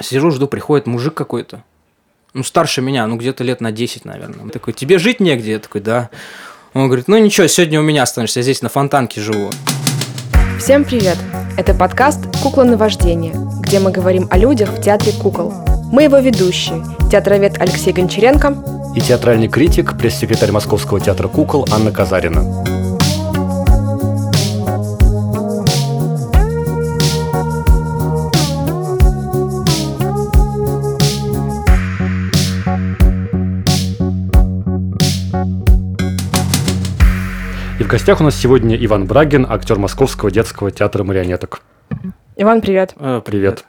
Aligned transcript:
Сижу, 0.00 0.30
жду, 0.30 0.46
приходит 0.46 0.86
мужик 0.86 1.14
какой-то. 1.14 1.62
Ну, 2.34 2.42
старше 2.42 2.82
меня, 2.82 3.06
ну, 3.06 3.16
где-то 3.16 3.44
лет 3.44 3.60
на 3.60 3.72
10, 3.72 4.04
наверное. 4.04 4.40
Он 4.42 4.50
такой, 4.50 4.74
тебе 4.74 4.98
жить 4.98 5.20
негде? 5.20 5.52
Я 5.52 5.58
такой, 5.58 5.80
да. 5.80 6.10
Он 6.74 6.88
говорит, 6.88 7.08
ну 7.08 7.16
ничего, 7.16 7.46
сегодня 7.46 7.80
у 7.80 7.82
меня 7.82 8.02
останешься, 8.02 8.40
я 8.40 8.42
здесь 8.42 8.60
на 8.60 8.68
фонтанке 8.68 9.22
живу. 9.22 9.50
Всем 10.58 10.84
привет! 10.84 11.16
Это 11.56 11.72
подкаст 11.72 12.20
«Кукла 12.42 12.64
на 12.64 12.76
вождение», 12.76 13.34
где 13.62 13.78
мы 13.78 13.90
говорим 13.90 14.28
о 14.30 14.36
людях 14.36 14.68
в 14.68 14.82
театре 14.82 15.12
кукол. 15.12 15.54
Мы 15.90 16.02
его 16.02 16.18
ведущие, 16.18 16.84
театровед 17.10 17.58
Алексей 17.60 17.94
Гончаренко 17.94 18.92
и 18.94 19.00
театральный 19.00 19.48
критик, 19.48 19.96
пресс-секретарь 19.96 20.52
Московского 20.52 21.00
театра 21.00 21.28
кукол 21.28 21.66
Анна 21.70 21.92
Казарина. 21.92 22.85
В 37.86 37.88
гостях 37.88 38.20
у 38.20 38.24
нас 38.24 38.34
сегодня 38.34 38.76
Иван 38.84 39.06
Брагин, 39.06 39.46
актер 39.48 39.78
Московского 39.78 40.28
детского 40.28 40.72
театра 40.72 41.04
марионеток. 41.04 41.62
Иван, 42.34 42.60
привет. 42.60 42.94
Э, 42.96 43.22
привет. 43.24 43.64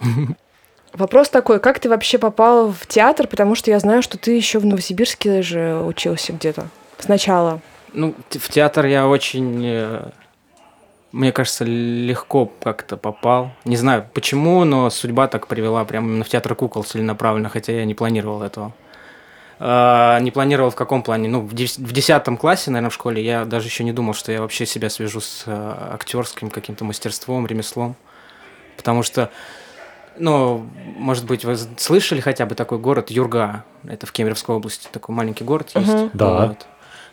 Вопрос 0.94 1.28
такой, 1.28 1.60
как 1.60 1.78
ты 1.78 1.90
вообще 1.90 2.16
попал 2.16 2.72
в 2.72 2.86
театр, 2.86 3.26
потому 3.26 3.54
что 3.54 3.70
я 3.70 3.78
знаю, 3.78 4.00
что 4.00 4.16
ты 4.16 4.34
еще 4.34 4.60
в 4.60 4.64
Новосибирске 4.64 5.42
же 5.42 5.78
учился 5.78 6.32
где-то 6.32 6.68
сначала. 6.98 7.60
Ну, 7.92 8.14
в 8.30 8.48
театр 8.48 8.86
я 8.86 9.06
очень, 9.06 9.62
э, 9.62 10.08
мне 11.12 11.30
кажется, 11.30 11.64
легко 11.66 12.50
как-то 12.62 12.96
попал. 12.96 13.52
Не 13.66 13.76
знаю 13.76 14.06
почему, 14.14 14.64
но 14.64 14.88
судьба 14.88 15.28
так 15.28 15.48
привела 15.48 15.84
прямо 15.84 16.08
именно 16.08 16.24
в 16.24 16.30
театр 16.30 16.54
кукол 16.54 16.82
целенаправленно, 16.82 17.50
хотя 17.50 17.74
я 17.74 17.84
не 17.84 17.94
планировал 17.94 18.42
этого. 18.42 18.72
А, 19.62 20.18
не 20.20 20.30
планировал 20.30 20.70
в 20.70 20.74
каком 20.74 21.02
плане? 21.02 21.28
Ну, 21.28 21.42
в 21.42 21.52
десятом 21.54 22.38
классе, 22.38 22.70
наверное, 22.70 22.90
в 22.90 22.94
школе 22.94 23.22
я 23.22 23.44
даже 23.44 23.68
еще 23.68 23.84
не 23.84 23.92
думал, 23.92 24.14
что 24.14 24.32
я 24.32 24.40
вообще 24.40 24.64
себя 24.64 24.88
свяжу 24.88 25.20
с 25.20 25.44
э, 25.44 25.74
актерским 25.92 26.48
каким-то 26.48 26.84
мастерством, 26.84 27.46
ремеслом. 27.46 27.94
Потому 28.78 29.02
что 29.02 29.30
ну, 30.18 30.66
может 30.96 31.26
быть, 31.26 31.44
вы 31.44 31.56
слышали 31.76 32.20
хотя 32.20 32.46
бы 32.46 32.54
такой 32.54 32.78
город 32.78 33.10
Юрга. 33.10 33.64
Это 33.86 34.06
в 34.06 34.12
Кемеровской 34.12 34.56
области. 34.56 34.88
Такой 34.90 35.14
маленький 35.14 35.44
город 35.44 35.70
есть. 35.74 35.88
Угу. 35.88 36.10
Да. 36.14 36.46
Вот. 36.46 36.66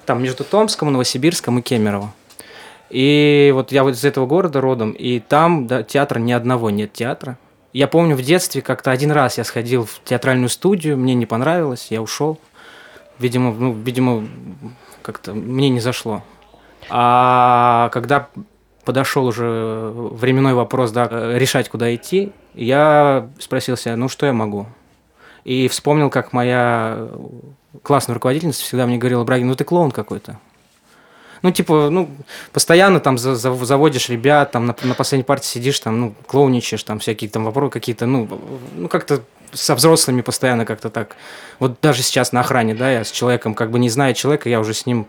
Там 0.05 0.23
между 0.23 0.43
Томском, 0.43 0.91
Новосибирском 0.91 1.59
и 1.59 1.61
Кемерово. 1.61 2.13
И 2.89 3.51
вот 3.53 3.73
я 3.73 3.83
вот 3.83 3.95
из 3.95 4.05
этого 4.05 4.25
города 4.25 4.61
родом, 4.61 4.91
и 4.91 5.19
там 5.19 5.67
да, 5.67 5.83
театра 5.83 6.19
ни 6.19 6.31
одного 6.31 6.69
нет 6.69 6.93
театра. 6.93 7.37
Я 7.77 7.87
помню 7.87 8.15
в 8.15 8.23
детстве 8.23 8.63
как-то 8.63 8.89
один 8.89 9.11
раз 9.11 9.37
я 9.37 9.43
сходил 9.43 9.85
в 9.85 10.01
театральную 10.03 10.49
студию, 10.49 10.97
мне 10.97 11.13
не 11.13 11.27
понравилось, 11.27 11.89
я 11.91 12.01
ушел. 12.01 12.39
Видимо, 13.19 13.53
ну, 13.53 13.71
видимо, 13.71 14.27
как-то 15.03 15.35
мне 15.35 15.69
не 15.69 15.79
зашло. 15.79 16.23
А 16.89 17.89
когда 17.93 18.29
подошел 18.83 19.27
уже 19.27 19.91
временной 19.93 20.55
вопрос, 20.55 20.89
да, 20.89 21.07
решать, 21.37 21.69
куда 21.69 21.93
идти, 21.93 22.31
я 22.55 23.29
спросил 23.37 23.77
себя, 23.77 23.95
ну 23.95 24.09
что 24.09 24.25
я 24.25 24.33
могу? 24.33 24.65
И 25.43 25.67
вспомнил, 25.67 26.09
как 26.09 26.33
моя 26.33 27.09
классная 27.83 28.15
руководительница 28.15 28.63
всегда 28.63 28.87
мне 28.87 28.97
говорила, 28.97 29.23
Брагин, 29.23 29.45
ну 29.45 29.53
ты 29.53 29.65
клоун 29.65 29.91
какой-то. 29.91 30.39
Ну, 31.41 31.51
типа, 31.51 31.89
ну, 31.89 32.09
постоянно 32.51 32.99
там 32.99 33.17
за, 33.17 33.35
за, 33.35 33.53
заводишь 33.53 34.09
ребят, 34.09 34.51
там 34.51 34.65
на, 34.65 34.75
на 34.83 34.93
последней 34.93 35.23
партии 35.23 35.47
сидишь, 35.47 35.79
там, 35.79 35.99
ну, 35.99 36.15
клоуничаешь, 36.25 36.83
там 36.83 36.99
всякие 36.99 37.29
там 37.29 37.45
вопросы 37.45 37.71
какие-то, 37.71 38.05
ну, 38.05 38.27
ну, 38.75 38.87
как-то 38.87 39.23
со 39.53 39.75
взрослыми 39.75 40.21
постоянно 40.21 40.65
как-то 40.65 40.89
так. 40.89 41.15
Вот 41.59 41.79
даже 41.81 42.03
сейчас 42.03 42.31
на 42.31 42.41
охране, 42.41 42.75
да, 42.75 42.91
я 42.91 43.03
с 43.03 43.11
человеком, 43.11 43.53
как 43.53 43.71
бы 43.71 43.79
не 43.79 43.89
знаю 43.89 44.13
человека, 44.13 44.49
я 44.49 44.59
уже 44.59 44.73
с 44.73 44.85
ним 44.85 45.07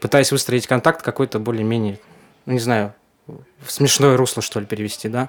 пытаюсь 0.00 0.32
выстроить 0.32 0.66
контакт 0.66 1.02
какой-то 1.02 1.38
более-менее, 1.38 1.98
ну, 2.46 2.54
не 2.54 2.60
знаю, 2.60 2.94
в 3.26 3.70
смешное 3.70 4.16
русло, 4.16 4.42
что 4.42 4.60
ли, 4.60 4.66
перевести, 4.66 5.08
да. 5.08 5.28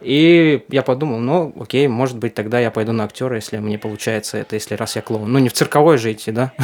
И 0.00 0.64
я 0.68 0.82
подумал, 0.82 1.18
ну, 1.18 1.54
окей, 1.60 1.86
может 1.86 2.16
быть, 2.16 2.34
тогда 2.34 2.58
я 2.58 2.70
пойду 2.70 2.92
на 2.92 3.04
актера, 3.04 3.36
если 3.36 3.58
мне 3.58 3.78
получается 3.78 4.38
это, 4.38 4.54
если 4.54 4.74
раз 4.74 4.96
я 4.96 5.02
клоун. 5.02 5.30
Ну, 5.30 5.38
не 5.38 5.50
в 5.50 5.52
цирковой 5.52 5.98
же 5.98 6.12
идти, 6.12 6.30
да? 6.32 6.52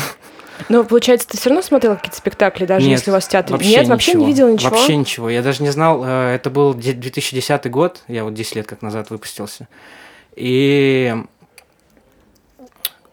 Ну, 0.68 0.84
получается, 0.84 1.28
ты 1.28 1.36
все 1.36 1.50
равно 1.50 1.62
смотрел 1.62 1.96
какие-то 1.96 2.16
спектакли, 2.16 2.66
даже 2.66 2.86
Нет, 2.86 2.98
если 2.98 3.10
у 3.10 3.14
вас 3.14 3.26
театр... 3.28 3.52
Вообще 3.52 3.68
Нет, 3.68 3.80
ничего. 3.80 3.92
вообще 3.92 4.14
не 4.14 4.26
видел 4.26 4.48
ничего? 4.48 4.70
Вообще 4.70 4.96
ничего. 4.96 5.30
Я 5.30 5.42
даже 5.42 5.62
не 5.62 5.70
знал, 5.70 6.02
э, 6.04 6.34
это 6.34 6.50
был 6.50 6.74
2010 6.74 7.70
год, 7.70 8.02
я 8.08 8.24
вот 8.24 8.34
10 8.34 8.56
лет 8.56 8.66
как 8.66 8.82
назад 8.82 9.10
выпустился. 9.10 9.68
И 10.34 11.14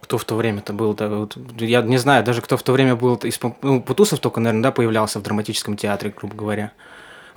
кто 0.02 0.18
в 0.18 0.26
то 0.26 0.36
время-то 0.36 0.74
был, 0.74 0.94
да, 0.94 1.10
вот, 1.10 1.38
я 1.60 1.82
не 1.82 1.98
знаю, 1.98 2.24
даже 2.24 2.42
кто 2.42 2.58
в 2.58 2.64
то 2.64 2.72
время 2.72 2.96
был, 2.96 3.16
из, 3.16 3.40
ну, 3.62 3.82
Путусов 3.82 4.20
только, 4.20 4.40
наверное, 4.40 4.64
да, 4.64 4.72
появлялся 4.72 5.20
в 5.20 5.24
драматическом 5.24 5.78
театре, 5.78 6.14
грубо 6.16 6.36
говоря. 6.36 6.72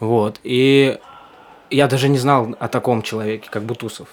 Вот. 0.00 0.40
И 0.42 0.98
я 1.70 1.86
даже 1.88 2.08
не 2.08 2.18
знал 2.18 2.54
о 2.58 2.68
таком 2.68 3.02
человеке, 3.02 3.48
как 3.50 3.62
Бутусов. 3.64 4.08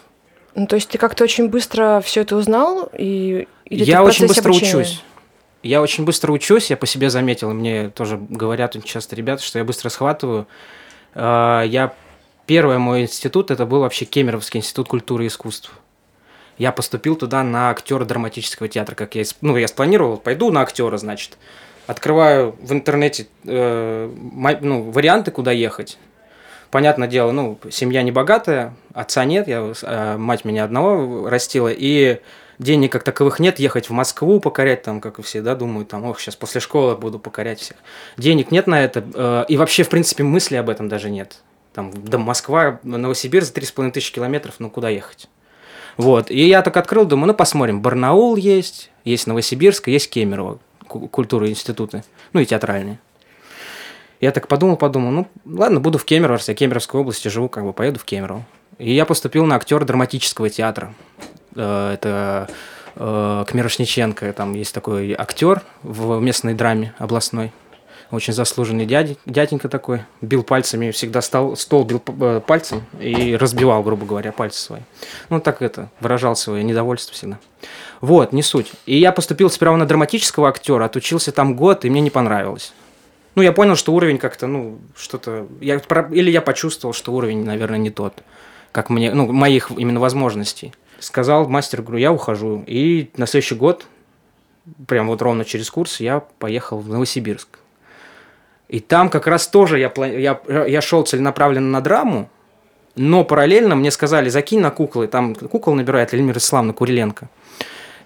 Ну, 0.56 0.68
то 0.68 0.76
есть 0.76 0.90
ты 0.90 0.98
как-то 0.98 1.24
очень 1.24 1.50
быстро 1.50 2.02
все 2.06 2.22
это 2.22 2.36
узнал 2.36 2.90
и 2.98 3.48
или 3.66 3.84
я 3.84 4.04
очень 4.04 4.28
быстро 4.28 4.50
обучения? 4.50 4.76
учусь. 4.76 5.04
Я 5.64 5.82
очень 5.82 6.04
быстро 6.04 6.34
учусь, 6.34 6.70
я 6.70 6.78
по 6.78 6.86
себе 6.86 7.10
заметил, 7.10 7.54
мне 7.54 7.90
тоже 7.90 8.18
говорят 8.18 8.76
часто 8.84 9.16
ребята, 9.16 9.42
что 9.42 9.60
я 9.60 9.66
быстро 9.66 9.88
схватываю. 9.88 10.46
А, 11.16 11.64
я 11.64 11.94
первый 12.46 12.78
мой 12.78 13.04
институт 13.04 13.50
это 13.50 13.66
был 13.66 13.80
вообще 13.80 14.04
Кемеровский 14.04 14.60
институт 14.60 14.90
культуры 14.90 15.24
и 15.24 15.28
искусств. 15.28 15.72
Я 16.58 16.72
поступил 16.74 17.16
туда 17.16 17.44
на 17.44 17.70
актера 17.70 18.04
драматического 18.04 18.68
театра, 18.68 18.94
как 18.94 19.16
я, 19.16 19.24
ну, 19.42 19.56
я 19.56 19.68
спланировал, 19.68 20.18
пойду 20.18 20.52
на 20.52 20.62
актера, 20.62 20.98
значит 20.98 21.38
открываю 21.88 22.56
в 22.62 22.72
интернете 22.72 23.28
э, 23.46 24.10
ну, 24.62 24.92
варианты, 24.92 25.32
куда 25.32 25.52
ехать. 25.52 25.98
Понятное 26.72 27.08
дело, 27.08 27.32
ну, 27.32 27.60
семья 27.72 28.02
не 28.04 28.12
богатая, 28.12 28.74
отца 28.94 29.26
нет, 29.26 29.48
я, 29.48 29.74
э, 29.82 30.18
мать 30.18 30.44
меня 30.44 30.64
одного 30.64 31.30
растила, 31.30 31.70
и 31.72 32.20
денег 32.60 32.92
как 32.92 33.04
таковых 33.04 33.40
нет, 33.40 33.60
ехать 33.60 33.90
в 33.90 33.94
Москву 33.94 34.40
покорять, 34.40 34.84
там, 34.84 35.02
как 35.02 35.20
и 35.20 35.22
все, 35.22 35.42
да, 35.42 35.56
думают, 35.56 35.90
там, 35.90 36.06
ох, 36.06 36.20
сейчас 36.20 36.36
после 36.36 36.62
школы 36.62 36.96
буду 36.96 37.20
покорять 37.20 37.60
всех. 37.60 37.78
Денег 38.18 38.52
нет 38.52 38.68
на 38.68 38.84
это, 38.84 39.04
э, 39.14 39.46
и 39.48 39.58
вообще, 39.58 39.84
в 39.84 39.90
принципе, 39.90 40.24
мысли 40.24 40.56
об 40.56 40.70
этом 40.70 40.90
даже 40.90 41.10
нет. 41.10 41.42
Там, 41.74 41.92
до 41.92 42.18
Москва, 42.18 42.80
Новосибирск 42.84 43.48
за 43.48 43.54
3,5 43.54 43.92
тысячи 43.92 44.14
километров, 44.14 44.56
ну, 44.60 44.70
куда 44.70 44.90
ехать? 44.90 45.30
Вот, 45.98 46.32
и 46.32 46.48
я 46.48 46.62
так 46.62 46.76
открыл, 46.78 47.06
думаю, 47.06 47.28
ну, 47.28 47.34
посмотрим, 47.34 47.82
Барнаул 47.82 48.36
есть, 48.36 48.92
есть 49.04 49.28
Новосибирск, 49.28 49.88
есть 49.88 50.10
Кемерово 50.10 50.60
культуры 50.88 51.50
институты, 51.50 52.04
ну 52.34 52.40
и 52.40 52.46
театральные. 52.46 53.00
Я 54.22 54.32
так 54.32 54.48
подумал, 54.48 54.78
подумал, 54.78 55.12
ну 55.12 55.28
ладно, 55.46 55.80
буду 55.80 55.98
в 55.98 56.06
Кемерово, 56.06 56.40
я 56.48 56.54
в 56.54 56.58
Кемеровской 56.58 57.02
области 57.02 57.28
живу, 57.28 57.50
как 57.50 57.66
бы 57.66 57.74
поеду 57.74 58.00
в 58.00 58.06
Кемерово. 58.06 58.46
И 58.78 58.94
я 58.94 59.06
поступил 59.06 59.46
на 59.46 59.56
актер 59.56 59.84
драматического 59.86 60.50
театра. 60.50 60.94
Э, 61.56 61.94
это 61.94 62.48
э, 62.96 63.46
Кмирошниченко, 63.48 64.34
там 64.34 64.54
есть 64.54 64.74
такой 64.74 65.14
актер 65.14 65.62
в 65.84 66.20
местной 66.20 66.54
драме 66.54 66.94
областной 66.98 67.52
очень 68.14 68.34
заслуженный 68.34 68.86
дядя, 68.86 69.16
дяденька 69.26 69.70
такой, 69.70 70.04
бил 70.22 70.44
пальцами, 70.44 70.92
всегда 70.92 71.22
стал, 71.22 71.56
стол 71.58 71.84
бил 71.84 72.02
э, 72.06 72.42
пальцем 72.46 72.84
и 73.00 73.36
разбивал, 73.36 73.82
грубо 73.82 74.06
говоря, 74.06 74.32
пальцы 74.32 74.62
свои. 74.62 74.82
Ну, 75.30 75.40
так 75.40 75.62
это, 75.62 75.90
выражал 76.00 76.36
свое 76.36 76.64
недовольство 76.64 77.16
всегда. 77.16 77.40
Вот, 78.02 78.32
не 78.32 78.44
суть. 78.44 78.72
И 78.86 78.98
я 78.98 79.12
поступил 79.12 79.50
сперва 79.50 79.78
на 79.78 79.86
драматического 79.86 80.50
актера, 80.50 80.86
отучился 80.86 81.32
там 81.32 81.56
год, 81.56 81.86
и 81.86 81.90
мне 81.90 82.02
не 82.02 82.12
понравилось. 82.12 82.74
Ну, 83.36 83.42
я 83.42 83.52
понял, 83.52 83.76
что 83.76 83.94
уровень 83.94 84.20
как-то, 84.20 84.46
ну, 84.46 84.78
что-то... 84.96 85.48
Я, 85.60 85.82
или 86.12 86.30
я 86.30 86.42
почувствовал, 86.42 86.94
что 86.94 87.14
уровень, 87.14 87.44
наверное, 87.44 87.80
не 87.80 87.90
тот, 87.90 88.14
как 88.72 88.92
мне, 88.92 89.12
ну, 89.12 89.32
моих 89.32 89.72
именно 89.72 90.00
возможностей. 90.00 90.72
Сказал 91.04 91.50
мастер, 91.50 91.82
говорю, 91.82 92.00
я 92.00 92.14
ухожу. 92.14 92.64
И 92.66 93.10
на 93.18 93.28
следующий 93.28 93.56
год, 93.56 93.86
прям 94.88 95.08
вот 95.08 95.22
ровно 95.22 95.44
через 95.44 95.70
курс, 95.70 96.00
я 96.00 96.22
поехал 96.40 96.80
в 96.80 96.88
Новосибирск. 96.88 97.60
И 98.70 98.80
там 98.80 99.10
как 99.10 99.28
раз 99.28 99.48
тоже 99.48 99.80
я, 99.80 99.92
я, 99.98 100.40
я 100.48 100.82
шел 100.82 101.04
целенаправленно 101.04 101.70
на 101.70 101.82
драму, 101.82 102.30
но 102.96 103.26
параллельно 103.26 103.76
мне 103.76 103.92
сказали, 103.92 104.30
закинь 104.30 104.62
на 104.62 104.72
куклы. 104.72 105.08
Там 105.08 105.36
кукол 105.36 105.76
набирает 105.76 106.14
Эльмира 106.14 106.38
Исламовна 106.38 106.72
Куриленко. 106.72 107.28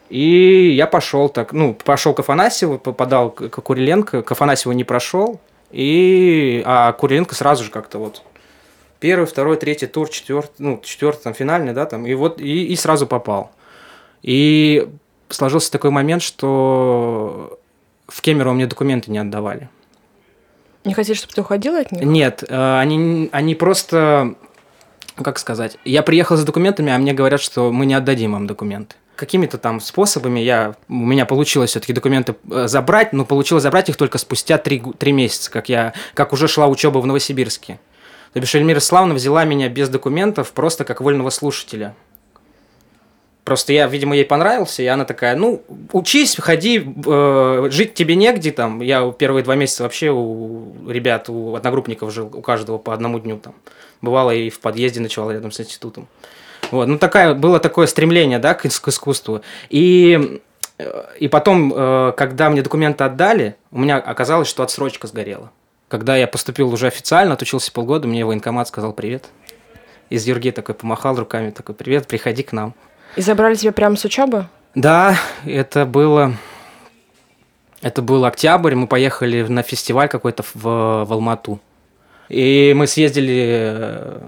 И 0.10 0.72
я 0.76 0.88
пошел 0.88 1.30
так, 1.30 1.54
ну, 1.54 1.76
пошел 1.76 2.16
к 2.16 2.22
Афанасьеву, 2.22 2.80
попадал 2.80 3.30
к 3.30 3.50
Куриленко, 3.50 4.24
к 4.24 4.32
Афанасьеву 4.32 4.76
не 4.76 4.84
прошел, 4.84 5.40
и, 5.70 6.64
а 6.66 6.94
Куриленко 6.94 7.36
сразу 7.36 7.64
же 7.64 7.70
как-то 7.70 8.00
вот 8.00 8.24
первый, 9.00 9.26
второй, 9.26 9.58
третий 9.58 9.88
тур, 9.88 10.10
четвертый, 10.10 10.54
ну, 10.60 10.82
четвертый, 10.84 11.24
там, 11.24 11.34
финальный, 11.34 11.74
да, 11.74 11.86
там, 11.86 12.06
и 12.06 12.14
вот, 12.14 12.42
и, 12.42 12.68
и 12.68 12.76
сразу 12.76 13.08
попал. 13.08 13.52
И 14.24 14.88
сложился 15.30 15.72
такой 15.72 15.92
момент, 15.92 16.22
что 16.22 17.60
в 18.08 18.22
Кемерово 18.22 18.54
мне 18.54 18.68
документы 18.68 19.12
не 19.12 19.20
отдавали. 19.20 19.70
Не 20.86 20.94
хотели, 20.94 21.18
чтобы 21.18 21.34
ты 21.34 21.42
уходила 21.42 21.80
от 21.80 21.92
них? 21.92 22.04
Нет, 22.04 22.44
э, 22.48 22.80
они, 22.80 23.30
они 23.32 23.56
просто 23.56 24.36
как 25.24 25.40
сказать, 25.40 25.78
я 25.84 26.04
приехал 26.04 26.38
с 26.38 26.44
документами, 26.44 26.92
а 26.92 26.98
мне 26.98 27.14
говорят, 27.14 27.42
что 27.42 27.72
мы 27.72 27.86
не 27.86 27.94
отдадим 27.94 28.34
вам 28.34 28.48
документы. 28.48 28.96
Какими-то 29.16 29.58
там 29.58 29.80
способами 29.80 30.40
я, 30.40 30.76
у 30.88 30.94
меня 30.94 31.26
получилось 31.26 31.72
все-таки 31.72 31.92
документы 31.92 32.36
э, 32.52 32.68
забрать, 32.68 33.14
но 33.14 33.26
получилось 33.26 33.64
забрать 33.64 33.90
их 33.90 33.98
только 33.98 34.20
спустя 34.20 34.60
три, 34.60 34.82
три 35.00 35.12
месяца, 35.12 35.50
как, 35.50 35.70
я, 35.70 35.94
как 36.14 36.34
уже 36.34 36.48
шла 36.48 36.68
учеба 36.68 37.00
в 37.00 37.08
Новосибирске. 37.08 37.80
То 38.38 38.42
бишь 38.42 38.54
Эльмира 38.54 38.80
Славна 38.80 39.16
взяла 39.16 39.46
меня 39.46 39.68
без 39.68 39.90
документов, 39.90 40.52
просто 40.52 40.86
как 40.86 41.02
вольного 41.02 41.32
слушателя. 41.32 41.96
Просто 43.44 43.74
я, 43.74 43.88
видимо, 43.88 44.16
ей 44.16 44.26
понравился, 44.26 44.84
и 44.84 44.86
она 44.86 45.06
такая, 45.06 45.36
ну, 45.36 45.64
учись, 45.92 46.36
ходи, 46.40 46.88
э, 47.04 47.68
жить 47.72 47.96
тебе 47.96 48.16
негде, 48.16 48.52
там. 48.52 48.82
Я 48.82 49.12
первые 49.12 49.44
два 49.44 49.56
месяца 49.56 49.82
вообще 49.82 50.12
у 50.12 50.88
ребят, 50.88 51.30
у 51.30 51.56
одногруппников 51.56 52.14
жил, 52.14 52.30
у 52.32 52.42
каждого 52.42 52.78
по 52.78 52.94
одному 52.94 53.18
дню 53.18 53.40
там. 53.40 53.56
Бывало 54.04 54.30
и 54.30 54.52
в 54.52 54.60
подъезде 54.60 55.00
ночевал 55.00 55.32
рядом 55.32 55.52
с 55.52 55.60
институтом. 55.60 56.08
Вот, 56.70 56.88
ну, 56.88 57.00
такая, 57.00 57.34
было 57.34 57.60
такое 57.60 57.88
стремление, 57.88 58.38
да, 58.38 58.54
к, 58.54 58.70
к 58.70 58.88
искусству. 58.88 59.42
И, 59.72 60.42
э, 60.78 61.04
и 61.18 61.28
потом, 61.28 61.74
э, 61.76 62.14
когда 62.16 62.52
мне 62.52 62.62
документы 62.62 63.04
отдали, 63.04 63.56
у 63.72 63.80
меня 63.80 63.98
оказалось, 63.98 64.48
что 64.48 64.62
отсрочка 64.62 65.08
сгорела. 65.08 65.50
Когда 65.88 66.18
я 66.18 66.28
поступил 66.28 66.74
уже 66.74 66.88
официально, 66.88 67.34
отучился 67.34 67.72
полгода, 67.72 68.08
мне 68.08 68.26
военкомат 68.26 68.68
сказал 68.68 68.92
привет. 68.92 69.26
Из 70.10 70.28
Юрги 70.28 70.52
такой 70.52 70.76
помахал 70.76 71.16
руками, 71.16 71.52
такой 71.52 71.76
привет, 71.76 72.08
приходи 72.08 72.44
к 72.44 72.52
нам. 72.52 72.74
И 73.16 73.22
забрали 73.22 73.56
тебя 73.56 73.72
прямо 73.72 73.96
с 73.96 74.04
учебы? 74.04 74.48
Да, 74.76 75.18
это 75.46 75.86
было... 75.86 76.34
Это 77.82 78.02
был 78.02 78.26
октябрь, 78.26 78.76
мы 78.76 78.88
поехали 78.88 79.44
на 79.44 79.62
фестиваль 79.62 80.10
какой-то 80.10 80.44
в, 80.44 80.64
в 81.06 81.14
Алмату. 81.14 81.60
И 82.28 82.74
мы 82.76 82.88
съездили, 82.88 84.20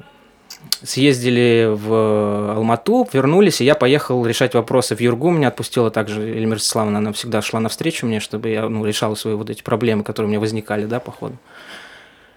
съездили 0.84 1.70
в 1.72 2.56
Алмату, 2.56 3.08
вернулись, 3.12 3.62
и 3.62 3.66
я 3.66 3.76
поехал 3.76 4.26
решать 4.26 4.54
вопросы 4.54 4.96
в 4.96 5.02
Юргу. 5.02 5.30
Меня 5.30 5.50
отпустила 5.50 5.92
также 5.92 6.22
Эльмира 6.22 6.56
Ростиславовна, 6.56 7.00
она 7.00 7.14
всегда 7.14 7.42
шла 7.42 7.60
навстречу 7.60 8.06
мне, 8.06 8.20
чтобы 8.20 8.50
я 8.50 8.68
ну, 8.68 8.86
решал 8.86 9.16
свои 9.16 9.34
вот 9.34 9.50
эти 9.50 9.62
проблемы, 9.62 10.04
которые 10.04 10.28
у 10.28 10.30
меня 10.30 10.40
возникали, 10.40 10.86
да, 10.86 11.00
по 11.00 11.12
ходу. 11.12 11.38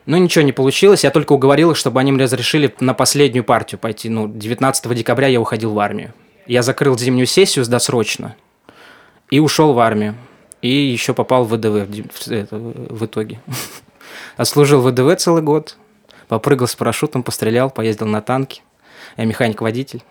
Но 0.04 0.16
ничего 0.18 0.44
не 0.44 0.52
получилось, 0.52 1.04
я 1.04 1.10
только 1.10 1.32
уговорил 1.32 1.70
их, 1.70 1.76
чтобы 1.76 2.00
они 2.00 2.10
мне 2.10 2.24
разрешили 2.24 2.74
на 2.80 2.92
последнюю 2.92 3.44
партию 3.44 3.78
пойти. 3.78 4.08
Ну, 4.08 4.28
19 4.28 4.94
декабря 4.94 5.28
я 5.28 5.40
уходил 5.40 5.72
в 5.72 5.78
армию. 5.78 6.12
Я 6.46 6.62
закрыл 6.62 6.98
зимнюю 6.98 7.26
сессию 7.26 7.64
досрочно 7.66 8.34
и 9.30 9.38
ушел 9.38 9.72
в 9.74 9.78
армию. 9.78 10.16
И 10.60 10.68
еще 10.68 11.14
попал 11.14 11.44
в 11.44 11.54
ВДВ 11.54 11.88
в, 11.88 12.96
в 12.98 13.04
итоге. 13.06 13.40
Отслужил 14.36 14.80
ВДВ 14.80 15.16
целый 15.16 15.42
год, 15.42 15.76
попрыгал 16.32 16.66
с 16.66 16.74
парашютом, 16.74 17.22
пострелял, 17.22 17.68
поездил 17.68 18.06
на 18.06 18.22
танке. 18.22 18.62
Я 19.18 19.26
механик-водитель. 19.26 20.02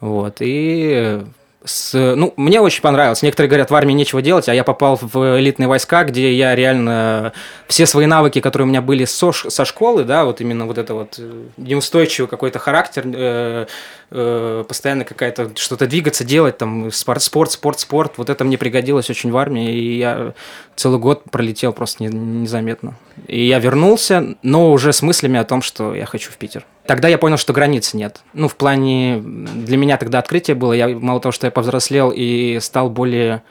Вот. 0.00 0.36
И 0.40 1.22
с, 1.62 1.92
ну, 2.16 2.32
мне 2.38 2.62
очень 2.62 2.80
понравилось. 2.80 3.20
Некоторые 3.20 3.50
говорят, 3.50 3.70
в 3.70 3.74
армии 3.74 3.92
нечего 3.92 4.22
делать, 4.22 4.48
а 4.48 4.54
я 4.54 4.64
попал 4.64 4.98
в 4.98 5.38
элитные 5.38 5.68
войска, 5.68 6.04
где 6.04 6.32
я 6.32 6.54
реально 6.54 7.34
все 7.68 7.84
свои 7.84 8.06
навыки, 8.06 8.40
которые 8.40 8.64
у 8.64 8.68
меня 8.70 8.80
были 8.80 9.04
со, 9.04 9.32
со 9.32 9.66
школы, 9.66 10.04
да, 10.04 10.24
вот 10.24 10.40
именно 10.40 10.64
вот 10.64 10.78
это 10.78 10.94
вот 10.94 11.16
э, 11.18 11.44
неустойчивый 11.58 12.26
какой-то 12.26 12.58
характер, 12.58 13.02
э, 13.06 13.66
э, 14.10 14.64
постоянно 14.66 15.04
какая-то 15.04 15.50
что-то 15.56 15.86
двигаться, 15.86 16.24
делать, 16.24 16.56
там, 16.56 16.90
спорт, 16.90 17.22
спорт, 17.22 17.50
спорт, 17.52 17.80
спорт, 17.80 18.12
вот 18.16 18.30
это 18.30 18.44
мне 18.44 18.56
пригодилось 18.56 19.10
очень 19.10 19.30
в 19.30 19.36
армии, 19.36 19.74
и 19.74 19.98
я 19.98 20.32
целый 20.74 20.98
год 20.98 21.24
пролетел 21.30 21.74
просто 21.74 22.02
не, 22.02 22.08
незаметно. 22.08 22.94
И 23.26 23.46
я 23.46 23.58
вернулся, 23.58 24.36
но 24.42 24.72
уже 24.72 24.92
с 24.92 25.02
мыслями 25.02 25.38
о 25.38 25.44
том, 25.44 25.62
что 25.62 25.94
я 25.94 26.06
хочу 26.06 26.30
в 26.30 26.36
Питер. 26.36 26.64
Тогда 26.86 27.08
я 27.08 27.18
понял, 27.18 27.36
что 27.36 27.52
границ 27.52 27.94
нет. 27.94 28.22
Ну, 28.32 28.48
в 28.48 28.56
плане... 28.56 29.18
Для 29.18 29.76
меня 29.76 29.96
тогда 29.96 30.18
открытие 30.18 30.54
было. 30.54 30.72
Я, 30.72 30.88
мало 30.88 31.20
того, 31.20 31.32
что 31.32 31.46
я 31.46 31.50
повзрослел 31.50 32.12
и 32.14 32.58
стал 32.60 32.90
более, 32.90 33.42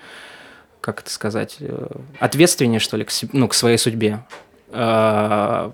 как 0.81 1.01
это 1.01 1.09
сказать, 1.09 1.57
э, 1.59 1.87
ответственнее, 2.19 2.79
что 2.79 2.97
ли, 2.97 3.05
к, 3.05 3.11
ну, 3.31 3.47
к 3.47 3.53
своей 3.53 3.77
судьбе. 3.77 4.19
А, 4.71 5.71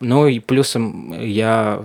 ну 0.00 0.26
и 0.26 0.38
плюсом 0.38 1.18
я 1.20 1.84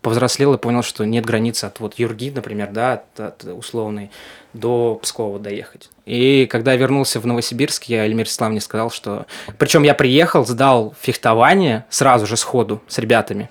повзрослел 0.00 0.54
и 0.54 0.58
понял, 0.58 0.82
что 0.82 1.04
нет 1.04 1.24
границы 1.24 1.66
от 1.66 1.80
вот 1.80 1.94
Юрги, 1.94 2.32
например, 2.34 2.70
да, 2.72 2.94
от, 2.94 3.20
от 3.20 3.44
условной, 3.44 4.10
до 4.52 4.98
Пскова 5.00 5.38
доехать. 5.38 5.90
И 6.04 6.46
когда 6.50 6.72
я 6.72 6.78
вернулся 6.78 7.20
в 7.20 7.26
Новосибирск, 7.26 7.84
я 7.84 8.04
Эльмир 8.04 8.28
Славне 8.28 8.60
сказал, 8.60 8.90
что... 8.90 9.26
Причем 9.58 9.84
я 9.84 9.94
приехал, 9.94 10.44
сдал 10.44 10.94
фехтование 11.00 11.84
сразу 11.90 12.26
же 12.26 12.36
сходу 12.36 12.82
с 12.88 12.98
ребятами. 12.98 13.48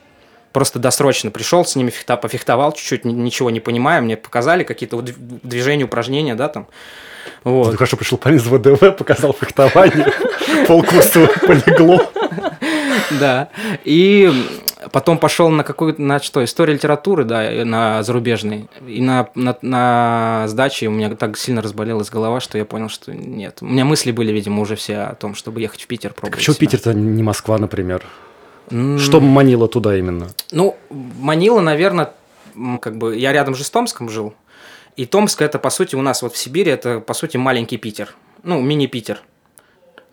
Просто 0.51 0.79
досрочно 0.79 1.31
пришел, 1.31 1.63
с 1.63 1.77
ними 1.77 1.91
фехта, 1.91 2.17
пофехтовал 2.17 2.73
чуть-чуть, 2.73 3.05
ничего 3.05 3.49
не 3.49 3.61
понимая, 3.61 4.01
мне 4.01 4.17
показали 4.17 4.63
какие-то 4.63 5.01
движения, 5.01 5.85
упражнения, 5.85 6.35
да, 6.35 6.49
там. 6.49 6.67
Вот. 7.45 7.71
Ты 7.71 7.77
хорошо 7.77 7.95
пришел 7.95 8.17
парень 8.17 8.37
из 8.37 8.45
ВДВ, 8.45 8.97
показал 8.97 9.33
фехтование, 9.33 10.11
полкурса 10.67 11.27
полегло. 11.47 12.11
Да. 13.11 13.49
И 13.85 14.29
потом 14.91 15.17
пошел 15.17 15.49
на 15.49 15.63
какую-то, 15.63 16.01
на 16.01 16.19
что, 16.19 16.43
историю 16.43 16.75
литературы, 16.75 17.23
да, 17.23 17.65
на 17.65 18.03
зарубежный. 18.03 18.69
И 18.85 19.01
на, 19.01 19.29
на, 19.35 19.57
на 19.61 20.45
сдаче 20.47 20.87
у 20.87 20.91
меня 20.91 21.09
так 21.15 21.37
сильно 21.37 21.61
разболелась 21.61 22.09
голова, 22.09 22.39
что 22.39 22.57
я 22.57 22.65
понял, 22.65 22.89
что 22.89 23.13
нет. 23.13 23.59
У 23.61 23.65
меня 23.65 23.85
мысли 23.85 24.11
были, 24.11 24.31
видимо, 24.31 24.61
уже 24.61 24.75
все 24.75 24.97
о 24.97 25.15
том, 25.15 25.35
чтобы 25.35 25.61
ехать 25.61 25.83
в 25.83 25.87
Питер 25.87 26.13
пробовать. 26.13 26.39
почему 26.39 26.55
Питер-то 26.55 26.93
не 26.93 27.23
Москва, 27.23 27.57
например? 27.57 28.03
Что 28.69 29.19
манило 29.19 29.67
туда 29.67 29.97
именно? 29.97 30.29
Ну, 30.51 30.77
манило, 30.89 31.59
наверное, 31.59 32.13
как 32.79 32.97
бы 32.97 33.17
я 33.17 33.33
рядом 33.33 33.55
же 33.55 33.63
с 33.63 33.69
Томском 33.69 34.09
жил. 34.09 34.33
И 34.95 35.05
Томск 35.05 35.41
это, 35.41 35.59
по 35.59 35.69
сути, 35.69 35.95
у 35.95 36.01
нас 36.01 36.21
вот 36.21 36.33
в 36.33 36.37
Сибири, 36.37 36.71
это, 36.71 36.99
по 36.99 37.13
сути, 37.13 37.37
маленький 37.37 37.77
Питер. 37.77 38.13
Ну, 38.43 38.61
мини-Питер. 38.61 39.21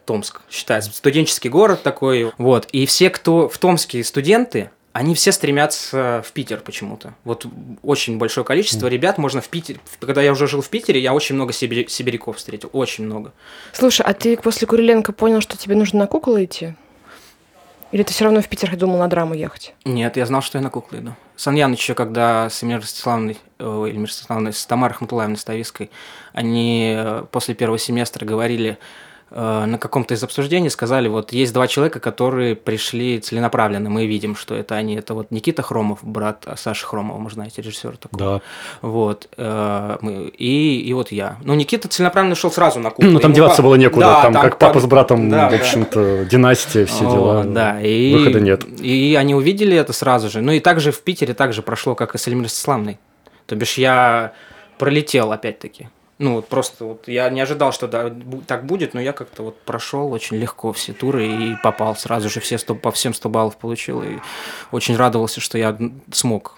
Томск 0.08 0.40
считается. 0.50 0.90
Студенческий 0.90 1.50
город 1.50 1.82
такой. 1.82 2.32
Вот. 2.38 2.66
И 2.72 2.86
все, 2.86 3.10
кто 3.10 3.46
в 3.46 3.58
Томске 3.58 4.02
студенты, 4.02 4.70
они 4.94 5.14
все 5.14 5.32
стремятся 5.32 6.24
в 6.26 6.32
Питер 6.32 6.60
почему-то. 6.60 7.12
Вот 7.24 7.44
очень 7.82 8.16
большое 8.16 8.42
количество 8.42 8.86
ребят 8.86 9.18
можно 9.18 9.42
в 9.42 9.48
Питере. 9.48 9.80
Когда 10.00 10.22
я 10.22 10.32
уже 10.32 10.48
жил 10.48 10.62
в 10.62 10.68
Питере, 10.70 10.98
я 10.98 11.12
очень 11.12 11.34
много 11.34 11.52
сибиряков 11.52 12.38
встретил. 12.38 12.70
Очень 12.72 13.04
много. 13.04 13.34
Слушай, 13.74 14.06
а 14.06 14.14
ты 14.14 14.38
после 14.38 14.66
Куриленко 14.66 15.12
понял, 15.12 15.42
что 15.42 15.58
тебе 15.58 15.74
нужно 15.74 15.98
на 15.98 16.06
куклу 16.06 16.42
идти? 16.42 16.74
Или 17.92 18.02
ты 18.02 18.14
все 18.14 18.24
равно 18.24 18.40
в 18.40 18.48
Питер 18.48 18.74
думал 18.76 18.98
на 18.98 19.08
драму 19.08 19.34
ехать? 19.34 19.74
Нет, 19.84 20.16
я 20.16 20.24
знал, 20.24 20.40
что 20.40 20.56
я 20.56 20.62
на 20.62 20.70
куклы 20.70 21.00
иду. 21.00 21.14
Саньяныч 21.36 21.80
еще, 21.80 21.94
когда 21.94 22.48
с 22.48 22.64
Эмир 22.64 22.80
Ростиславовной, 22.80 23.36
э, 23.58 23.64
Эмир 23.64 24.06
Ростиславовной, 24.08 24.54
с 24.54 24.64
Тамарой 24.64 24.96
Хматулаевной 24.96 25.36
Ставиской, 25.36 25.90
они 26.32 26.94
э, 26.96 27.24
после 27.30 27.54
первого 27.54 27.78
семестра 27.78 28.24
говорили, 28.24 28.78
на 29.30 29.78
каком-то 29.78 30.14
из 30.14 30.22
обсуждений 30.22 30.70
сказали, 30.70 31.08
вот 31.08 31.32
есть 31.32 31.52
два 31.52 31.66
человека, 31.66 32.00
которые 32.00 32.56
пришли 32.56 33.20
целенаправленно, 33.20 33.90
мы 33.90 34.06
видим, 34.06 34.34
что 34.36 34.54
это 34.54 34.74
они, 34.74 34.94
это 34.96 35.14
вот 35.14 35.30
Никита 35.30 35.62
Хромов, 35.62 35.98
брат 36.02 36.46
Саши 36.56 36.86
Хромова, 36.86 37.18
вы 37.22 37.30
знаете, 37.30 37.60
режиссер 37.60 37.96
такой. 37.98 38.18
Да. 38.18 38.40
Вот, 38.80 39.28
э, 39.36 39.98
мы, 40.00 40.28
и, 40.28 40.80
и 40.80 40.92
вот 40.94 41.12
я. 41.12 41.36
Ну, 41.42 41.54
Никита 41.54 41.88
целенаправленно 41.88 42.34
шел 42.34 42.50
сразу 42.50 42.80
на 42.80 42.90
кухню. 42.90 43.12
Ну, 43.12 43.18
там 43.18 43.32
деваться 43.32 43.62
было 43.62 43.74
некуда, 43.74 44.06
да, 44.06 44.22
там, 44.22 44.32
там 44.32 44.42
как 44.42 44.58
папа 44.58 44.80
с 44.80 44.86
братом, 44.86 45.28
да, 45.28 45.50
в 45.50 45.54
общем-то, 45.54 46.18
да. 46.18 46.24
династия, 46.24 46.86
все 46.86 47.06
О, 47.06 47.12
дела. 47.12 47.44
Да, 47.44 47.80
и, 47.80 48.14
выхода 48.14 48.40
нет. 48.40 48.64
И 48.80 49.14
они 49.18 49.34
увидели 49.34 49.76
это 49.76 49.92
сразу 49.92 50.30
же. 50.30 50.40
Ну, 50.40 50.52
и 50.52 50.60
также 50.60 50.92
в 50.92 51.02
Питере 51.02 51.34
также 51.34 51.62
прошло, 51.62 51.94
как 51.94 52.14
и 52.14 52.18
с 52.18 52.28
Славной. 52.48 52.98
То 53.46 53.56
бишь 53.56 53.78
я 53.78 54.32
пролетел 54.78 55.32
опять-таки. 55.32 55.88
Ну, 56.18 56.34
вот 56.34 56.48
просто 56.48 56.84
вот 56.84 57.06
я 57.06 57.30
не 57.30 57.40
ожидал, 57.40 57.72
что 57.72 57.86
да, 57.86 58.12
так 58.46 58.66
будет, 58.66 58.92
но 58.92 59.00
я 59.00 59.12
как-то 59.12 59.44
вот 59.44 59.60
прошел 59.60 60.12
очень 60.12 60.36
легко 60.36 60.72
все 60.72 60.92
туры 60.92 61.28
и 61.28 61.56
попал 61.62 61.94
сразу 61.94 62.28
же 62.28 62.40
все 62.40 62.58
100, 62.58 62.74
по 62.74 62.90
всем 62.90 63.14
100 63.14 63.28
баллов 63.28 63.56
получил. 63.56 64.02
И 64.02 64.18
очень 64.72 64.96
радовался, 64.96 65.40
что 65.40 65.58
я 65.58 65.78
смог 66.10 66.57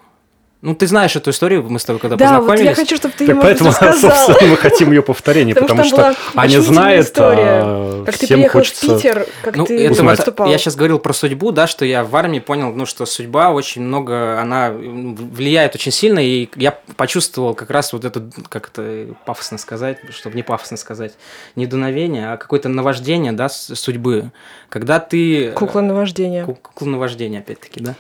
ну, 0.63 0.75
ты 0.75 0.87
знаешь 0.87 1.17
эту 1.17 1.31
историю, 1.31 1.65
мы 1.69 1.79
с 1.79 1.85
тобой 1.87 2.01
когда 2.01 2.17
да, 2.17 2.25
познакомились. 2.25 2.65
Да, 2.65 2.71
вот 2.71 2.79
я 2.79 2.85
хочу, 2.85 2.97
чтобы 2.97 3.15
ты 3.17 3.27
так 3.27 3.29
его 3.35 3.43
поэтому, 3.43 3.71
рассказал. 3.71 4.27
собственно, 4.27 4.51
мы 4.51 4.57
хотим 4.59 4.91
ее 4.91 5.03
повторения, 5.03 5.55
потому, 5.55 5.85
что 5.85 6.15
Аня 6.35 6.61
знает, 6.61 7.13
а 7.17 8.05
как 8.05 8.15
всем 8.17 8.29
ты 8.29 8.35
приехал 8.35 8.59
хочется 8.59 8.87
в 8.87 8.97
Питер, 8.97 9.27
как 9.43 9.57
ну, 9.57 9.65
ты 9.65 9.87
это 9.87 10.03
выступал. 10.03 10.51
Я 10.51 10.59
сейчас 10.59 10.77
говорил 10.77 10.99
про 10.99 11.15
судьбу, 11.15 11.51
да, 11.51 11.67
что 11.67 11.87
я 11.87 12.05
в 12.05 12.15
армии 12.15 12.41
понял, 12.41 12.73
ну, 12.73 12.85
что 12.85 13.07
судьба 13.07 13.51
очень 13.51 13.81
много, 13.81 14.39
она 14.39 14.71
влияет 14.71 15.75
очень 15.75 15.93
сильно, 15.93 16.19
и 16.19 16.51
я 16.57 16.79
почувствовал 16.97 17.55
как 17.55 17.71
раз 17.71 17.95
вот 17.95 18.05
это, 18.05 18.23
как 18.51 18.69
это 18.69 19.15
пафосно 19.25 19.57
сказать, 19.57 19.99
чтобы 20.11 20.37
не 20.37 20.43
пафосно 20.43 20.77
сказать, 20.77 21.15
не 21.57 21.67
дуновение, 21.67 22.33
а 22.33 22.37
какое-то 22.37 22.69
наваждение, 22.69 23.33
да, 23.33 23.49
судьбы. 23.49 24.31
Когда 24.69 25.01
ты... 25.01 25.53
Кукла 25.53 25.81
наваждения. 25.81 26.45
Кукла 26.45 26.87
наваждения, 26.87 27.39
опять-таки, 27.39 27.81
да. 27.81 27.95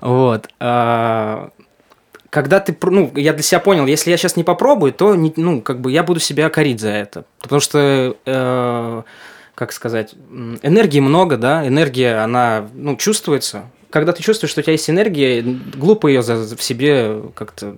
Вот. 0.00 0.48
А, 0.60 1.50
когда 2.30 2.60
ты, 2.60 2.76
ну, 2.82 3.12
я 3.14 3.32
для 3.32 3.42
себя 3.42 3.60
понял, 3.60 3.86
если 3.86 4.10
я 4.10 4.16
сейчас 4.16 4.36
не 4.36 4.44
попробую, 4.44 4.92
то, 4.92 5.14
не, 5.14 5.32
ну, 5.36 5.60
как 5.60 5.80
бы 5.80 5.92
я 5.92 6.02
буду 6.02 6.20
себя 6.20 6.48
корить 6.50 6.80
за 6.80 6.90
это. 6.90 7.24
Потому 7.40 7.60
что, 7.60 8.16
э, 8.24 9.02
как 9.54 9.72
сказать, 9.72 10.14
энергии 10.62 11.00
много, 11.00 11.36
да, 11.36 11.66
энергия, 11.66 12.22
она, 12.22 12.68
ну, 12.74 12.96
чувствуется, 12.96 13.64
когда 13.90 14.12
ты 14.12 14.22
чувствуешь, 14.22 14.50
что 14.50 14.60
у 14.60 14.62
тебя 14.62 14.72
есть 14.72 14.90
энергия, 14.90 15.42
глупо 15.42 16.08
ее 16.08 16.20
в 16.20 16.62
себе 16.62 17.22
как-то 17.34 17.76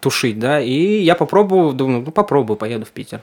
тушить, 0.00 0.38
да, 0.38 0.60
и 0.60 1.00
я 1.00 1.14
попробую, 1.14 1.72
думаю, 1.72 2.02
ну 2.04 2.12
попробую, 2.12 2.56
поеду 2.56 2.84
в 2.84 2.90
Питер. 2.90 3.22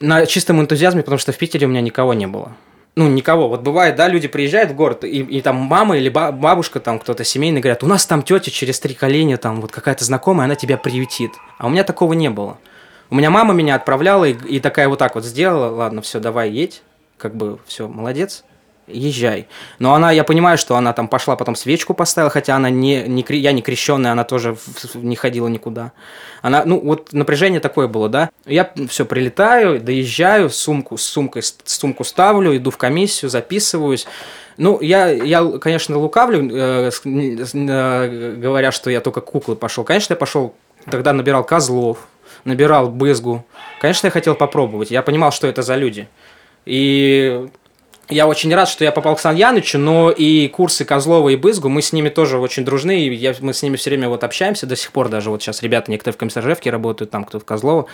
На 0.00 0.26
чистом 0.26 0.60
энтузиазме, 0.60 1.02
потому 1.02 1.18
что 1.18 1.32
в 1.32 1.38
Питере 1.38 1.66
у 1.66 1.70
меня 1.70 1.80
никого 1.80 2.12
не 2.12 2.26
было. 2.26 2.54
Ну, 2.96 3.08
никого. 3.08 3.48
Вот 3.48 3.60
бывает, 3.60 3.94
да, 3.96 4.08
люди 4.08 4.26
приезжают 4.26 4.70
в 4.70 4.74
город, 4.74 5.04
и, 5.04 5.20
и 5.20 5.42
там 5.42 5.56
мама 5.56 5.98
или 5.98 6.08
бабушка, 6.08 6.80
там 6.80 6.98
кто-то 6.98 7.24
семейный, 7.24 7.60
говорят, 7.60 7.84
у 7.84 7.86
нас 7.86 8.06
там 8.06 8.22
тетя 8.22 8.50
через 8.50 8.80
три 8.80 8.94
коления, 8.94 9.36
там 9.36 9.60
вот 9.60 9.70
какая-то 9.70 10.02
знакомая, 10.04 10.46
она 10.46 10.54
тебя 10.54 10.78
приютит. 10.78 11.32
А 11.58 11.66
у 11.66 11.70
меня 11.70 11.84
такого 11.84 12.14
не 12.14 12.30
было. 12.30 12.56
У 13.10 13.14
меня 13.14 13.30
мама 13.30 13.52
меня 13.52 13.74
отправляла 13.74 14.24
и, 14.24 14.32
и 14.32 14.60
такая 14.60 14.88
вот 14.88 14.98
так 14.98 15.14
вот 15.14 15.24
сделала, 15.24 15.74
ладно, 15.74 16.00
все, 16.00 16.20
давай 16.20 16.50
едь, 16.50 16.82
как 17.18 17.36
бы 17.36 17.58
все, 17.66 17.86
молодец 17.86 18.44
езжай. 18.86 19.48
Но 19.78 19.94
она, 19.94 20.12
я 20.12 20.24
понимаю, 20.24 20.58
что 20.58 20.76
она 20.76 20.92
там 20.92 21.08
пошла 21.08 21.36
потом 21.36 21.56
свечку 21.56 21.94
поставила, 21.94 22.30
хотя 22.30 22.56
она 22.56 22.70
не, 22.70 23.02
не 23.02 23.24
я 23.28 23.52
не 23.52 23.62
крещенная, 23.62 24.12
она 24.12 24.24
тоже 24.24 24.56
не 24.94 25.16
ходила 25.16 25.48
никуда. 25.48 25.92
Она, 26.42 26.64
ну, 26.64 26.80
вот 26.80 27.12
напряжение 27.12 27.60
такое 27.60 27.88
было, 27.88 28.08
да. 28.08 28.30
Я 28.44 28.70
все 28.88 29.04
прилетаю, 29.04 29.80
доезжаю, 29.80 30.50
сумку 30.50 30.96
с 30.96 31.02
сумкой, 31.02 31.42
сумку 31.64 32.04
ставлю, 32.04 32.56
иду 32.56 32.70
в 32.70 32.76
комиссию, 32.76 33.30
записываюсь. 33.30 34.06
Ну, 34.56 34.80
я, 34.80 35.08
я 35.10 35.44
конечно, 35.58 35.98
лукавлю, 35.98 36.48
э, 36.50 36.90
э, 37.04 38.34
говоря, 38.38 38.72
что 38.72 38.90
я 38.90 39.00
только 39.00 39.20
куклы 39.20 39.56
пошел. 39.56 39.84
Конечно, 39.84 40.14
я 40.14 40.16
пошел, 40.16 40.54
тогда 40.90 41.12
набирал 41.12 41.44
козлов, 41.44 42.06
набирал 42.44 42.88
бызгу. 42.88 43.44
Конечно, 43.80 44.06
я 44.06 44.10
хотел 44.10 44.34
попробовать. 44.34 44.90
Я 44.90 45.02
понимал, 45.02 45.32
что 45.32 45.46
это 45.46 45.62
за 45.62 45.74
люди. 45.74 46.08
И 46.64 47.48
я 48.08 48.26
очень 48.26 48.54
рад, 48.54 48.68
что 48.68 48.84
я 48.84 48.92
попал 48.92 49.16
к 49.16 49.20
Сан 49.20 49.34
Янычу, 49.34 49.78
но 49.78 50.10
и 50.10 50.48
курсы 50.48 50.84
Козлова 50.84 51.28
и 51.30 51.36
Бызгу, 51.36 51.68
мы 51.68 51.82
с 51.82 51.92
ними 51.92 52.08
тоже 52.08 52.38
очень 52.38 52.64
дружны, 52.64 53.00
и 53.00 53.14
я, 53.14 53.34
мы 53.40 53.52
с 53.52 53.62
ними 53.62 53.76
все 53.76 53.90
время 53.90 54.08
вот 54.08 54.22
общаемся 54.24 54.66
до 54.66 54.76
сих 54.76 54.92
пор, 54.92 55.08
даже 55.08 55.30
вот 55.30 55.42
сейчас 55.42 55.62
ребята 55.62 55.90
некоторые 55.90 56.14
в 56.14 56.18
Комиссаржевке 56.18 56.70
работают, 56.70 57.10
там 57.10 57.24
кто 57.24 57.40
в 57.40 57.44
Козлова, 57.44 57.86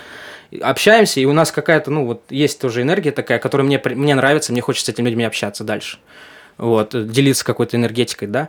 общаемся, 0.60 1.20
и 1.20 1.24
у 1.24 1.32
нас 1.32 1.50
какая-то, 1.50 1.90
ну 1.90 2.06
вот 2.06 2.22
есть 2.30 2.60
тоже 2.60 2.82
энергия 2.82 3.10
такая, 3.10 3.38
которая 3.38 3.66
мне, 3.66 3.80
мне 3.84 4.14
нравится, 4.14 4.52
мне 4.52 4.60
хочется 4.60 4.90
с 4.90 4.94
этими 4.94 5.08
людьми 5.08 5.24
общаться 5.24 5.64
дальше, 5.64 5.98
вот, 6.58 6.90
делиться 7.10 7.44
какой-то 7.44 7.76
энергетикой, 7.76 8.28
да. 8.28 8.48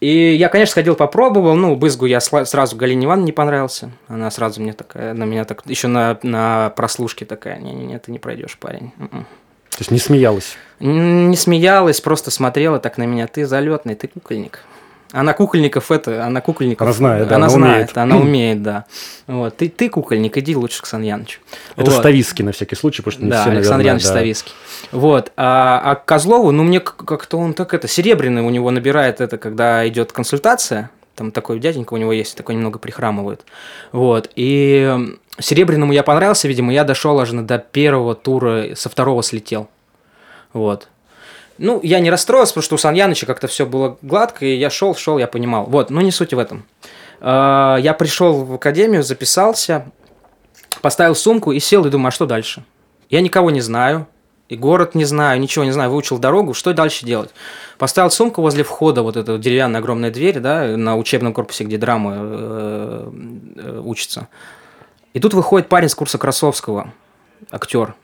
И 0.00 0.34
я, 0.34 0.48
конечно, 0.48 0.72
сходил, 0.72 0.94
попробовал. 0.94 1.54
Ну, 1.56 1.76
Бызгу 1.76 2.06
я 2.06 2.20
сразу 2.20 2.74
Галине 2.74 3.04
Ивановне 3.04 3.26
не 3.26 3.32
понравился. 3.32 3.90
Она 4.08 4.30
сразу 4.30 4.62
мне 4.62 4.72
такая, 4.72 5.12
на 5.12 5.24
меня 5.24 5.44
так, 5.44 5.62
еще 5.66 5.88
на, 5.88 6.18
на 6.22 6.70
прослушке 6.70 7.26
такая, 7.26 7.58
не-не-не, 7.58 7.98
ты 7.98 8.10
не 8.10 8.18
пройдешь, 8.18 8.56
парень. 8.58 8.92
То 9.80 9.84
есть 9.84 9.92
не 9.92 9.98
смеялась? 9.98 10.58
Не 10.78 11.34
смеялась, 11.36 12.02
просто 12.02 12.30
смотрела 12.30 12.78
так 12.78 12.98
на 12.98 13.04
меня. 13.04 13.26
Ты 13.26 13.46
залетный, 13.46 13.94
ты 13.94 14.08
кукольник. 14.08 14.60
Она 15.10 15.32
кукольников 15.32 15.90
это, 15.90 16.22
она 16.22 16.42
кукольников. 16.42 16.82
Она 16.82 16.92
знает, 16.92 17.28
да. 17.28 17.36
Она, 17.36 17.46
она 17.46 17.54
знает, 17.54 17.76
умеет. 17.76 17.96
она 17.96 18.16
умеет, 18.18 18.62
да. 18.62 18.84
Вот. 19.26 19.56
Ты, 19.56 19.70
ты 19.70 19.88
кукольник, 19.88 20.36
иди 20.36 20.54
лучше 20.54 20.82
к 20.82 20.86
Сан 20.86 21.00
Янычу. 21.00 21.40
Это 21.76 21.90
вот. 21.90 22.00
Ставиский 22.00 22.44
на 22.44 22.52
всякий 22.52 22.76
случай, 22.76 23.00
потому 23.00 23.12
что 23.12 23.24
не 23.24 23.30
да, 23.30 23.40
все, 23.40 23.50
Александр 23.52 23.78
наверное, 23.78 23.86
Янович 23.86 24.04
да. 24.04 24.10
Ставиский. 24.10 24.52
Вот. 24.92 25.32
А, 25.38 25.80
а 25.82 25.94
Козлову, 25.94 26.50
ну, 26.50 26.62
мне 26.62 26.80
как-то 26.80 27.38
он 27.38 27.54
так 27.54 27.72
это, 27.72 27.88
серебряный 27.88 28.42
у 28.42 28.50
него 28.50 28.70
набирает 28.70 29.22
это, 29.22 29.38
когда 29.38 29.88
идет 29.88 30.12
консультация. 30.12 30.90
Там 31.16 31.32
такой 31.32 31.58
дяденька 31.58 31.94
у 31.94 31.96
него 31.96 32.12
есть, 32.12 32.36
такой 32.36 32.54
немного 32.54 32.78
прихрамывает. 32.78 33.46
Вот. 33.92 34.30
И 34.36 35.16
Серебряному 35.38 35.92
я 35.92 36.02
понравился, 36.02 36.48
видимо, 36.48 36.72
я 36.72 36.84
дошел 36.84 37.18
аж 37.20 37.30
до 37.30 37.58
первого 37.58 38.14
тура, 38.14 38.74
со 38.74 38.88
второго 38.88 39.22
слетел. 39.22 39.68
Вот. 40.52 40.88
Ну, 41.58 41.80
я 41.82 42.00
не 42.00 42.10
расстроился, 42.10 42.52
потому 42.52 42.64
что 42.64 42.74
у 42.76 42.78
Саньяныча 42.78 43.26
как-то 43.26 43.46
все 43.46 43.66
было 43.66 43.98
гладко, 44.02 44.46
и 44.46 44.56
я 44.56 44.70
шел, 44.70 44.94
шел, 44.94 45.18
я 45.18 45.26
понимал. 45.26 45.66
Вот, 45.66 45.90
но 45.90 46.00
не 46.00 46.10
суть 46.10 46.32
в 46.32 46.38
этом. 46.38 46.64
А, 47.20 47.76
я 47.76 47.92
пришел 47.92 48.44
в 48.44 48.54
академию, 48.54 49.02
записался, 49.02 49.86
поставил 50.80 51.14
сумку 51.14 51.52
и 51.52 51.60
сел 51.60 51.84
и 51.84 51.90
думаю, 51.90 52.08
а 52.08 52.12
что 52.12 52.26
дальше? 52.26 52.64
Я 53.10 53.20
никого 53.20 53.50
не 53.50 53.60
знаю, 53.60 54.06
и 54.48 54.56
город 54.56 54.94
не 54.94 55.04
знаю, 55.04 55.38
ничего 55.40 55.64
не 55.64 55.70
знаю, 55.70 55.90
выучил 55.90 56.18
дорогу, 56.18 56.54
что 56.54 56.72
дальше 56.72 57.04
делать? 57.06 57.30
Поставил 57.78 58.10
сумку 58.10 58.42
возле 58.42 58.64
входа, 58.64 59.02
вот 59.02 59.16
эта 59.16 59.38
деревянная 59.38 59.80
огромная 59.80 60.10
дверь, 60.10 60.40
да, 60.40 60.76
на 60.76 60.96
учебном 60.96 61.32
корпусе, 61.32 61.64
где 61.64 61.76
драма 61.76 62.12
э, 62.16 63.10
э, 63.56 63.82
учится. 63.84 64.28
И 65.12 65.20
тут 65.20 65.34
выходит 65.34 65.68
парень 65.68 65.88
с 65.88 65.94
курса 65.94 66.18
Красовского, 66.18 66.92
актер, 67.50 67.94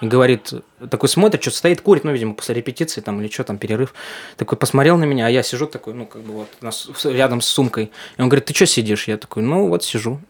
и 0.00 0.06
говорит, 0.06 0.52
такой 0.90 1.08
смотрит, 1.08 1.40
что 1.42 1.50
стоит, 1.50 1.80
курит, 1.80 2.04
ну, 2.04 2.12
видимо, 2.12 2.34
после 2.34 2.54
репетиции 2.54 3.00
там 3.00 3.20
или 3.20 3.32
что 3.32 3.44
там, 3.44 3.56
перерыв. 3.56 3.94
Такой 4.36 4.58
посмотрел 4.58 4.98
на 4.98 5.04
меня, 5.04 5.26
а 5.26 5.30
я 5.30 5.42
сижу 5.42 5.66
такой, 5.66 5.94
ну, 5.94 6.06
как 6.06 6.22
бы 6.22 6.32
вот 6.34 7.04
рядом 7.04 7.40
с 7.40 7.46
сумкой. 7.46 7.90
И 8.16 8.20
он 8.20 8.28
говорит, 8.28 8.44
ты 8.44 8.54
что 8.54 8.66
сидишь? 8.66 9.08
Я 9.08 9.16
такой, 9.16 9.42
ну, 9.42 9.68
вот 9.68 9.84
сижу. 9.84 10.20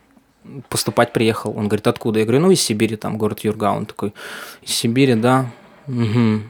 Поступать 0.69 1.13
приехал. 1.13 1.51
Он 1.57 1.67
говорит, 1.67 1.89
откуда? 1.89 2.21
Я 2.21 2.25
говорю, 2.25 2.43
ну, 2.43 2.51
из 2.53 2.63
Сибири, 2.63 2.95
там, 2.95 3.19
город 3.19 3.41
Юрга. 3.41 3.73
Он 3.73 3.87
такой, 3.87 4.15
из 4.63 4.71
Сибири, 4.71 5.15
да. 5.15 5.51
Угу. 5.89 6.43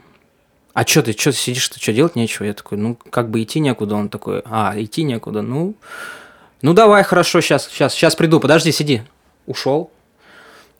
А 0.74 0.86
что 0.86 1.02
ты, 1.02 1.12
что 1.12 1.32
сидишь, 1.32 1.70
ты 1.70 1.80
что, 1.80 1.94
делать 1.94 2.16
нечего? 2.16 2.44
Я 2.44 2.52
такой, 2.52 2.76
ну, 2.76 2.96
как 2.96 3.30
бы 3.30 3.42
идти 3.42 3.60
некуда. 3.60 3.94
Он 3.94 4.10
такой, 4.10 4.42
а, 4.44 4.74
идти 4.76 5.04
некуда, 5.04 5.40
ну, 5.40 5.74
ну, 6.60 6.74
давай, 6.74 7.02
хорошо, 7.02 7.40
сейчас, 7.40 7.68
сейчас, 7.68 7.94
сейчас 7.94 8.14
приду, 8.14 8.40
подожди, 8.40 8.72
сиди. 8.72 9.02
Ушел, 9.46 9.90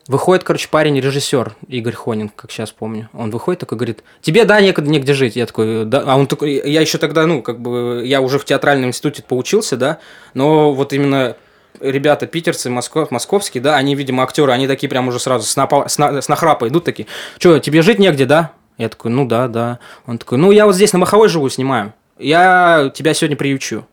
Выходит, 0.09 0.45
короче, 0.45 0.69
парень, 0.69 1.01
режиссер 1.01 1.57
Игорь 1.67 1.95
Хонин, 1.95 2.29
как 2.29 2.53
сейчас 2.53 2.71
помню. 2.71 3.09
Он 3.13 3.31
выходит 3.31 3.61
такой, 3.61 3.77
говорит, 3.77 4.05
тебе, 4.21 4.45
да, 4.45 4.61
некогда, 4.61 4.89
негде 4.89 5.15
жить. 5.15 5.35
Я 5.35 5.47
такой, 5.47 5.85
да. 5.85 6.05
А 6.07 6.17
он 6.17 6.29
такой, 6.29 6.53
я 6.65 6.81
еще 6.81 6.99
тогда, 6.99 7.27
ну, 7.27 7.43
как 7.43 7.61
бы, 7.61 8.03
я 8.05 8.21
уже 8.21 8.39
в 8.39 8.45
театральном 8.45 8.91
институте 8.91 9.25
поучился, 9.25 9.77
да, 9.77 9.99
но 10.33 10.73
вот 10.73 10.93
именно 10.93 11.37
ребята 11.81 12.27
питерцы, 12.27 12.71
москов, 12.71 13.11
московские, 13.11 13.63
да, 13.63 13.75
они, 13.75 13.97
видимо, 13.97 14.23
актеры, 14.23 14.53
они 14.53 14.69
такие 14.69 14.89
прям 14.89 15.09
уже 15.09 15.19
сразу 15.19 15.45
с, 15.45 15.57
напа, 15.57 15.89
с, 15.89 15.99
на, 15.99 16.23
с 16.23 16.29
нахрапа 16.29 16.69
идут 16.69 16.85
такие, 16.85 17.09
что, 17.39 17.59
тебе 17.59 17.83
жить 17.83 17.99
негде, 17.99 18.27
да? 18.27 18.53
Я 18.79 18.89
такой, 18.89 19.11
ну 19.11 19.27
да, 19.27 19.49
да. 19.49 19.81
Он 20.07 20.19
такой, 20.19 20.39
ну 20.39 20.53
я 20.53 20.67
вот 20.67 20.77
здесь 20.77 20.93
на 20.93 21.01
Маховой 21.01 21.29
живу, 21.29 21.49
снимаю. 21.49 21.95
Я 22.19 22.93
тебя 22.95 23.13
сегодня 23.13 23.37
приючу. 23.37 23.87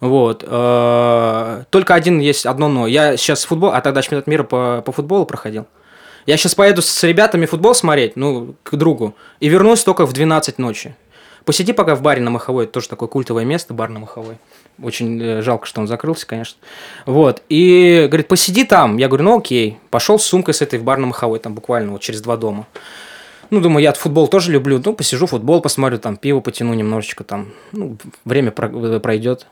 Вот. 0.00 0.44
Э, 0.46 1.64
только 1.70 1.94
один 1.94 2.20
есть 2.20 2.46
одно 2.46 2.68
но. 2.68 2.86
Я 2.86 3.16
сейчас 3.16 3.44
футбол, 3.44 3.70
а 3.70 3.80
тогда 3.80 4.02
чемпионат 4.02 4.26
мира 4.26 4.44
по, 4.44 4.82
по 4.84 4.92
футболу 4.92 5.26
проходил. 5.26 5.66
Я 6.26 6.36
сейчас 6.36 6.54
поеду 6.54 6.82
с 6.82 7.02
ребятами 7.04 7.46
футбол 7.46 7.74
смотреть, 7.74 8.14
ну, 8.14 8.54
к 8.62 8.76
другу, 8.76 9.14
и 9.40 9.48
вернусь 9.48 9.82
только 9.82 10.04
в 10.04 10.12
12 10.12 10.58
ночи. 10.58 10.94
Посиди 11.46 11.72
пока 11.72 11.94
в 11.94 12.02
баре 12.02 12.20
на 12.20 12.30
Маховой, 12.30 12.64
это 12.64 12.74
тоже 12.74 12.90
такое 12.90 13.08
культовое 13.08 13.46
место, 13.46 13.72
бар 13.72 13.88
на 13.88 14.00
Маховой. 14.00 14.36
Очень 14.82 15.20
э, 15.22 15.42
жалко, 15.42 15.66
что 15.66 15.80
он 15.80 15.88
закрылся, 15.88 16.26
конечно. 16.26 16.58
Вот. 17.06 17.42
И 17.48 18.04
говорит, 18.08 18.28
посиди 18.28 18.64
там. 18.64 18.98
Я 18.98 19.08
говорю, 19.08 19.24
ну 19.24 19.38
окей. 19.38 19.78
Пошел 19.88 20.18
с 20.18 20.24
сумкой 20.24 20.52
с 20.52 20.60
этой 20.60 20.78
в 20.78 20.84
бар 20.84 20.98
на 20.98 21.06
Маховой, 21.06 21.38
там 21.38 21.54
буквально 21.54 21.92
вот 21.92 22.02
через 22.02 22.20
два 22.20 22.36
дома. 22.36 22.66
Ну, 23.50 23.60
думаю, 23.60 23.82
я 23.82 23.94
футбол 23.94 24.28
тоже 24.28 24.52
люблю. 24.52 24.80
Ну, 24.84 24.92
посижу, 24.92 25.26
футбол 25.26 25.62
посмотрю, 25.62 25.98
там 25.98 26.18
пиво 26.18 26.40
потяну 26.40 26.74
немножечко, 26.74 27.24
там, 27.24 27.48
ну, 27.72 27.96
время 28.26 28.50
пройдет. 28.52 29.46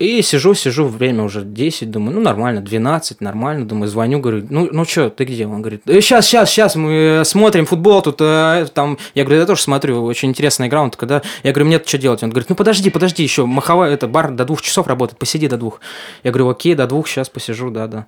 И 0.00 0.22
сижу, 0.22 0.54
сижу, 0.54 0.88
время 0.88 1.22
уже 1.22 1.44
10, 1.44 1.88
думаю, 1.88 2.16
ну 2.16 2.20
нормально, 2.20 2.60
12, 2.60 3.20
нормально, 3.20 3.64
думаю, 3.64 3.88
звоню, 3.88 4.18
говорю, 4.18 4.44
ну, 4.50 4.68
ну 4.72 4.84
что, 4.84 5.08
ты 5.08 5.24
где? 5.24 5.46
Он 5.46 5.62
говорит, 5.62 5.82
э, 5.86 6.00
сейчас, 6.00 6.26
сейчас, 6.26 6.50
сейчас, 6.50 6.74
мы 6.74 6.92
э, 7.20 7.24
смотрим 7.24 7.64
футбол, 7.64 8.02
тут 8.02 8.16
э, 8.20 8.66
там, 8.74 8.98
я 9.14 9.22
говорю, 9.22 9.40
я 9.40 9.46
тоже 9.46 9.62
смотрю, 9.62 10.02
очень 10.02 10.30
интересная 10.30 10.66
игра, 10.66 10.82
он 10.82 10.90
когда, 10.90 11.22
я 11.44 11.52
говорю, 11.52 11.66
мне 11.66 11.80
что 11.84 11.96
делать? 11.96 12.24
Он 12.24 12.30
говорит, 12.30 12.48
ну 12.48 12.56
подожди, 12.56 12.90
подожди, 12.90 13.22
еще 13.22 13.46
маховая, 13.46 13.92
это 13.92 14.08
бар 14.08 14.32
до 14.32 14.44
двух 14.44 14.62
часов 14.62 14.88
работает, 14.88 15.16
посиди 15.16 15.46
до 15.46 15.58
двух. 15.58 15.80
Я 16.24 16.32
говорю, 16.32 16.48
окей, 16.48 16.74
до 16.74 16.88
двух, 16.88 17.06
сейчас 17.06 17.28
посижу, 17.28 17.70
да-да. 17.70 18.06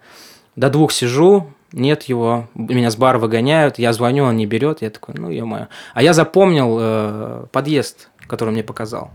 До 0.57 0.71
двух 0.71 0.91
сижу, 0.91 1.53
нет 1.71 2.05
его, 2.05 2.49
меня 2.57 2.91
с 2.91 2.97
бара 2.97 3.19
выгоняют, 3.19 3.79
я 3.79 3.93
звоню, 3.93 4.25
он 4.25 4.37
не 4.37 4.47
берет, 4.47 4.83
я 4.83 4.91
такой, 4.91 5.15
ну, 5.17 5.31
ё-моё. 5.31 5.69
А 5.95 6.03
я 6.03 6.15
запомнил 6.15 6.79
э, 6.81 7.47
подъезд, 7.53 8.09
который 8.27 8.51
мне 8.51 8.65
показал. 8.65 9.13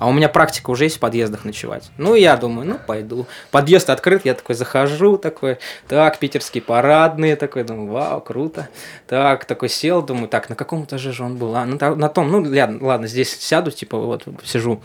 А 0.00 0.08
у 0.08 0.12
меня 0.12 0.30
практика 0.30 0.70
уже 0.70 0.84
есть 0.84 0.96
в 0.96 0.98
подъездах 0.98 1.44
ночевать. 1.44 1.90
Ну, 1.98 2.14
я 2.14 2.38
думаю, 2.38 2.66
ну, 2.66 2.78
пойду. 2.86 3.26
Подъезд 3.50 3.90
открыт, 3.90 4.22
я 4.24 4.32
такой 4.32 4.54
захожу, 4.54 5.18
такой, 5.18 5.58
так, 5.88 6.18
питерские 6.18 6.62
парадные, 6.62 7.36
такой, 7.36 7.64
думаю, 7.64 7.90
вау, 7.90 8.22
круто. 8.22 8.70
Так, 9.06 9.44
такой 9.44 9.68
сел, 9.68 10.00
думаю, 10.00 10.28
так, 10.28 10.48
на 10.48 10.56
каком 10.56 10.84
этаже 10.84 11.12
же 11.12 11.22
он 11.22 11.36
был? 11.36 11.54
А, 11.54 11.66
на, 11.66 11.94
на 11.94 12.08
том, 12.08 12.30
ну, 12.30 12.38
ладно, 12.38 12.78
ладно, 12.80 13.06
здесь 13.08 13.38
сяду, 13.38 13.70
типа, 13.70 13.98
вот, 13.98 14.24
сижу. 14.42 14.80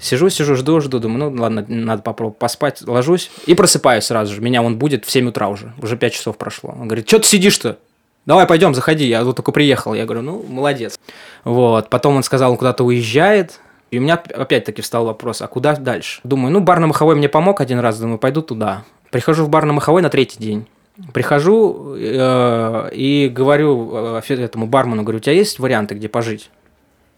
Сижу, 0.00 0.30
сижу, 0.30 0.54
жду, 0.54 0.80
жду, 0.80 1.00
думаю, 1.00 1.32
ну, 1.32 1.42
ладно, 1.42 1.64
надо 1.66 2.02
попробовать 2.02 2.38
поспать, 2.38 2.82
ложусь 2.82 3.32
и 3.46 3.56
просыпаюсь 3.56 4.04
сразу 4.04 4.32
же. 4.32 4.40
Меня 4.40 4.62
он 4.62 4.78
будет 4.78 5.04
в 5.04 5.10
7 5.10 5.30
утра 5.30 5.48
уже, 5.48 5.72
уже 5.82 5.96
5 5.96 6.12
часов 6.12 6.36
прошло. 6.38 6.70
Он 6.70 6.86
говорит, 6.86 7.08
что 7.08 7.18
ты 7.18 7.26
сидишь-то? 7.26 7.78
Давай, 8.26 8.46
пойдем, 8.46 8.76
заходи, 8.76 9.08
я 9.08 9.24
вот 9.24 9.34
только 9.34 9.50
приехал. 9.50 9.92
Я 9.92 10.04
говорю, 10.04 10.22
ну, 10.22 10.44
молодец. 10.48 10.96
Вот, 11.42 11.90
потом 11.90 12.14
он 12.14 12.22
сказал, 12.22 12.52
он 12.52 12.56
куда-то 12.56 12.84
уезжает, 12.84 13.58
и 13.92 13.98
у 13.98 14.00
меня 14.00 14.14
опять-таки 14.14 14.80
встал 14.80 15.04
вопрос, 15.04 15.42
а 15.42 15.46
куда 15.46 15.76
дальше? 15.76 16.20
Думаю, 16.24 16.50
ну, 16.50 16.60
бар 16.60 16.80
на 16.80 16.86
Маховой 16.86 17.14
мне 17.14 17.28
помог 17.28 17.60
один 17.60 17.78
раз, 17.78 18.00
думаю, 18.00 18.18
пойду 18.18 18.40
туда. 18.40 18.84
Прихожу 19.10 19.44
в 19.44 19.50
бар 19.50 19.66
на 19.66 19.74
Маховой 19.74 20.00
на 20.00 20.08
третий 20.08 20.38
день. 20.38 20.66
Прихожу 21.12 21.94
э, 21.98 22.88
и 22.94 23.28
говорю 23.28 23.90
э, 23.92 24.22
этому 24.30 24.66
бармену, 24.66 25.02
говорю, 25.02 25.18
у 25.18 25.20
тебя 25.20 25.34
есть 25.34 25.58
варианты, 25.58 25.94
где 25.94 26.08
пожить? 26.08 26.50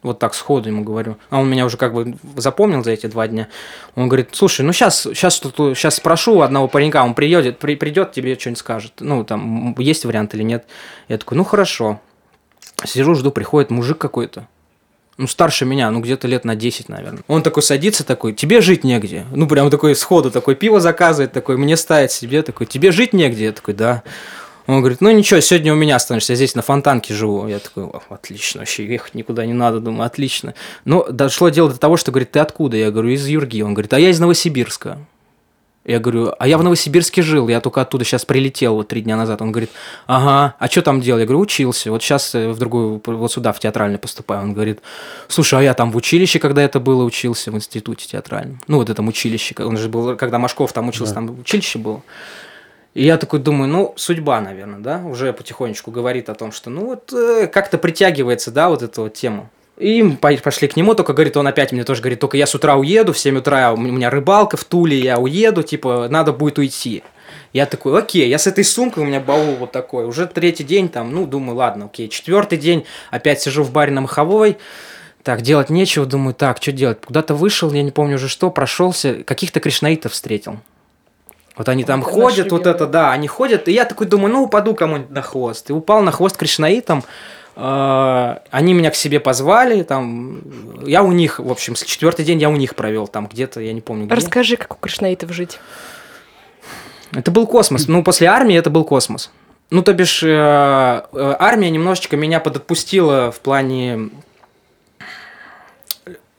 Вот 0.03 0.19
так 0.19 0.35
сходу 0.35 0.69
ему 0.69 0.83
говорю. 0.83 1.17
А 1.31 1.39
он 1.39 1.49
меня 1.49 1.65
уже 1.65 1.77
как 1.77 1.95
бы 1.95 2.17
запомнил 2.35 2.83
за 2.83 2.91
эти 2.91 3.07
два 3.07 3.29
дня. 3.29 3.47
Он 3.95 4.09
говорит, 4.09 4.31
слушай, 4.33 4.63
ну 4.63 4.73
сейчас, 4.73 5.03
сейчас, 5.03 5.39
тут, 5.39 5.79
сейчас 5.79 5.95
спрошу 5.95 6.41
одного 6.41 6.67
паренька, 6.67 7.05
он 7.05 7.15
придет, 7.15 7.61
при, 7.61 7.77
придет 7.77 8.11
тебе 8.11 8.35
что-нибудь 8.37 8.59
скажет. 8.59 8.93
Ну, 8.99 9.23
там, 9.23 9.77
есть 9.79 10.05
вариант 10.05 10.35
или 10.35 10.43
нет. 10.43 10.67
Я 11.07 11.19
такой, 11.19 11.39
ну 11.39 11.45
хорошо. 11.45 12.01
Сижу, 12.85 13.15
жду, 13.15 13.31
приходит 13.31 13.71
мужик 13.71 13.97
какой-то. 13.99 14.49
Ну, 15.17 15.29
старше 15.29 15.65
меня, 15.65 15.91
ну, 15.91 16.01
где-то 16.01 16.27
лет 16.27 16.45
на 16.45 16.57
10, 16.57 16.89
наверное. 16.89 17.23
Он 17.29 17.43
такой 17.43 17.63
садится, 17.63 18.05
такой, 18.05 18.33
тебе 18.33 18.61
жить 18.61 18.83
негде. 18.83 19.27
Ну, 19.33 19.47
прям 19.47 19.71
такой 19.71 19.95
сходу, 19.95 20.31
такой 20.31 20.57
пиво 20.57 20.81
заказывает, 20.81 21.33
такой, 21.33 21.57
мне 21.57 21.77
ставит 21.77 22.11
себе, 22.11 22.43
такой, 22.43 22.67
тебе 22.67 22.91
жить 22.91 23.13
негде? 23.13 23.45
Я 23.45 23.53
такой, 23.53 23.75
да. 23.75 24.03
Он 24.67 24.81
говорит, 24.81 25.01
ну 25.03 25.11
ничего, 25.11 25.41
сегодня 25.41 25.75
у 25.75 25.77
меня 25.77 25.97
останешься, 25.97 26.33
я 26.33 26.37
здесь 26.37 26.55
на 26.55 26.63
Фонтанке 26.63 27.13
живу. 27.13 27.47
Я 27.47 27.59
такой, 27.59 27.87
отлично, 28.09 28.61
вообще 28.61 28.87
ехать 28.87 29.15
никуда 29.15 29.45
не 29.45 29.53
надо, 29.53 29.79
думаю, 29.79 30.07
отлично. 30.07 30.55
Но 30.87 31.05
дошло 31.05 31.51
дело 31.51 31.71
до 31.71 31.79
того, 31.79 31.97
что, 31.97 32.11
говорит, 32.11 32.31
ты 32.31 32.39
откуда? 32.39 32.77
Я 32.77 32.91
говорю, 32.91 33.11
из 33.11 33.27
Юрги. 33.27 33.61
Он 33.61 33.75
говорит, 33.75 33.93
а 33.93 34.01
я 34.01 34.09
из 34.11 34.19
Новосибирска. 34.21 34.99
Я 35.85 35.99
говорю, 35.99 36.33
а 36.39 36.49
я 36.49 36.57
в 36.57 36.63
Новосибирске 36.63 37.21
жил, 37.21 37.49
я 37.49 37.61
только 37.61 37.83
оттуда 37.83 38.05
сейчас 38.05 38.25
прилетел 38.25 38.77
вот 38.77 38.89
три 38.89 39.03
дня 39.03 39.17
назад. 39.17 39.43
Он 39.43 39.53
говорит, 39.53 39.71
ага, 40.07 40.55
а 40.59 40.69
что 40.69 40.81
там 40.81 41.03
делал? 41.03 41.19
Я 41.19 41.27
говорю, 41.27 41.41
учился, 41.41 41.91
вот 41.91 42.03
сейчас 42.03 42.35
э, 42.35 42.49
в 42.49 42.59
другую, 42.59 43.03
вот 43.05 43.31
сюда, 43.31 43.53
в 43.53 43.61
театральный 43.61 43.99
поступаю. 43.99 44.43
Он 44.43 44.55
говорит, 44.55 44.81
слушай, 45.29 45.59
а 45.59 45.63
я 45.63 45.75
там 45.75 45.91
в 45.91 45.97
училище, 45.97 46.39
когда 46.39 46.63
это 46.63 46.81
было, 46.81 47.05
учился, 47.05 47.53
в 47.53 47.57
институте 47.57 48.09
театральном. 48.09 48.61
Ну, 48.67 48.79
вот 48.79 48.89
этом 48.89 49.09
училище, 49.09 49.55
он 49.59 49.77
же 49.77 49.91
был, 49.91 50.17
когда 50.17 50.39
Машков 50.39 50.73
там 50.73 50.89
учился, 50.89 51.13
да. 51.13 51.21
там 51.21 51.41
училище 51.41 51.79
было. 51.79 52.03
И 52.95 53.05
я 53.05 53.19
такой 53.19 53.41
думаю, 53.41 53.69
ну, 53.69 53.93
судьба, 53.97 54.41
наверное, 54.41 54.79
да, 54.79 55.03
уже 55.05 55.35
потихонечку 55.35 55.91
говорит 55.91 56.31
о 56.31 56.35
том, 56.35 56.51
что, 56.51 56.71
ну, 56.71 56.87
вот 56.87 57.13
э, 57.13 57.47
как-то 57.49 57.77
притягивается, 57.77 58.51
да, 58.51 58.71
вот 58.71 58.83
эта 58.83 59.03
вот 59.03 59.13
тема. 59.13 59.51
И 59.77 60.03
пошли 60.21 60.69
к 60.69 60.77
нему, 60.77 60.95
только 60.95 61.13
говорит, 61.15 61.37
он 61.37 61.47
опять 61.49 61.73
мне 61.73 61.83
тоже 61.83 62.01
говорит, 62.01 62.21
только 62.21 62.37
я 62.37 62.47
с 62.47 62.55
утра 62.55 62.77
уеду, 62.77 63.13
в 63.13 63.19
7 63.19 63.39
утра 63.39 63.73
у 63.73 63.77
меня 63.77 64.09
рыбалка 64.09 64.57
в 64.57 64.65
Туле, 64.65 64.99
я 64.99 65.19
уеду, 65.19 65.65
типа, 65.65 66.07
надо 66.09 66.33
будет 66.33 66.59
уйти. 66.59 67.03
Я 67.53 67.67
такой, 67.67 67.99
окей, 67.99 68.29
я 68.29 68.39
с 68.39 68.47
этой 68.47 68.63
сумкой, 68.63 69.03
у 69.03 69.07
меня 69.07 69.21
баул 69.21 69.57
вот 69.57 69.73
такой, 69.73 70.07
уже 70.07 70.27
третий 70.27 70.65
день 70.65 70.89
там, 70.89 71.13
ну, 71.13 71.27
думаю, 71.27 71.57
ладно, 71.57 71.87
окей, 71.87 72.09
четвертый 72.09 72.59
день, 72.59 72.85
опять 73.11 73.41
сижу 73.41 73.65
в 73.65 73.73
баре 73.73 73.93
на 73.93 74.03
Маховой, 74.03 74.59
так, 75.25 75.43
делать 75.43 75.71
нечего, 75.71 76.05
думаю, 76.05 76.35
так, 76.35 76.59
что 76.61 76.71
делать? 76.71 77.01
Куда-то 77.01 77.35
вышел, 77.35 77.73
я 77.73 77.83
не 77.83 77.91
помню 77.91 78.17
уже 78.17 78.29
что, 78.29 78.51
прошелся, 78.51 79.25
каких-то 79.25 79.59
кришнаитов 79.59 80.13
встретил. 80.13 80.59
Вот 81.57 81.69
они 81.69 81.85
там 81.85 82.03
это 82.03 82.11
ходят, 82.11 82.53
вот 82.53 82.67
это, 82.67 82.87
да, 82.87 83.13
они 83.13 83.27
ходят, 83.27 83.69
и 83.69 83.73
я 83.73 83.85
такой 83.85 84.07
думаю, 84.07 84.33
ну, 84.33 84.43
упаду 84.43 84.75
кому-нибудь 84.75 85.11
на 85.11 85.23
хвост. 85.23 85.71
И 85.71 85.73
упал 85.73 86.03
на 86.03 86.11
хвост 86.11 86.37
кришнаитам, 86.37 87.05
они 87.57 88.75
меня 88.75 88.91
к 88.91 88.97
себе 88.97 89.21
позвали, 89.21 89.83
там, 89.83 90.41
я 90.85 91.03
у 91.03 91.13
них, 91.13 91.39
в 91.39 91.51
общем, 91.51 91.75
четвертый 91.75 92.25
день 92.25 92.41
я 92.41 92.51
у 92.51 92.57
них 92.57 92.75
провел, 92.75 93.07
там 93.07 93.27
где-то, 93.27 93.61
я 93.61 93.73
не 93.73 93.81
помню 93.81 94.07
где. 94.07 94.15
Расскажи, 94.15 94.57
как 94.57 94.75
у 94.75 94.79
кришнаитов 94.79 95.33
жить. 95.33 95.59
Это 97.13 97.31
был 97.31 97.47
космос, 97.47 97.87
ну, 97.87 98.03
после 98.03 98.27
армии 98.27 98.57
это 98.57 98.71
был 98.71 98.85
космос. 98.85 99.31
Ну, 99.71 99.83
то 99.83 99.93
бишь, 99.93 100.23
э, 100.23 100.29
э, 100.29 101.37
армия 101.39 101.71
немножечко 101.71 102.17
меня 102.17 102.41
подотпустила 102.41 103.31
в 103.31 103.41
плане 103.41 104.11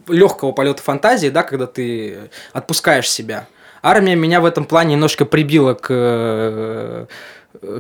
легкого 0.08 0.52
полета 0.52 0.84
фантазии, 0.84 1.30
да, 1.30 1.44
когда 1.44 1.66
ты 1.66 2.30
отпускаешь 2.54 3.10
себя 3.10 3.48
армия 3.86 4.16
меня 4.16 4.42
в 4.42 4.46
этом 4.46 4.66
плане 4.66 4.96
немножко 4.96 5.26
прибила 5.26 5.76
к, 5.76 5.88
э, 5.90 7.06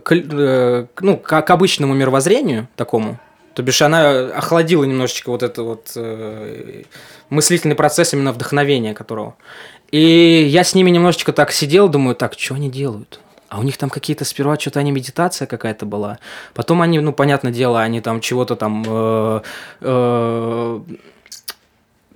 к, 0.03 0.11
э, 0.11 0.85
ну, 1.01 1.17
к, 1.17 1.41
к 1.41 1.49
обычному 1.49 1.93
мировоззрению 1.93 2.67
такому. 2.75 3.19
То 3.53 3.63
бишь 3.63 3.81
она 3.81 4.09
охладила 4.35 4.83
немножечко 4.83 5.29
вот 5.29 5.41
это 5.41 5.63
вот 5.63 5.91
э, 5.95 6.83
мыслительный 7.29 7.75
процесс 7.75 8.13
именно 8.13 8.33
вдохновения 8.33 8.93
которого. 8.93 9.35
И 9.91 10.45
я 10.49 10.63
с 10.63 10.75
ними 10.75 10.89
немножечко 10.89 11.31
так 11.31 11.51
сидел, 11.51 11.87
думаю, 11.87 12.15
так, 12.15 12.33
что 12.37 12.55
они 12.55 12.69
делают? 12.69 13.19
А 13.47 13.59
у 13.59 13.63
них 13.63 13.77
там 13.77 13.89
какие-то 13.89 14.25
сперва 14.25 14.59
что-то 14.59 14.79
они 14.79 14.91
медитация 14.91 15.45
какая-то 15.45 15.85
была. 15.85 16.19
Потом 16.53 16.81
они, 16.81 16.99
ну, 16.99 17.13
понятное 17.13 17.53
дело, 17.53 17.81
они 17.81 18.01
там 18.01 18.19
чего-то 18.19 18.55
там 18.55 18.83
э, 18.85 19.41
э, 19.81 20.81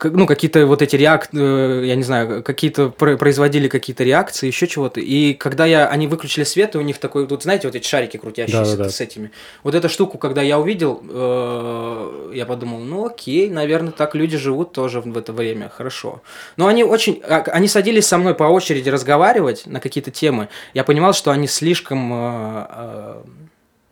ну, 0.04 0.28
какие-то 0.28 0.66
вот 0.66 0.82
эти 0.82 0.96
реакции, 0.96 1.82
э, 1.84 1.86
я 1.86 1.96
не 1.96 2.04
знаю, 2.04 2.44
какие-то 2.44 2.90
производили 2.90 3.68
какие-то 3.68 4.04
реакции, 4.04 4.48
еще 4.48 4.68
чего-то. 4.68 5.00
И 5.00 5.34
когда 5.34 5.66
я, 5.66 5.88
они 5.88 6.08
выключили 6.08 6.44
свет, 6.44 6.76
и 6.76 6.78
у 6.78 6.82
них 6.82 6.98
такой, 6.98 7.28
вот 7.28 7.44
знаете, 7.44 7.68
вот 7.68 7.76
эти 7.76 7.88
шарики 7.88 8.18
крутящиеся 8.18 8.78
да, 8.78 8.84
да, 8.86 8.90
с 8.90 9.02
этими. 9.02 9.32
Вот 9.64 9.76
эту 9.76 9.90
штуку, 9.90 10.18
когда 10.18 10.42
я 10.42 10.60
увидел, 10.60 11.02
э, 11.08 12.32
я 12.36 12.46
подумал, 12.46 12.80
ну 12.80 13.06
окей, 13.06 13.50
наверное, 13.50 13.92
так 13.92 14.16
люди 14.16 14.38
живут 14.38 14.72
тоже 14.74 15.02
в 15.02 15.18
это 15.18 15.34
время, 15.34 15.70
хорошо. 15.70 16.22
Но 16.58 16.68
они 16.68 16.84
очень, 16.84 17.22
а, 17.24 17.44
они 17.52 17.68
садились 17.68 18.08
со 18.08 18.18
мной 18.18 18.36
по 18.36 18.44
очереди 18.44 18.90
разговаривать 18.90 19.66
на 19.66 19.80
какие-то 19.80 20.12
темы. 20.12 20.50
Я 20.74 20.84
понимал, 20.84 21.14
что 21.14 21.32
они 21.32 21.48
слишком 21.48 22.12
э, 22.14 23.24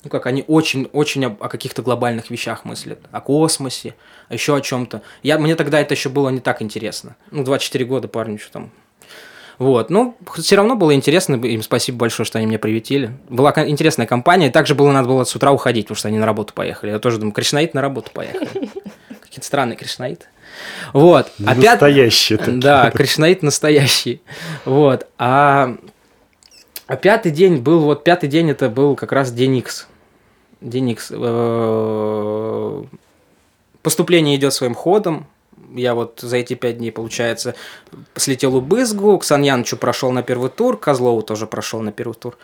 ну 0.03 0.09
как, 0.09 0.25
они 0.25 0.43
очень-очень 0.47 1.25
о, 1.25 1.37
о 1.39 1.49
каких-то 1.49 1.81
глобальных 1.81 2.29
вещах 2.29 2.65
мыслят, 2.65 2.99
о 3.11 3.21
космосе, 3.21 3.95
еще 4.29 4.55
о 4.55 4.61
чем-то. 4.61 5.01
Я, 5.23 5.37
мне 5.39 5.55
тогда 5.55 5.79
это 5.79 5.93
еще 5.93 6.09
было 6.09 6.29
не 6.29 6.39
так 6.39 6.61
интересно. 6.61 7.15
Ну, 7.31 7.43
24 7.43 7.85
года 7.85 8.07
парню, 8.07 8.37
что 8.37 8.51
там. 8.51 8.71
Вот, 9.57 9.89
ну, 9.89 10.15
все 10.35 10.55
равно 10.55 10.75
было 10.75 10.93
интересно, 10.93 11.35
им 11.35 11.63
спасибо 11.63 11.97
большое, 11.97 12.27
что 12.27 12.37
они 12.37 12.45
меня 12.45 12.59
приветили. 12.59 13.17
Была 13.27 13.51
интересная 13.65 14.05
компания, 14.05 14.51
также 14.51 14.75
было 14.75 14.91
надо 14.91 15.07
было 15.07 15.23
с 15.23 15.35
утра 15.35 15.51
уходить, 15.51 15.85
потому 15.85 15.97
что 15.97 16.09
они 16.09 16.19
на 16.19 16.27
работу 16.27 16.53
поехали. 16.53 16.91
Я 16.91 16.99
тоже 16.99 17.17
думаю, 17.17 17.33
Кришнаит 17.33 17.73
на 17.73 17.81
работу 17.81 18.11
поехали. 18.13 18.47
Какие-то 19.19 19.45
странные 19.45 19.75
Кришнаиты. 19.75 20.27
Вот. 20.93 21.31
А 21.43 21.55
настоящий. 21.55 22.37
Да, 22.47 22.91
Кришнаит 22.91 23.41
настоящий. 23.41 24.21
Вот. 24.63 25.07
А 25.17 25.75
а 26.87 26.95
пятый 26.95 27.31
день 27.31 27.57
был, 27.57 27.81
вот 27.81 28.03
пятый 28.03 28.29
день 28.29 28.49
это 28.49 28.69
был 28.69 28.95
как 28.95 29.11
раз 29.11 29.31
день 29.31 29.57
X. 29.57 29.87
День 30.61 30.91
X. 30.91 31.11
Э, 31.13 32.83
поступление 33.81 34.37
идет 34.37 34.53
своим 34.53 34.73
ходом. 34.73 35.27
Я 35.73 35.95
вот 35.95 36.19
за 36.21 36.37
эти 36.37 36.53
пять 36.53 36.77
дней, 36.77 36.91
получается, 36.91 37.55
слетел 38.15 38.55
у 38.55 38.61
Бызгу, 38.61 39.17
к 39.19 39.25
Саньянчу 39.25 39.75
прошел 39.75 40.11
на 40.11 40.23
первый 40.23 40.49
тур, 40.49 40.77
Козлову 40.77 41.21
тоже 41.23 41.45
прошел 41.45 41.81
на 41.81 41.91
первый 41.91 42.13
тур. 42.13 42.37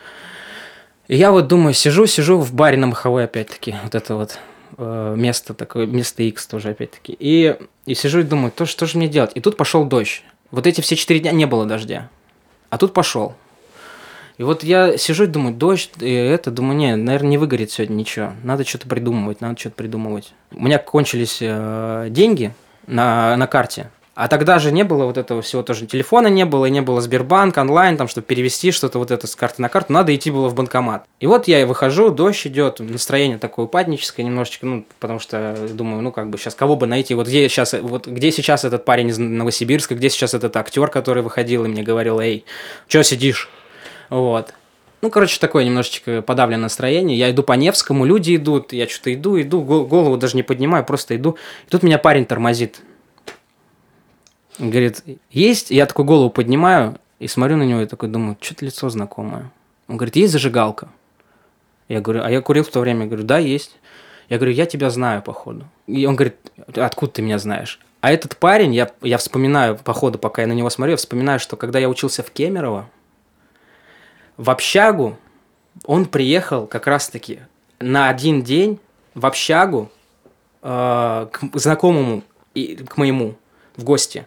И 1.08 1.16
я 1.16 1.30
вот 1.30 1.48
думаю, 1.48 1.72
сижу, 1.72 2.06
сижу 2.06 2.38
в 2.38 2.52
баре 2.52 2.76
на 2.76 2.88
Маховой 2.88 3.24
опять-таки, 3.24 3.76
вот 3.82 3.94
это 3.94 4.14
вот 4.14 4.38
э, 4.76 5.14
место 5.16 5.54
такое, 5.54 5.86
место 5.86 6.22
X 6.22 6.46
тоже 6.46 6.70
опять-таки. 6.70 7.16
И, 7.18 7.56
и 7.86 7.94
сижу 7.94 8.20
и 8.20 8.24
думаю, 8.24 8.52
то, 8.52 8.66
что 8.66 8.84
же 8.84 8.98
мне 8.98 9.08
делать? 9.08 9.32
И 9.34 9.40
тут 9.40 9.56
пошел 9.56 9.84
дождь. 9.84 10.22
Вот 10.50 10.66
эти 10.66 10.82
все 10.82 10.96
четыре 10.96 11.20
дня 11.20 11.32
не 11.32 11.46
было 11.46 11.64
дождя. 11.66 12.10
А 12.68 12.78
тут 12.78 12.92
пошел. 12.92 13.34
И 14.36 14.42
вот 14.42 14.64
я 14.64 14.96
сижу 14.98 15.24
и 15.24 15.28
думаю, 15.28 15.54
дождь, 15.54 15.90
и 16.00 16.12
это, 16.12 16.50
думаю, 16.50 16.76
не, 16.76 16.96
наверное, 16.96 17.30
не 17.30 17.38
выгорит 17.38 17.70
сегодня 17.70 17.94
ничего. 17.94 18.32
Надо 18.42 18.64
что-то 18.64 18.88
придумывать, 18.88 19.40
надо 19.40 19.58
что-то 19.58 19.76
придумывать. 19.76 20.32
У 20.52 20.64
меня 20.64 20.78
кончились 20.78 21.38
э, 21.40 22.08
деньги 22.10 22.52
на, 22.86 23.36
на 23.36 23.46
карте. 23.46 23.90
А 24.16 24.28
тогда 24.28 24.60
же 24.60 24.70
не 24.70 24.84
было 24.84 25.06
вот 25.06 25.18
этого 25.18 25.42
всего 25.42 25.62
тоже. 25.62 25.86
Телефона 25.86 26.28
не 26.28 26.44
было, 26.44 26.66
и 26.66 26.70
не 26.70 26.80
было 26.80 27.00
Сбербанк, 27.00 27.56
онлайн, 27.56 27.96
там, 27.96 28.06
чтобы 28.06 28.24
перевести 28.26 28.70
что-то 28.70 29.00
вот 29.00 29.10
это 29.10 29.26
с 29.26 29.34
карты 29.34 29.60
на 29.60 29.68
карту. 29.68 29.92
Надо 29.92 30.14
идти 30.14 30.30
было 30.30 30.48
в 30.48 30.54
банкомат. 30.54 31.04
И 31.18 31.26
вот 31.26 31.48
я 31.48 31.60
и 31.60 31.64
выхожу, 31.64 32.10
дождь 32.10 32.46
идет, 32.46 32.78
настроение 32.78 33.38
такое 33.38 33.66
упадническое 33.66 34.24
немножечко, 34.24 34.66
ну, 34.66 34.86
потому 35.00 35.18
что 35.18 35.56
думаю, 35.72 36.00
ну, 36.00 36.12
как 36.12 36.30
бы 36.30 36.38
сейчас 36.38 36.54
кого 36.54 36.76
бы 36.76 36.86
найти, 36.86 37.14
вот 37.14 37.26
где 37.26 37.48
сейчас, 37.48 37.72
вот 37.72 38.06
где 38.06 38.30
сейчас 38.30 38.64
этот 38.64 38.84
парень 38.84 39.08
из 39.08 39.18
Новосибирска, 39.18 39.96
где 39.96 40.08
сейчас 40.08 40.32
этот 40.32 40.56
актер, 40.56 40.88
который 40.88 41.24
выходил 41.24 41.64
и 41.64 41.68
мне 41.68 41.82
говорил, 41.82 42.20
эй, 42.20 42.44
что 42.86 43.02
сидишь? 43.02 43.50
Вот. 44.10 44.54
Ну, 45.02 45.10
короче, 45.10 45.38
такое 45.38 45.64
немножечко 45.64 46.22
подавленное 46.22 46.62
настроение. 46.62 47.18
Я 47.18 47.30
иду 47.30 47.42
по 47.42 47.52
Невскому, 47.52 48.06
люди 48.06 48.36
идут, 48.36 48.72
я 48.72 48.88
что-то 48.88 49.12
иду, 49.12 49.38
иду, 49.40 49.60
голову 49.60 50.16
даже 50.16 50.36
не 50.36 50.42
поднимаю, 50.42 50.84
просто 50.84 51.14
иду. 51.16 51.36
И 51.66 51.70
тут 51.70 51.82
меня 51.82 51.98
парень 51.98 52.24
тормозит. 52.24 52.80
Говорит, 54.58 55.02
есть? 55.30 55.70
Я 55.70 55.86
такую 55.86 56.06
голову 56.06 56.30
поднимаю 56.30 56.98
и 57.18 57.28
смотрю 57.28 57.56
на 57.56 57.64
него 57.64 57.80
и 57.80 57.86
такой 57.86 58.08
думаю, 58.08 58.38
что-то 58.40 58.64
лицо 58.64 58.88
знакомое. 58.88 59.50
Он 59.88 59.96
говорит, 59.96 60.16
есть 60.16 60.32
зажигалка? 60.32 60.88
Я 61.88 62.00
говорю, 62.00 62.22
а 62.24 62.30
я 62.30 62.40
курил 62.40 62.64
в 62.64 62.68
то 62.68 62.80
время? 62.80 63.02
Я 63.02 63.06
говорю, 63.08 63.24
да, 63.24 63.38
есть. 63.38 63.76
Я 64.28 64.38
говорю, 64.38 64.52
я 64.52 64.64
тебя 64.64 64.88
знаю, 64.90 65.22
походу. 65.22 65.66
И 65.86 66.06
он 66.06 66.16
говорит, 66.16 66.36
откуда 66.74 67.12
ты 67.12 67.22
меня 67.22 67.38
знаешь? 67.38 67.78
А 68.00 68.10
этот 68.10 68.36
парень, 68.36 68.74
я, 68.74 68.90
я 69.02 69.18
вспоминаю, 69.18 69.76
походу, 69.76 70.18
пока 70.18 70.42
я 70.42 70.48
на 70.48 70.52
него 70.52 70.70
смотрю, 70.70 70.92
я 70.92 70.96
вспоминаю, 70.96 71.40
что 71.40 71.56
когда 71.56 71.78
я 71.78 71.88
учился 71.88 72.22
в 72.22 72.30
Кемерово, 72.30 72.88
в 74.36 74.50
общагу 74.50 75.16
он 75.84 76.06
приехал 76.06 76.66
как 76.66 76.86
раз-таки 76.86 77.40
на 77.80 78.08
один 78.08 78.42
день 78.42 78.78
в 79.14 79.26
общагу 79.26 79.90
э, 80.62 81.26
к 81.30 81.40
знакомому 81.54 82.22
и 82.54 82.76
к 82.76 82.96
моему 82.96 83.36
в 83.76 83.84
гости. 83.84 84.26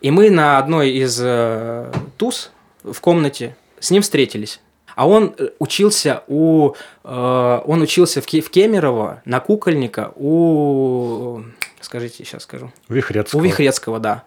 И 0.00 0.10
мы 0.10 0.30
на 0.30 0.58
одной 0.58 0.90
из 0.90 1.18
э, 1.20 1.92
туз 2.16 2.50
в 2.82 3.00
комнате 3.00 3.56
с 3.80 3.90
ним 3.90 4.02
встретились. 4.02 4.60
А 4.94 5.06
он 5.06 5.34
э, 5.36 5.48
учился 5.58 6.22
у... 6.28 6.72
э, 7.04 7.60
он 7.64 7.82
учился 7.82 8.20
в, 8.20 8.26
в 8.26 8.50
Кемерово 8.50 9.22
на 9.24 9.40
кукольника 9.40 10.12
у... 10.16 11.42
Скажите, 11.80 12.24
сейчас 12.24 12.44
скажу. 12.44 12.72
Вихрецкого. 12.88 13.40
У 13.40 13.44
Вихрецкого, 13.44 13.98
да. 13.98 14.22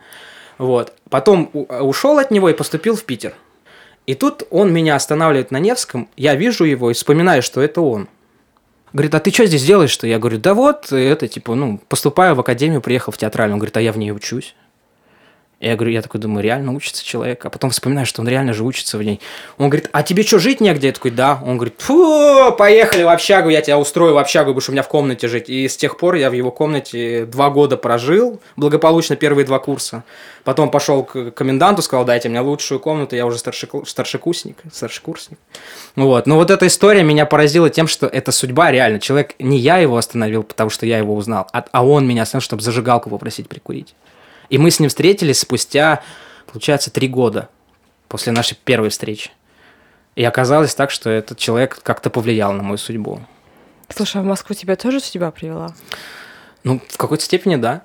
Вот. 0.57 0.93
Потом 1.09 1.49
у- 1.53 1.65
ушел 1.83 2.19
от 2.19 2.31
него 2.31 2.49
и 2.49 2.53
поступил 2.53 2.95
в 2.95 3.03
Питер. 3.03 3.33
И 4.09 4.15
тут 4.15 4.41
он 4.49 4.73
меня 4.73 4.95
останавливает 4.95 5.51
на 5.51 5.59
Невском, 5.59 6.09
я 6.17 6.33
вижу 6.33 6.63
его 6.63 6.89
и 6.89 6.95
вспоминаю, 6.95 7.43
что 7.43 7.61
это 7.61 7.81
он. 7.81 8.07
Говорит, 8.91 9.13
а 9.13 9.19
ты 9.19 9.29
что 9.29 9.45
здесь 9.45 9.63
делаешь-то? 9.63 10.07
Я 10.07 10.17
говорю, 10.17 10.39
да 10.39 10.55
вот, 10.55 10.91
это 10.91 11.27
типа, 11.27 11.53
ну, 11.53 11.79
поступаю 11.87 12.33
в 12.33 12.39
академию, 12.39 12.81
приехал 12.81 13.11
в 13.11 13.19
театральную. 13.19 13.57
Он 13.57 13.59
говорит, 13.59 13.77
а 13.77 13.81
я 13.81 13.91
в 13.91 13.99
ней 13.99 14.11
учусь. 14.11 14.55
Я 15.59 15.75
говорю, 15.75 15.91
я 15.91 16.01
такой 16.01 16.21
думаю, 16.21 16.41
реально 16.41 16.73
учится 16.73 17.03
человек. 17.03 17.43
А 17.45 17.49
потом 17.49 17.69
вспоминаю, 17.71 18.05
что 18.05 18.21
он 18.21 18.29
реально 18.29 18.53
же 18.53 18.63
учится 18.63 18.97
в 18.97 19.03
ней. 19.03 19.19
Он 19.57 19.69
говорит, 19.69 19.89
а 19.91 20.03
тебе 20.03 20.23
что, 20.23 20.39
жить 20.39 20.61
негде? 20.61 20.87
Я 20.87 20.93
такой, 20.93 21.11
да. 21.11 21.41
Он 21.45 21.57
говорит, 21.57 21.75
фу, 21.79 22.53
поехали 22.57 23.03
в 23.03 23.09
общагу, 23.09 23.49
я 23.49 23.61
тебя 23.61 23.77
устрою 23.77 24.13
в 24.13 24.17
общагу, 24.17 24.53
будешь 24.53 24.69
у 24.69 24.71
меня 24.71 24.83
в 24.83 24.87
комнате 24.87 25.27
жить. 25.27 25.49
И 25.49 25.67
с 25.67 25.75
тех 25.75 25.97
пор 25.97 26.15
я 26.15 26.29
в 26.29 26.33
его 26.33 26.49
комнате 26.49 27.25
два 27.25 27.49
года 27.49 27.75
прожил, 27.75 28.39
благополучно 28.55 29.17
первые 29.17 29.45
два 29.45 29.59
курса. 29.59 30.03
Потом 30.45 30.71
пошел 30.71 31.03
к 31.03 31.31
коменданту, 31.31 31.81
сказал, 31.81 32.05
дайте 32.05 32.29
мне 32.29 32.39
лучшую 32.39 32.79
комнату, 32.79 33.17
я 33.17 33.25
уже 33.25 33.37
старшеку- 33.37 33.85
старшекурсник, 33.85 34.59
старшекурсник. 34.71 35.37
Вот. 35.97 36.25
Но 36.25 36.37
вот 36.37 36.51
эта 36.51 36.67
история 36.67 37.03
меня 37.03 37.25
поразила 37.25 37.69
тем, 37.69 37.87
что 37.87 38.07
это 38.07 38.31
судьба 38.31 38.71
реально. 38.71 39.01
Человек, 39.01 39.35
не 39.39 39.57
я 39.57 39.79
его 39.79 39.97
остановил, 39.97 40.43
потому 40.43 40.69
что 40.69 40.85
я 40.85 40.99
его 40.99 41.13
узнал, 41.13 41.47
а, 41.51 41.65
а 41.73 41.85
он 41.85 42.07
меня 42.07 42.21
остановил, 42.21 42.45
чтобы 42.45 42.61
зажигалку 42.61 43.09
попросить 43.09 43.49
прикурить. 43.49 43.93
И 44.49 44.57
мы 44.57 44.71
с 44.71 44.79
ним 44.79 44.89
встретились 44.89 45.39
спустя, 45.39 46.01
получается, 46.47 46.91
три 46.91 47.07
года 47.07 47.49
после 48.07 48.31
нашей 48.31 48.55
первой 48.55 48.89
встречи. 48.89 49.31
И 50.15 50.23
оказалось 50.23 50.75
так, 50.75 50.91
что 50.91 51.09
этот 51.09 51.37
человек 51.37 51.79
как-то 51.83 52.09
повлиял 52.09 52.51
на 52.51 52.63
мою 52.63 52.77
судьбу. 52.77 53.21
Слушай, 53.89 54.21
а 54.21 54.23
в 54.23 54.25
Москву 54.25 54.55
тебя 54.55 54.75
тоже 54.75 54.99
судьба 54.99 55.31
привела? 55.31 55.73
Ну, 56.63 56.81
в 56.87 56.97
какой-то 56.97 57.23
степени 57.23 57.55
да. 57.55 57.83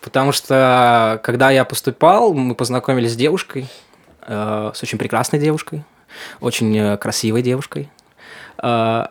Потому 0.00 0.32
что, 0.32 1.20
когда 1.22 1.50
я 1.50 1.64
поступал, 1.64 2.34
мы 2.34 2.54
познакомились 2.54 3.12
с 3.12 3.16
девушкой, 3.16 3.68
э, 4.22 4.72
с 4.74 4.82
очень 4.82 4.98
прекрасной 4.98 5.38
девушкой, 5.38 5.84
очень 6.40 6.76
э, 6.76 6.96
красивой 6.98 7.42
девушкой. 7.42 7.88
Э, 8.62 9.06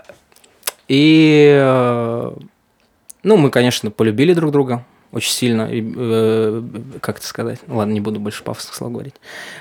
и, 0.87 1.57
э, 1.59 2.31
ну, 3.23 3.37
мы, 3.37 3.49
конечно, 3.49 3.89
полюбили 3.89 4.33
друг 4.33 4.51
друга 4.51 4.85
очень 5.13 5.31
сильно. 5.31 5.69
Э, 5.71 6.61
как 6.99 7.17
это 7.19 7.27
сказать? 7.27 7.59
Ладно, 7.67 7.93
не 7.93 7.99
буду 8.01 8.19
больше 8.19 8.43
пафосных 8.43 8.73
слов 8.75 8.91
говорить. 8.91 9.15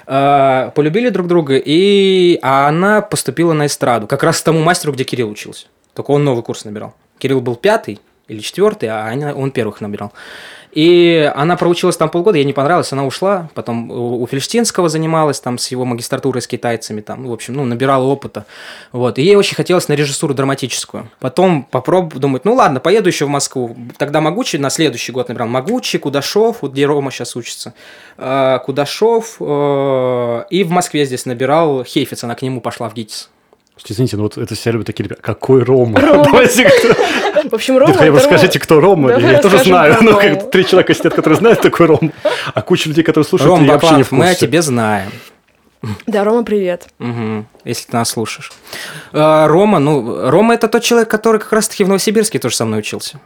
Э, 0.06 0.70
полюбили 0.74 1.10
друг 1.10 1.26
друга, 1.28 1.56
и 1.56 2.38
а 2.42 2.68
она 2.68 3.02
поступила 3.02 3.52
на 3.52 3.66
эстраду, 3.66 4.06
как 4.06 4.22
раз 4.22 4.40
к 4.40 4.44
тому 4.44 4.60
мастеру, 4.62 4.92
где 4.92 5.04
Кирилл 5.04 5.30
учился. 5.30 5.66
Только 5.94 6.10
он 6.10 6.24
новый 6.24 6.42
курс 6.42 6.64
набирал. 6.64 6.94
Кирилл 7.18 7.40
был 7.40 7.56
пятый 7.56 8.00
или 8.28 8.40
четвертый, 8.40 8.88
а 8.88 9.04
Аня- 9.04 9.34
он 9.34 9.50
первых 9.50 9.80
набирал. 9.80 10.12
И 10.72 11.30
она 11.34 11.56
проучилась 11.56 11.98
там 11.98 12.08
полгода, 12.08 12.38
ей 12.38 12.44
не 12.46 12.54
понравилось, 12.54 12.92
она 12.92 13.04
ушла. 13.04 13.50
Потом 13.54 13.90
у 13.90 14.26
Фельштинского 14.26 14.88
занималась 14.88 15.38
там 15.38 15.58
с 15.58 15.68
его 15.68 15.84
магистратурой 15.84 16.40
с 16.40 16.46
китайцами, 16.46 17.02
там, 17.02 17.26
в 17.26 17.32
общем, 17.32 17.54
ну, 17.54 17.64
набирала 17.64 18.04
опыта. 18.04 18.46
Вот. 18.90 19.18
И 19.18 19.22
ей 19.22 19.36
очень 19.36 19.54
хотелось 19.54 19.88
на 19.88 19.92
режиссуру 19.92 20.32
драматическую. 20.32 21.10
Потом 21.20 21.64
попробовать, 21.64 22.20
думать, 22.20 22.44
ну 22.46 22.54
ладно, 22.54 22.80
поеду 22.80 23.08
еще 23.08 23.26
в 23.26 23.28
Москву. 23.28 23.76
Тогда 23.98 24.22
Могучий 24.22 24.56
на 24.58 24.70
следующий 24.70 25.12
год 25.12 25.28
набирал. 25.28 25.48
Могучий, 25.48 25.98
Кудашов, 25.98 26.62
вот 26.62 26.72
где 26.72 26.86
Рома 26.86 27.10
сейчас 27.10 27.36
учится. 27.36 27.74
Э, 28.16 28.58
Кудашов. 28.64 29.36
э, 29.40 30.44
И 30.48 30.64
в 30.64 30.70
Москве 30.70 31.04
здесь 31.04 31.26
набирал 31.26 31.84
Хейфиц, 31.84 32.24
она 32.24 32.34
к 32.34 32.42
нему 32.42 32.62
пошла 32.62 32.88
в 32.88 32.94
ГИТИС. 32.94 33.28
Извините, 33.90 34.16
ну 34.16 34.24
вот 34.24 34.38
это 34.38 34.54
все 34.54 34.70
любят 34.70 34.86
такие 34.86 35.04
ребята. 35.04 35.22
Какой 35.22 35.62
Рома? 35.62 36.00
Рома. 36.00 36.24
Давайте 36.30 36.68
В 37.50 37.54
общем, 37.54 37.74
Нет, 37.74 37.82
Рома... 37.82 37.92
хотя 37.94 38.10
бы 38.12 38.16
это 38.18 38.26
Рома- 38.26 38.32
расскажите, 38.32 38.58
кто 38.60 38.80
Рома. 38.80 39.18
Я 39.18 39.40
тоже 39.40 39.58
знаю. 39.58 39.96
Ну, 40.02 40.16
как 40.16 40.50
три 40.50 40.66
человека 40.66 40.94
сидят, 40.94 41.14
которые 41.14 41.38
знают 41.38 41.60
такой 41.60 41.86
Рому. 41.86 42.12
А 42.54 42.62
куча 42.62 42.88
людей, 42.88 43.02
которые 43.04 43.24
слушают, 43.24 43.48
Ром 43.50 43.64
я 43.64 43.72
вообще 43.72 43.94
не 43.96 44.02
в 44.02 44.06
Бакланов, 44.06 44.12
мы 44.12 44.24
о 44.26 44.28
курсе. 44.28 44.46
тебе 44.46 44.62
знаем. 44.62 45.10
Да, 46.06 46.22
Рома, 46.22 46.44
привет. 46.44 46.86
Мгм, 47.00 47.46
если 47.64 47.90
ты 47.90 47.96
нас 47.96 48.10
слушаешь. 48.10 48.52
А, 49.12 49.48
Рома, 49.48 49.80
ну, 49.80 50.30
Рома 50.30 50.54
это 50.54 50.68
тот 50.68 50.82
человек, 50.84 51.08
который 51.10 51.40
как 51.40 51.52
раз-таки 51.52 51.82
в 51.82 51.88
Новосибирске 51.88 52.38
тоже 52.38 52.54
со 52.54 52.64
мной 52.64 52.78
учился. 52.80 53.18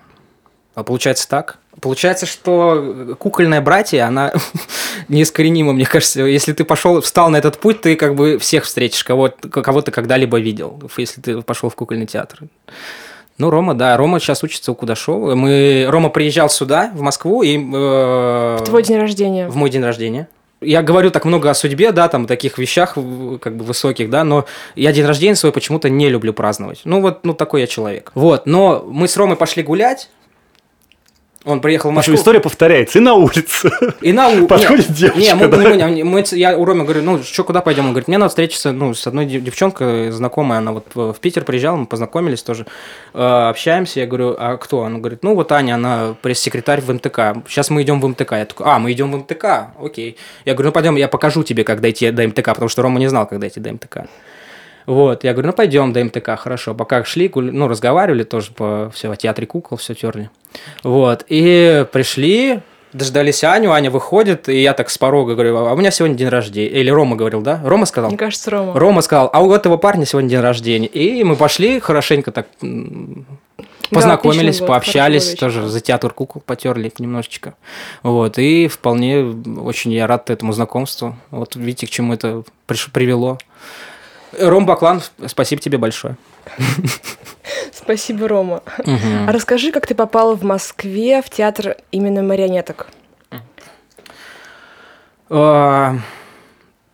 А 0.76 0.82
получается 0.84 1.26
так? 1.26 1.56
Получается, 1.80 2.26
что 2.26 3.16
кукольное 3.18 3.62
братье, 3.62 4.02
она 4.02 4.32
неискоренима, 5.08 5.72
мне 5.72 5.86
кажется. 5.86 6.20
Если 6.20 6.52
ты 6.52 6.64
пошел, 6.64 7.00
встал 7.00 7.30
на 7.30 7.36
этот 7.38 7.58
путь, 7.58 7.80
ты 7.80 7.96
как 7.96 8.14
бы 8.14 8.38
всех 8.38 8.64
встретишь, 8.64 9.02
кого, 9.02 9.30
кого 9.50 9.80
ты 9.80 9.90
когда-либо 9.90 10.38
видел, 10.38 10.78
если 10.98 11.22
ты 11.22 11.40
пошел 11.40 11.70
в 11.70 11.74
кукольный 11.74 12.04
театр. 12.06 12.40
Ну, 13.38 13.48
Рома, 13.48 13.72
да, 13.72 13.96
Рома 13.96 14.20
сейчас 14.20 14.44
учится 14.44 14.70
у 14.70 14.74
Кудашова. 14.74 15.34
Мы... 15.34 15.86
Рома 15.88 16.10
приезжал 16.10 16.50
сюда, 16.50 16.90
в 16.94 17.00
Москву, 17.00 17.42
и... 17.42 17.56
э, 17.56 17.60
В 18.60 18.62
твой 18.64 18.82
день 18.82 18.98
рождения. 18.98 19.48
в 19.48 19.56
мой 19.56 19.70
день 19.70 19.82
рождения. 19.82 20.28
Я 20.62 20.82
говорю 20.82 21.10
так 21.10 21.24
много 21.24 21.50
о 21.50 21.54
судьбе, 21.54 21.92
да, 21.92 22.08
там, 22.08 22.26
таких 22.26 22.56
вещах, 22.58 22.94
как 23.40 23.56
бы, 23.56 23.64
высоких, 23.64 24.08
да, 24.10 24.24
но 24.24 24.46
я 24.74 24.92
день 24.92 25.04
рождения 25.06 25.36
свой 25.36 25.52
почему-то 25.52 25.88
не 25.90 26.08
люблю 26.08 26.32
праздновать. 26.32 26.80
Ну, 26.84 27.00
вот, 27.00 27.24
ну, 27.24 27.32
такой 27.34 27.62
я 27.62 27.66
человек. 27.66 28.10
Вот, 28.14 28.46
но 28.46 28.84
мы 28.86 29.06
с 29.08 29.16
Ромой 29.18 29.36
пошли 29.36 29.62
гулять, 29.62 30.08
он 31.46 31.60
приехал 31.60 31.90
в 31.90 31.94
В 31.94 31.98
общем, 31.98 32.12
Москву. 32.12 32.22
история 32.22 32.40
повторяется 32.40 32.98
и 32.98 33.00
на 33.00 33.14
улице. 33.14 33.70
И 34.02 34.12
на 34.12 34.28
у... 34.28 34.46
Подходит 34.46 34.88
Нет, 34.88 34.98
девочка, 34.98 35.20
Не, 35.20 35.34
мы, 35.34 35.48
да? 35.48 35.56
мы- 35.56 36.04
мы- 36.04 36.04
мы- 36.04 36.24
я 36.32 36.58
у 36.58 36.64
Ромы 36.64 36.84
говорю, 36.84 37.02
ну, 37.02 37.22
что, 37.22 37.44
куда 37.44 37.60
пойдем? 37.60 37.84
Он 37.86 37.90
говорит, 37.92 38.08
мне 38.08 38.18
надо 38.18 38.28
встретиться, 38.30 38.72
ну, 38.72 38.92
с 38.94 39.06
одной 39.06 39.24
дев- 39.26 39.42
девчонкой 39.42 40.10
знакомой, 40.10 40.58
она 40.58 40.72
вот 40.72 40.86
в 40.94 41.12
в 41.12 41.20
Питер 41.20 41.44
приезжала, 41.44 41.76
мы 41.76 41.86
познакомились 41.86 42.42
тоже, 42.42 42.66
э, 43.14 43.18
общаемся, 43.48 44.00
я 44.00 44.06
говорю, 44.06 44.34
а 44.38 44.56
кто? 44.56 44.82
Она 44.82 44.98
говорит, 44.98 45.22
ну, 45.22 45.34
вот 45.34 45.50
Аня, 45.52 45.74
она 45.76 46.16
пресс-секретарь 46.20 46.80
в 46.80 46.92
МТК, 46.92 47.36
сейчас 47.48 47.70
мы 47.70 47.82
идем 47.82 48.00
в 48.00 48.06
МТК. 48.08 48.36
Я 48.38 48.44
такой, 48.44 48.66
а, 48.66 48.78
мы 48.78 48.90
идем 48.92 49.12
в 49.12 49.16
МТК, 49.16 49.72
окей. 49.80 50.16
Я 50.44 50.54
говорю, 50.54 50.68
ну, 50.68 50.72
пойдем, 50.72 50.96
я 50.96 51.08
покажу 51.08 51.42
тебе, 51.44 51.62
как 51.64 51.80
дойти 51.80 52.10
до 52.10 52.26
МТК, 52.26 52.52
потому 52.54 52.68
что 52.68 52.82
Рома 52.82 52.98
не 52.98 53.06
знал, 53.08 53.26
как 53.26 53.38
дойти 53.38 53.60
до 53.60 53.72
МТК. 53.72 54.06
Вот, 54.86 55.24
я 55.24 55.32
говорю, 55.32 55.48
ну 55.48 55.52
пойдем 55.52 55.92
до 55.92 56.04
МТК, 56.04 56.36
хорошо. 56.36 56.74
Пока 56.74 57.04
шли, 57.04 57.30
ну, 57.34 57.68
разговаривали 57.68 58.22
тоже 58.22 58.52
по 58.52 58.90
все 58.94 59.10
о 59.10 59.16
театре 59.16 59.46
кукол, 59.46 59.78
все 59.78 59.94
терли. 59.94 60.30
Вот, 60.82 61.24
и 61.28 61.84
пришли, 61.92 62.60
дождались 62.92 63.42
Аню, 63.44 63.72
Аня 63.72 63.90
выходит, 63.90 64.48
и 64.48 64.62
я 64.62 64.72
так 64.72 64.90
с 64.90 64.96
порога 64.96 65.34
говорю, 65.34 65.56
а 65.56 65.72
у 65.72 65.76
меня 65.76 65.90
сегодня 65.90 66.16
день 66.16 66.28
рождения. 66.28 66.68
Или 66.68 66.90
Рома 66.90 67.16
говорил, 67.16 67.40
да? 67.40 67.60
Рома 67.64 67.86
сказал? 67.86 68.10
Мне 68.10 68.18
кажется, 68.18 68.50
Рома. 68.50 68.78
Рома 68.78 69.02
сказал, 69.02 69.28
а 69.32 69.42
у 69.42 69.52
этого 69.52 69.76
парня 69.76 70.06
сегодня 70.06 70.30
день 70.30 70.40
рождения. 70.40 70.86
И 70.86 71.22
мы 71.24 71.36
пошли 71.36 71.80
хорошенько 71.80 72.30
так 72.30 72.46
познакомились, 73.90 74.60
было, 74.60 74.66
пообщались, 74.68 75.34
хорошо 75.34 75.36
тоже 75.62 75.68
за 75.68 75.80
театр 75.80 76.12
кукол 76.12 76.42
потерли 76.44 76.92
немножечко. 76.98 77.54
Вот, 78.02 78.38
и 78.38 78.68
вполне 78.68 79.34
очень 79.58 79.92
я 79.92 80.06
рад 80.06 80.30
этому 80.30 80.52
знакомству. 80.52 81.16
Вот 81.30 81.56
видите, 81.56 81.86
к 81.86 81.90
чему 81.90 82.14
это 82.14 82.44
приш- 82.66 82.90
привело. 82.92 83.38
Ром 84.38 84.66
Баклан, 84.66 85.02
спасибо 85.26 85.60
тебе 85.60 85.78
большое. 85.78 86.16
Спасибо, 87.72 88.28
Рома. 88.28 88.62
А 88.86 89.32
расскажи, 89.32 89.70
как 89.70 89.86
ты 89.86 89.94
попала 89.94 90.34
в 90.34 90.42
Москве 90.42 91.22
в 91.22 91.30
театр 91.30 91.76
именно 91.92 92.22
марионеток? 92.22 92.88
А, 95.28 95.96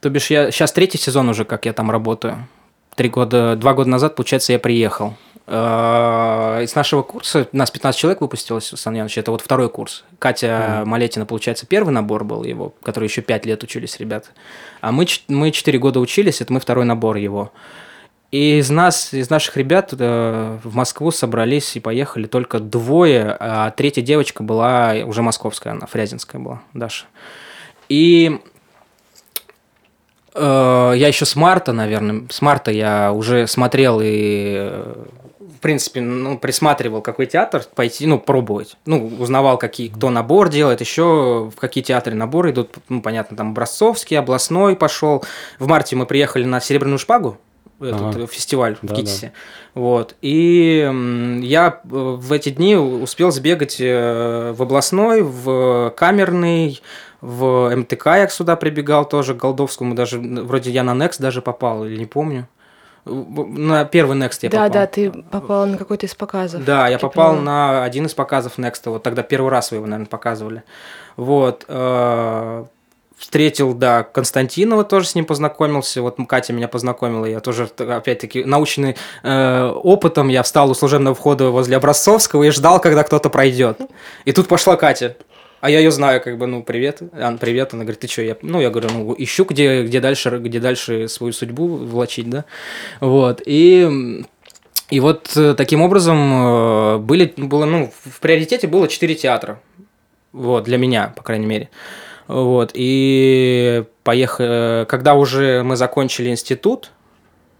То 0.00 0.10
бишь, 0.10 0.30
я 0.30 0.50
сейчас 0.50 0.72
третий 0.72 0.98
сезон 0.98 1.28
уже, 1.28 1.44
как 1.44 1.66
я 1.66 1.72
там 1.72 1.90
работаю. 1.90 2.46
Три 2.94 3.08
года, 3.08 3.56
два 3.56 3.74
года 3.74 3.88
назад, 3.88 4.16
получается, 4.16 4.52
я 4.52 4.58
приехал. 4.58 5.14
А, 5.46 6.60
Из 6.60 6.74
нашего 6.74 7.02
курса, 7.02 7.48
нас 7.52 7.70
15 7.70 7.98
человек 7.98 8.20
выпустилось, 8.20 8.66
Сан 8.68 8.94
Яныч, 8.94 9.18
это 9.18 9.30
вот 9.30 9.40
второй 9.40 9.68
курс. 9.68 10.04
Катя 10.18 10.82
Малетина, 10.86 11.26
получается, 11.26 11.66
первый 11.66 11.90
набор 11.90 12.24
был 12.24 12.44
его, 12.44 12.74
который 12.82 13.08
еще 13.08 13.22
5 13.22 13.46
лет 13.46 13.62
учились 13.62 13.98
ребята. 13.98 14.28
А 14.80 14.92
мы, 14.92 15.06
мы 15.28 15.50
4 15.50 15.78
года 15.78 16.00
учились, 16.00 16.40
это 16.40 16.52
мы 16.52 16.60
второй 16.60 16.84
набор 16.84 17.16
его. 17.16 17.52
И 18.30 18.58
из 18.58 18.70
нас, 18.70 19.12
из 19.12 19.28
наших 19.28 19.58
ребят 19.58 19.92
э, 19.92 20.58
в 20.64 20.74
Москву 20.74 21.10
собрались 21.10 21.76
и 21.76 21.80
поехали 21.80 22.26
только 22.26 22.60
двое, 22.60 23.36
а 23.38 23.70
третья 23.72 24.00
девочка 24.00 24.42
была 24.42 24.94
уже 25.04 25.20
московская, 25.20 25.70
она 25.70 25.86
фрязинская 25.86 26.40
была, 26.40 26.62
Даша. 26.72 27.04
И 27.90 28.40
э, 28.42 28.51
я 30.34 31.08
еще 31.08 31.24
с 31.24 31.36
марта, 31.36 31.72
наверное, 31.72 32.22
с 32.30 32.40
марта 32.40 32.70
я 32.70 33.12
уже 33.12 33.46
смотрел 33.46 34.00
и, 34.02 34.54
э, 34.56 35.04
в 35.40 35.60
принципе, 35.60 36.00
ну, 36.00 36.38
присматривал, 36.38 37.02
какой 37.02 37.26
театр 37.26 37.64
пойти, 37.74 38.06
ну, 38.06 38.18
пробовать. 38.18 38.76
Ну, 38.86 39.12
узнавал, 39.18 39.58
какие, 39.58 39.88
кто 39.88 40.10
набор 40.10 40.48
делает, 40.48 40.80
еще 40.80 41.50
в 41.54 41.60
какие 41.60 41.84
театры 41.84 42.14
наборы 42.14 42.50
идут. 42.50 42.70
Ну, 42.88 43.02
понятно, 43.02 43.36
там 43.36 43.50
Образцовский, 43.50 44.18
областной 44.18 44.74
пошел. 44.74 45.24
В 45.58 45.68
марте 45.68 45.96
мы 45.96 46.06
приехали 46.06 46.44
на 46.44 46.60
Серебряную 46.60 46.98
шпагу, 46.98 47.38
этот 47.80 48.00
Ага. 48.00 48.20
э, 48.22 48.26
фестиваль 48.26 48.76
в 48.80 48.86
Да, 48.86 48.94
КИТИСе. 48.94 49.32
Вот. 49.74 50.14
И 50.22 50.88
я 51.42 51.80
э, 51.84 51.88
в 51.88 52.32
эти 52.32 52.50
дни 52.50 52.76
успел 52.76 53.30
сбегать 53.30 53.76
э, 53.80 54.54
в 54.56 54.62
областной, 54.62 55.22
в 55.22 55.92
камерный, 55.96 56.80
в 57.22 57.74
МТК 57.74 58.16
я 58.16 58.28
сюда 58.28 58.56
прибегал 58.56 59.04
тоже, 59.04 59.34
к 59.34 59.38
Голдовскому, 59.38 59.94
даже 59.94 60.18
вроде 60.18 60.70
я 60.70 60.82
на 60.82 60.90
Next 60.90 61.22
даже 61.22 61.40
попал, 61.40 61.86
или 61.86 61.96
не 61.96 62.06
помню. 62.06 62.48
На 63.04 63.84
первый 63.84 64.18
Next 64.18 64.38
я 64.42 64.50
да, 64.50 64.58
попал. 64.58 64.70
Да, 64.72 64.86
ты 64.86 65.10
попал 65.10 65.66
на 65.66 65.78
какой-то 65.78 66.06
из 66.06 66.14
показов. 66.14 66.64
Да, 66.64 66.88
я 66.88 66.98
попал 66.98 67.36
на 67.36 67.84
один 67.84 68.06
из 68.06 68.14
показов 68.14 68.58
Next. 68.58 68.82
Вот 68.86 69.02
тогда 69.04 69.22
первый 69.22 69.50
раз 69.50 69.70
вы 69.70 69.78
его, 69.78 69.86
наверное, 69.86 70.06
показывали. 70.06 70.64
Вот. 71.16 71.64
э, 71.68 72.64
Встретил, 73.22 73.72
да, 73.72 74.02
Константинова, 74.02 74.82
тоже 74.82 75.06
с 75.06 75.14
ним 75.14 75.26
познакомился. 75.26 76.02
Вот 76.02 76.16
Катя 76.28 76.52
меня 76.52 76.66
познакомила. 76.66 77.24
Я 77.24 77.38
тоже, 77.38 77.70
опять-таки, 77.78 78.42
научный 78.44 78.96
э, 79.22 79.66
опытом, 79.68 80.26
я 80.26 80.42
встал 80.42 80.68
у 80.68 80.74
служебного 80.74 81.14
входа 81.14 81.50
возле 81.50 81.76
Образцовского 81.76 82.42
и 82.42 82.50
ждал, 82.50 82.80
когда 82.80 83.04
кто-то 83.04 83.30
пройдет. 83.30 83.78
И 84.24 84.32
тут 84.32 84.48
пошла 84.48 84.74
Катя. 84.74 85.16
А 85.62 85.70
я 85.70 85.78
ее 85.78 85.92
знаю, 85.92 86.20
как 86.20 86.38
бы, 86.38 86.48
ну, 86.48 86.64
привет, 86.64 87.02
Ан, 87.12 87.38
привет. 87.38 87.72
Она 87.72 87.84
говорит, 87.84 88.00
ты 88.00 88.08
что? 88.08 88.20
Я, 88.20 88.36
ну, 88.42 88.60
я 88.60 88.68
говорю, 88.68 88.88
ну, 88.92 89.14
ищу, 89.16 89.44
где, 89.44 89.84
где, 89.84 90.00
дальше, 90.00 90.38
где 90.38 90.58
дальше 90.58 91.06
свою 91.06 91.32
судьбу 91.32 91.68
влачить, 91.68 92.28
да. 92.28 92.46
Вот. 92.98 93.40
И 93.46 94.24
и 94.90 94.98
вот 94.98 95.30
э, 95.36 95.54
таким 95.54 95.80
образом 95.82 96.18
э, 96.18 96.98
были, 96.98 97.32
было, 97.36 97.64
ну, 97.64 97.92
в 98.04 98.18
приоритете 98.18 98.66
было 98.66 98.88
четыре 98.88 99.14
театра. 99.14 99.60
Вот, 100.32 100.64
для 100.64 100.78
меня, 100.78 101.14
по 101.16 101.22
крайней 101.22 101.46
мере. 101.46 101.70
Вот, 102.26 102.72
и 102.74 103.84
поехали, 104.02 104.84
когда 104.86 105.14
уже 105.14 105.62
мы 105.62 105.76
закончили 105.76 106.28
институт, 106.30 106.90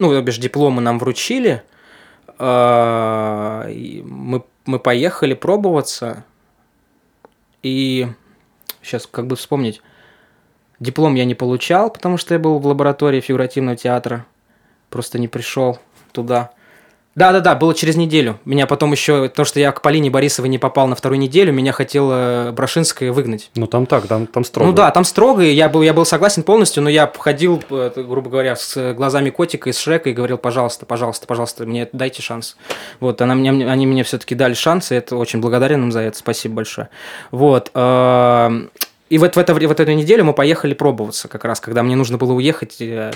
ну, 0.01 0.21
бишь 0.23 0.38
дипломы 0.38 0.83
нам 0.83 0.99
вручили, 0.99 1.62
э, 2.37 4.03
мы, 4.05 4.43
мы 4.67 4.79
поехали 4.81 5.35
пробоваться, 5.35 6.25
и 7.62 8.09
сейчас 8.83 9.07
как 9.07 9.27
бы 9.27 9.37
вспомнить, 9.37 9.81
диплом 10.81 11.14
я 11.14 11.25
не 11.25 11.35
получал, 11.35 11.90
потому 11.90 12.16
что 12.16 12.35
я 12.35 12.40
был 12.40 12.59
в 12.59 12.66
лаборатории 12.66 13.20
фигуративного 13.20 13.77
театра, 13.77 14.27
просто 14.90 15.18
не 15.18 15.29
пришел 15.29 15.79
туда. 16.12 16.53
Да-да-да, 17.14 17.55
было 17.55 17.75
через 17.75 17.96
неделю. 17.96 18.38
Меня 18.44 18.66
потом 18.66 18.92
еще, 18.92 19.29
то, 19.29 19.44
что 19.44 19.61
я 19.61 19.72
к 19.72 19.83
Полине 19.83 20.11
Борисовой 20.11 20.48
не 20.48 20.59
попал 20.59 20.87
на 20.87 20.94
вторую 20.94 21.18
неделю, 21.18 21.53
меня 21.53 21.72
хотела 21.72 22.53
Брошинская 22.53 23.12
выгнать. 23.12 23.51
Ну 23.55 23.66
там 23.66 23.87
так, 23.87 24.07
там, 24.07 24.27
там 24.27 24.44
строго. 24.44 24.70
Ну 24.70 24.75
да, 24.75 24.90
там 24.90 25.05
строго, 25.05 25.42
и 25.42 25.53
я 25.53 25.68
был, 25.68 25.83
я 25.83 25.92
был 25.92 26.07
согласен 26.07 26.42
полностью, 26.42 26.83
но 26.83 26.88
я 26.88 27.12
ходил, 27.18 27.62
э, 27.68 27.90
грубо 27.96 28.31
говоря, 28.31 28.57
с 28.57 28.94
глазами 28.94 29.31
котика 29.31 29.68
из 29.68 29.79
Шрека 29.79 30.09
и 30.09 30.12
говорил, 30.14 30.38
пожалуйста, 30.38 30.87
пожалуйста, 30.87 31.27
пожалуйста, 31.27 31.66
мне 31.66 31.88
дайте 31.92 32.22
шанс. 32.22 32.57
Вот, 33.01 33.20
она 33.20 33.35
мне, 33.35 33.51
они 33.51 33.87
мне 33.87 34.05
все-таки 34.05 34.35
дали 34.35 34.55
шанс, 34.55 34.90
и 34.90 34.94
это 34.94 35.16
очень 35.16 35.40
благодарен 35.40 35.83
им 35.83 35.92
за 35.92 36.01
это, 36.01 36.16
спасибо 36.16 36.57
большое. 36.57 36.88
Вот, 37.31 37.70
и 39.12 39.18
вот 39.18 39.37
в, 39.37 39.38
это, 39.38 39.53
в 39.53 39.59
эту 39.59 39.92
неделю 39.92 40.25
мы 40.25 40.33
поехали 40.33 40.72
пробоваться, 40.72 41.29
как 41.29 41.44
раз, 41.44 41.61
когда 41.61 41.83
мне 41.83 41.96
нужно 41.96 42.16
было 42.16 42.33
уехать, 42.33 42.77
э, 42.81 43.12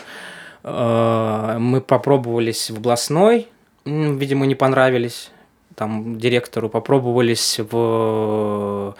э, 0.62 1.56
мы 1.58 1.80
попробовались 1.80 2.70
в 2.70 2.76
областной, 2.76 3.48
видимо, 3.86 4.46
не 4.46 4.54
понравились 4.54 5.30
там 5.74 6.18
директору, 6.18 6.68
попробовались 6.68 7.58
в 7.58 8.94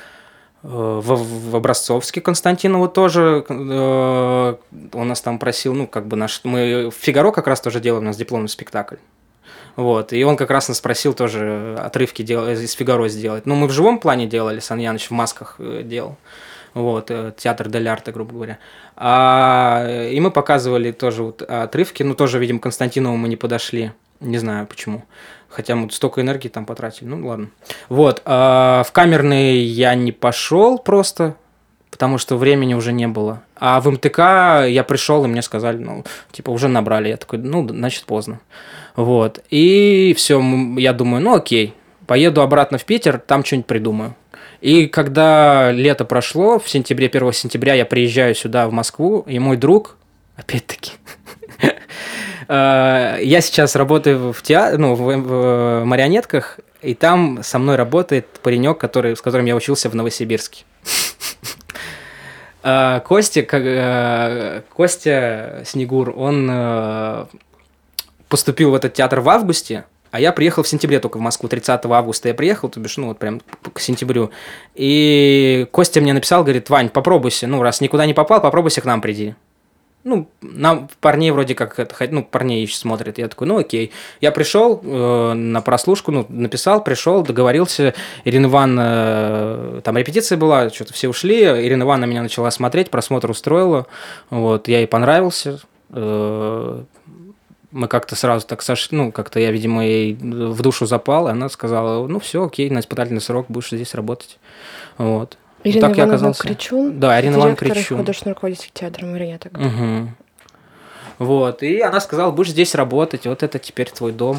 в, 0.66 1.50
в 1.50 1.56
Образцовске 1.56 2.20
Константинову 2.20 2.88
тоже 2.88 3.44
э, 3.48 4.56
он 4.92 5.08
нас 5.08 5.20
там 5.20 5.38
просил, 5.38 5.74
ну, 5.74 5.86
как 5.86 6.08
бы 6.08 6.16
наш... 6.16 6.40
Мы 6.42 6.90
в 6.90 6.94
Фигаро 6.94 7.30
как 7.30 7.46
раз 7.46 7.60
тоже 7.60 7.78
делаем, 7.78 8.02
у 8.02 8.06
нас 8.06 8.16
дипломный 8.16 8.48
спектакль. 8.48 8.96
Вот, 9.76 10.12
и 10.12 10.24
он 10.24 10.36
как 10.36 10.50
раз 10.50 10.68
нас 10.68 10.80
просил 10.80 11.14
тоже 11.14 11.76
отрывки 11.78 12.22
дел... 12.22 12.48
из 12.48 12.72
Фигаро 12.72 13.08
сделать. 13.08 13.46
Ну, 13.46 13.54
мы 13.54 13.68
в 13.68 13.72
живом 13.72 14.00
плане 14.00 14.26
делали, 14.26 14.58
Сан 14.58 14.78
Яныч 14.78 15.08
в 15.08 15.10
масках 15.12 15.56
э, 15.58 15.82
делал. 15.84 16.16
Вот, 16.74 17.10
э, 17.10 17.32
театр 17.36 17.68
Дель 17.68 17.88
Арте, 17.88 18.10
грубо 18.10 18.32
говоря. 18.32 18.58
А, 18.96 20.08
и 20.10 20.18
мы 20.18 20.32
показывали 20.32 20.90
тоже 20.90 21.22
вот 21.22 21.42
отрывки, 21.42 22.02
ну, 22.02 22.14
тоже, 22.14 22.40
видимо, 22.40 22.58
Константинову 22.58 23.16
мы 23.16 23.28
не 23.28 23.36
подошли. 23.36 23.92
Не 24.20 24.38
знаю 24.38 24.66
почему. 24.66 25.04
Хотя 25.48 25.74
мы 25.74 25.90
столько 25.90 26.20
энергии 26.20 26.48
там 26.48 26.66
потратили. 26.66 27.08
Ну, 27.08 27.26
ладно. 27.26 27.48
Вот. 27.88 28.22
А 28.24 28.82
в 28.82 28.92
камерный 28.92 29.58
я 29.58 29.94
не 29.94 30.12
пошел 30.12 30.78
просто, 30.78 31.36
потому 31.90 32.18
что 32.18 32.36
времени 32.36 32.74
уже 32.74 32.92
не 32.92 33.08
было. 33.08 33.42
А 33.56 33.80
в 33.80 33.90
МТК 33.90 34.66
я 34.66 34.84
пришел, 34.84 35.24
и 35.24 35.28
мне 35.28 35.42
сказали, 35.42 35.78
ну, 35.78 36.04
типа, 36.32 36.50
уже 36.50 36.68
набрали. 36.68 37.08
Я 37.08 37.16
такой, 37.16 37.38
ну, 37.38 37.66
значит, 37.66 38.04
поздно. 38.04 38.40
Вот. 38.96 39.42
И 39.50 40.14
все, 40.16 40.42
я 40.76 40.92
думаю, 40.92 41.22
ну, 41.22 41.34
окей. 41.34 41.74
Поеду 42.06 42.42
обратно 42.42 42.78
в 42.78 42.84
Питер, 42.84 43.18
там 43.18 43.44
что-нибудь 43.44 43.66
придумаю. 43.66 44.14
И 44.60 44.86
когда 44.86 45.70
лето 45.72 46.04
прошло, 46.04 46.58
в 46.58 46.68
сентябре, 46.68 47.08
1 47.08 47.32
сентября 47.32 47.74
я 47.74 47.84
приезжаю 47.84 48.34
сюда, 48.34 48.68
в 48.68 48.72
Москву, 48.72 49.24
и 49.26 49.38
мой 49.38 49.56
друг, 49.56 49.96
опять-таки, 50.36 50.92
я 52.48 53.40
сейчас 53.40 53.76
работаю 53.76 54.32
в, 54.32 54.42
театре, 54.42 54.78
ну, 54.78 54.94
в, 54.94 55.84
марионетках, 55.84 56.60
и 56.82 56.94
там 56.94 57.40
со 57.42 57.58
мной 57.58 57.76
работает 57.76 58.26
паренек, 58.42 58.78
который, 58.78 59.16
с 59.16 59.20
которым 59.20 59.46
я 59.46 59.56
учился 59.56 59.90
в 59.90 59.94
Новосибирске. 59.94 60.64
Костя, 63.04 63.42
как, 63.42 64.64
Костя 64.68 65.62
Снегур, 65.64 66.12
он 66.16 67.28
поступил 68.28 68.70
в 68.70 68.74
этот 68.74 68.94
театр 68.94 69.20
в 69.20 69.28
августе, 69.28 69.84
а 70.10 70.20
я 70.20 70.32
приехал 70.32 70.62
в 70.62 70.68
сентябре 70.68 70.98
только 70.98 71.18
в 71.18 71.20
Москву, 71.20 71.48
30 71.48 71.84
августа 71.84 72.28
я 72.28 72.34
приехал, 72.34 72.68
то 72.68 72.80
бишь, 72.80 72.96
ну, 72.96 73.08
вот 73.08 73.18
прям 73.18 73.40
к 73.72 73.80
сентябрю. 73.80 74.30
И 74.74 75.66
Костя 75.72 76.00
мне 76.00 76.12
написал, 76.12 76.42
говорит, 76.42 76.70
Вань, 76.70 76.88
попробуйся, 76.88 77.46
ну, 77.46 77.62
раз 77.62 77.80
никуда 77.80 78.06
не 78.06 78.14
попал, 78.14 78.40
попробуйся 78.40 78.80
к 78.80 78.84
нам 78.84 79.00
приди 79.00 79.34
ну, 80.06 80.28
нам 80.40 80.88
парней 81.00 81.32
вроде 81.32 81.56
как, 81.56 81.80
это, 81.80 81.94
ну, 82.12 82.22
парней 82.22 82.62
еще 82.62 82.76
смотрят. 82.76 83.18
Я 83.18 83.26
такой, 83.26 83.48
ну, 83.48 83.58
окей. 83.58 83.90
Я 84.20 84.30
пришел 84.30 84.80
э, 84.80 85.32
на 85.32 85.60
прослушку, 85.60 86.12
ну, 86.12 86.24
написал, 86.28 86.82
пришел, 86.84 87.22
договорился. 87.22 87.92
Ирина 88.24 88.46
Ивановна, 88.46 88.82
э, 88.86 89.80
там 89.82 89.96
репетиция 89.98 90.38
была, 90.38 90.70
что-то 90.70 90.92
все 90.92 91.08
ушли. 91.08 91.42
Ирина 91.42 91.82
Ивановна 91.82 92.08
меня 92.08 92.22
начала 92.22 92.52
смотреть, 92.52 92.88
просмотр 92.88 93.28
устроила. 93.30 93.86
Вот, 94.30 94.68
я 94.68 94.78
ей 94.78 94.86
понравился. 94.86 95.58
Э, 95.90 96.82
мы 97.72 97.88
как-то 97.88 98.14
сразу 98.14 98.46
так 98.46 98.62
сошли, 98.62 98.96
ну, 98.96 99.10
как-то 99.10 99.40
я, 99.40 99.50
видимо, 99.50 99.84
ей 99.84 100.14
в 100.14 100.62
душу 100.62 100.86
запал, 100.86 101.26
и 101.26 101.32
она 101.32 101.48
сказала, 101.48 102.06
ну, 102.06 102.20
все, 102.20 102.44
окей, 102.44 102.70
на 102.70 102.78
испытательный 102.78 103.20
срок 103.20 103.46
будешь 103.48 103.70
здесь 103.70 103.94
работать. 103.96 104.38
Вот. 104.98 105.36
Ирина 105.70 105.88
так 105.88 105.96
Ивановна 105.96 106.12
я 106.12 106.16
оказался... 106.16 106.42
Кричун, 106.42 107.00
да, 107.00 107.20
Ирина 107.20 107.34
Ивановна 107.34 107.56
Кричун. 107.56 107.98
художественный 107.98 108.34
руководитель 108.34 108.70
театра 108.72 109.04
марионеток. 109.04 109.58
Угу. 109.58 110.08
Вот, 111.18 111.62
и 111.62 111.80
она 111.80 112.00
сказала, 112.00 112.30
будешь 112.30 112.50
здесь 112.50 112.74
работать, 112.74 113.26
вот 113.26 113.42
это 113.42 113.58
теперь 113.58 113.90
твой 113.90 114.12
дом. 114.12 114.38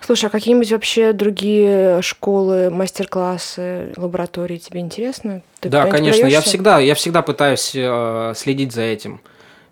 Слушай, 0.00 0.26
а 0.26 0.30
какие-нибудь 0.30 0.72
вообще 0.72 1.12
другие 1.12 2.02
школы, 2.02 2.70
мастер-классы, 2.70 3.92
лаборатории 3.96 4.58
тебе 4.58 4.80
интересно? 4.80 5.42
Ты 5.60 5.68
да, 5.68 5.86
конечно, 5.86 6.26
я 6.26 6.40
всегда, 6.40 6.80
я 6.80 6.94
всегда 6.96 7.22
пытаюсь 7.22 7.72
э, 7.74 8.32
следить 8.34 8.72
за 8.72 8.82
этим. 8.82 9.20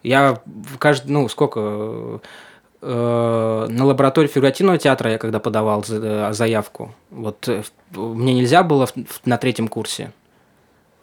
Я 0.04 0.38
в 0.46 0.78
каждый, 0.78 1.10
ну, 1.10 1.28
сколько 1.28 2.20
э, 2.80 3.66
на 3.68 3.84
лаборатории 3.84 4.28
фигуративного 4.28 4.78
театра 4.78 5.10
я 5.10 5.18
когда 5.18 5.40
подавал 5.40 5.84
заявку, 5.84 6.94
вот 7.10 7.48
э, 7.48 7.64
мне 7.90 8.32
нельзя 8.32 8.62
было 8.62 8.88
на 9.24 9.36
третьем 9.36 9.66
курсе 9.66 10.12
Э, 10.12 10.19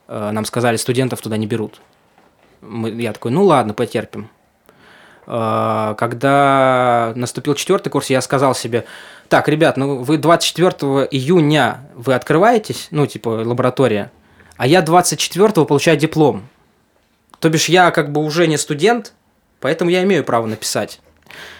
нам 0.07 0.45
сказали, 0.45 0.77
студентов 0.77 1.21
туда 1.21 1.37
не 1.37 1.47
берут. 1.47 1.81
Мы, 2.61 2.89
я 2.91 3.13
такой, 3.13 3.31
ну 3.31 3.43
ладно, 3.43 3.73
потерпим. 3.73 4.29
Э, 5.27 5.95
когда 5.97 7.11
наступил 7.15 7.53
четвертый 7.53 7.89
курс, 7.89 8.09
я 8.09 8.21
сказал 8.21 8.55
себе, 8.55 8.85
так, 9.29 9.47
ребят, 9.49 9.77
ну 9.77 9.97
вы 9.97 10.17
24 10.17 10.71
июня 11.11 11.81
вы 11.93 12.13
открываетесь, 12.13 12.87
ну 12.91 13.05
типа 13.05 13.29
лаборатория, 13.29 14.11
а 14.55 14.65
я 14.65 14.81
24 14.81 15.65
получаю 15.65 15.97
диплом. 15.97 16.47
То 17.39 17.49
бишь 17.49 17.69
я 17.69 17.91
как 17.91 18.11
бы 18.11 18.23
уже 18.23 18.47
не 18.47 18.57
студент, 18.57 19.13
поэтому 19.59 19.91
я 19.91 20.03
имею 20.03 20.23
право 20.23 20.47
написать. 20.47 21.01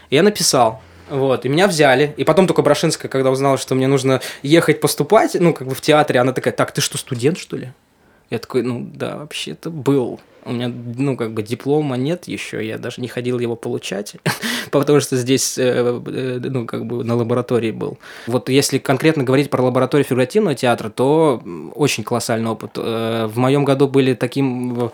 Я 0.09 0.23
написал. 0.23 0.81
Вот, 1.09 1.45
и 1.45 1.49
меня 1.49 1.67
взяли. 1.67 2.13
И 2.17 2.23
потом 2.25 2.47
только 2.47 2.61
Брошинская, 2.61 3.09
когда 3.09 3.31
узнала, 3.31 3.57
что 3.57 3.75
мне 3.75 3.87
нужно 3.87 4.19
ехать 4.41 4.81
поступать, 4.81 5.35
ну, 5.39 5.53
как 5.53 5.67
бы 5.67 5.73
в 5.73 5.79
театре, 5.79 6.19
она 6.19 6.33
такая, 6.33 6.53
так, 6.53 6.71
ты 6.71 6.81
что, 6.81 6.97
студент, 6.97 7.37
что 7.37 7.55
ли? 7.55 7.71
Я 8.29 8.39
такой, 8.39 8.63
ну 8.63 8.89
да, 8.93 9.17
вообще-то 9.17 9.69
был. 9.69 10.19
У 10.45 10.53
меня, 10.53 10.69
ну, 10.69 11.17
как 11.17 11.33
бы 11.33 11.43
диплома 11.43 11.97
нет 11.97 12.27
еще, 12.29 12.65
я 12.65 12.77
даже 12.77 13.01
не 13.01 13.09
ходил 13.09 13.37
его 13.37 13.57
получать, 13.57 14.15
потому 14.71 15.01
что 15.01 15.17
здесь, 15.17 15.57
э, 15.57 16.01
э, 16.05 16.39
ну, 16.41 16.65
как 16.65 16.85
бы 16.85 17.03
на 17.03 17.15
лаборатории 17.15 17.71
был. 17.71 17.97
Вот 18.27 18.47
если 18.47 18.77
конкретно 18.77 19.23
говорить 19.23 19.49
про 19.49 19.61
лабораторию 19.61 20.05
фигуративного 20.05 20.55
театра, 20.55 20.89
то 20.89 21.43
очень 21.75 22.05
колоссальный 22.05 22.49
опыт. 22.49 22.71
Э, 22.75 23.27
в 23.27 23.37
моем 23.37 23.65
году 23.65 23.89
были 23.89 24.13
таким 24.13 24.91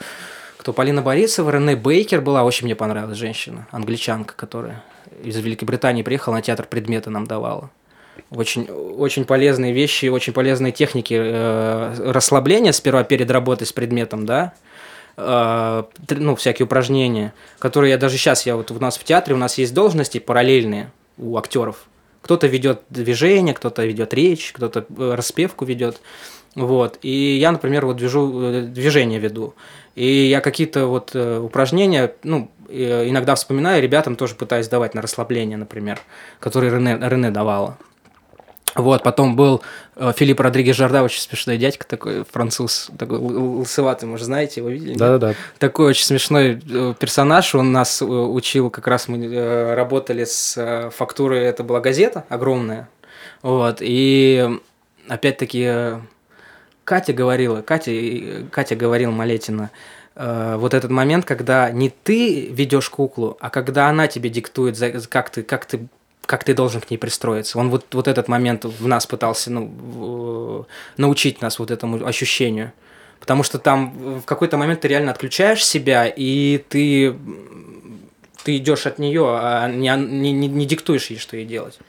кто 0.63 0.72
Полина 0.72 1.02
Борисова, 1.02 1.50
Рене 1.50 1.76
Бейкер 1.76 2.22
была, 2.22 2.46
очень 2.46 2.65
мне 2.65 2.74
понравилась 2.74 3.17
женщина, 3.17 3.67
англичанка, 3.72 4.34
которая 4.34 4.82
из 5.22 5.36
Великобритании 5.38 6.04
приехала 6.04 6.36
на 6.36 6.41
театр 6.41 6.65
предметы 6.65 7.10
нам 7.10 7.28
давала. 7.28 7.69
Очень, 8.30 8.67
очень 8.69 9.26
полезные 9.26 9.73
вещи, 9.73 10.08
очень 10.08 10.34
полезные 10.34 10.71
техники 10.71 11.15
э, 11.17 12.12
расслабления 12.12 12.71
сперва 12.71 13.04
перед 13.04 13.30
работой 13.30 13.67
с 13.67 13.73
предметом, 13.73 14.26
да, 14.26 14.54
э, 15.17 15.84
ну, 16.10 16.36
всякие 16.36 16.65
упражнения, 16.65 17.34
которые 17.60 17.91
я 17.91 17.97
даже 17.97 18.17
сейчас, 18.17 18.45
я 18.45 18.56
вот 18.56 18.71
у 18.71 18.80
нас 18.80 18.97
в 18.97 19.04
театре, 19.04 19.36
у 19.36 19.38
нас 19.38 19.58
есть 19.58 19.73
должности 19.73 20.17
параллельные 20.19 20.91
у 21.17 21.38
актеров. 21.38 21.86
Кто-то 22.23 22.47
ведет 22.47 22.82
движение, 22.89 23.54
кто-то 23.54 23.86
ведет 23.86 24.13
речь, 24.13 24.54
кто-то 24.54 24.86
э, 24.97 25.13
распевку 25.15 25.65
ведет. 25.65 25.99
Вот. 26.56 26.97
И 27.02 27.38
я, 27.38 27.52
например, 27.52 27.86
вот 27.86 27.97
движу, 27.97 28.41
э, 28.41 28.62
движение 28.62 29.19
веду. 29.19 29.56
И 29.95 30.28
я 30.28 30.39
какие-то 30.39 30.88
вот 30.88 31.12
э, 31.13 31.39
упражнения, 31.39 32.15
ну, 32.23 32.49
иногда 32.69 33.36
вспоминаю, 33.36 33.84
ребятам 33.84 34.15
тоже 34.15 34.36
пытаюсь 34.36 34.67
давать 34.67 34.95
на 34.95 35.02
расслабление, 35.02 35.58
например, 35.58 35.99
которые 36.39 36.73
Рене, 36.73 36.97
Рене 36.99 37.30
давала. 37.30 37.78
Вот, 38.76 39.04
потом 39.04 39.36
был 39.36 39.62
э, 39.96 40.12
Филипп 40.16 40.40
Родригес 40.40 40.76
Жарда, 40.76 41.04
очень 41.04 41.22
смешной 41.22 41.58
дядька 41.58 41.86
такой, 41.86 42.24
француз, 42.24 42.90
такой 42.98 43.20
лысоватый, 43.20 44.10
может, 44.10 44.26
знаете, 44.26 44.62
его 44.62 44.70
видели? 44.70 44.96
Да-да-да. 44.96 45.36
Такой 45.60 45.88
очень 45.88 46.06
смешной 46.06 46.60
э, 46.68 46.94
персонаж, 46.98 47.54
он 47.54 47.72
нас 47.72 48.02
э, 48.02 48.06
учил, 48.06 48.72
как 48.72 48.88
раз 48.88 49.08
мы 49.08 49.76
работали 49.76 50.26
с 50.26 50.92
фактурой, 50.96 51.42
это 51.42 51.64
была 51.64 51.82
газета 51.82 52.26
огромная, 52.30 52.90
вот, 53.44 53.78
и 53.80 54.50
опять-таки 55.08 56.00
Катя 56.84 57.14
говорила, 57.14 57.62
Катя, 57.62 57.92
Катя 58.52 58.76
говорила 58.76 59.12
Малетина, 59.12 59.70
вот 60.16 60.76
этот 60.76 60.92
момент, 60.92 61.26
когда 61.26 61.72
не 61.72 61.90
ты 61.90 62.48
ведешь 62.48 62.90
куклу, 62.90 63.36
а 63.40 63.50
когда 63.50 63.88
она 63.88 64.08
тебе 64.08 64.30
диктует, 64.30 64.78
как 65.10 65.32
ты, 65.32 65.42
как 65.42 65.66
ты 65.66 65.88
как 66.26 66.44
ты 66.44 66.54
должен 66.54 66.82
к 66.82 66.90
ней 66.90 66.98
пристроиться. 66.98 67.60
Он 67.60 67.70
вот, 67.70 67.86
вот 67.94 68.08
этот 68.08 68.28
момент 68.28 68.66
в 68.66 68.88
нас 68.88 69.06
пытался 69.06 69.52
ну, 69.52 70.66
научить 70.98 71.42
нас 71.42 71.60
вот 71.60 71.72
этому 71.72 72.06
ощущению. 72.06 72.72
Потому 73.20 73.44
что 73.44 73.58
там 73.58 74.20
в 74.20 74.26
какой-то 74.26 74.58
момент 74.58 74.82
ты 74.82 74.90
реально 74.90 75.12
отключаешь 75.12 75.66
себя, 75.66 76.08
и 76.08 76.58
ты, 76.58 77.16
ты 78.44 78.58
идешь 78.58 78.86
от 78.86 79.00
нее, 79.00 79.26
а 79.26 79.70
не, 79.70 79.90
не, 79.96 80.32
не, 80.32 80.48
не 80.48 80.66
диктуешь 80.66 81.10
ей, 81.10 81.18
что 81.18 81.38
ей 81.38 81.46
делать. 81.46 81.80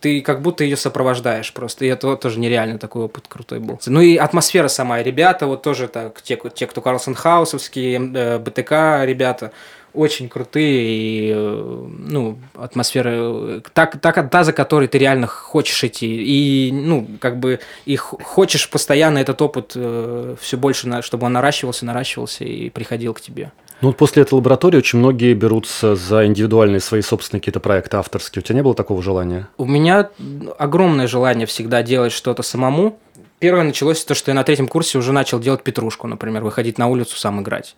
Ты 0.00 0.20
как 0.20 0.42
будто 0.42 0.64
ее 0.64 0.76
сопровождаешь 0.76 1.52
просто. 1.52 1.84
И 1.84 1.88
это 1.88 2.16
тоже 2.16 2.38
нереально 2.38 2.78
такой 2.78 3.04
опыт 3.04 3.26
крутой 3.28 3.58
был. 3.58 3.80
Ну 3.86 4.00
и 4.00 4.16
атмосфера 4.16 4.68
сама. 4.68 5.02
Ребята, 5.02 5.46
вот 5.46 5.62
тоже 5.62 5.88
так, 5.88 6.22
те, 6.22 6.40
те 6.54 6.66
кто 6.66 6.80
Карлсон 6.80 7.14
Хаусовские, 7.14 8.12
э, 8.14 8.38
БТК 8.38 9.04
ребята, 9.04 9.52
очень 9.98 10.28
крутые 10.28 10.84
и 10.88 11.34
ну 11.34 12.38
атмосфера 12.54 13.60
так 13.72 14.00
так 14.00 14.30
та 14.30 14.44
за 14.44 14.52
которой 14.52 14.88
ты 14.88 14.98
реально 14.98 15.26
хочешь 15.26 15.82
идти. 15.84 16.06
И 16.06 16.72
ну 16.72 17.06
как 17.20 17.38
бы 17.38 17.60
и 17.84 17.96
хочешь 17.96 18.70
постоянно 18.70 19.18
этот 19.18 19.42
опыт 19.42 19.72
э, 19.74 20.36
все 20.40 20.56
больше 20.56 21.02
чтобы 21.02 21.26
он 21.26 21.32
наращивался 21.32 21.84
наращивался 21.84 22.44
и 22.44 22.70
приходил 22.70 23.14
к 23.14 23.20
тебе. 23.20 23.50
Ну 23.80 23.88
вот 23.88 23.96
после 23.96 24.22
этой 24.22 24.34
лаборатории 24.34 24.78
очень 24.78 24.98
многие 24.98 25.34
берутся 25.34 25.94
за 25.94 26.26
индивидуальные 26.26 26.80
свои 26.80 27.00
собственные 27.00 27.40
какие-то 27.40 27.60
проекты 27.60 27.96
авторские. 27.96 28.42
У 28.42 28.44
тебя 28.44 28.56
не 28.56 28.62
было 28.62 28.74
такого 28.74 29.02
желания? 29.02 29.48
У 29.56 29.66
меня 29.66 30.10
огромное 30.58 31.06
желание 31.06 31.46
всегда 31.46 31.82
делать 31.82 32.12
что-то 32.12 32.42
самому. 32.42 32.98
Первое 33.38 33.62
началось 33.62 34.04
то, 34.04 34.14
что 34.14 34.32
я 34.32 34.34
на 34.34 34.42
третьем 34.42 34.66
курсе 34.66 34.98
уже 34.98 35.12
начал 35.12 35.38
делать 35.38 35.62
петрушку, 35.62 36.08
например, 36.08 36.42
выходить 36.42 36.76
на 36.76 36.88
улицу 36.88 37.16
сам 37.16 37.40
играть. 37.40 37.76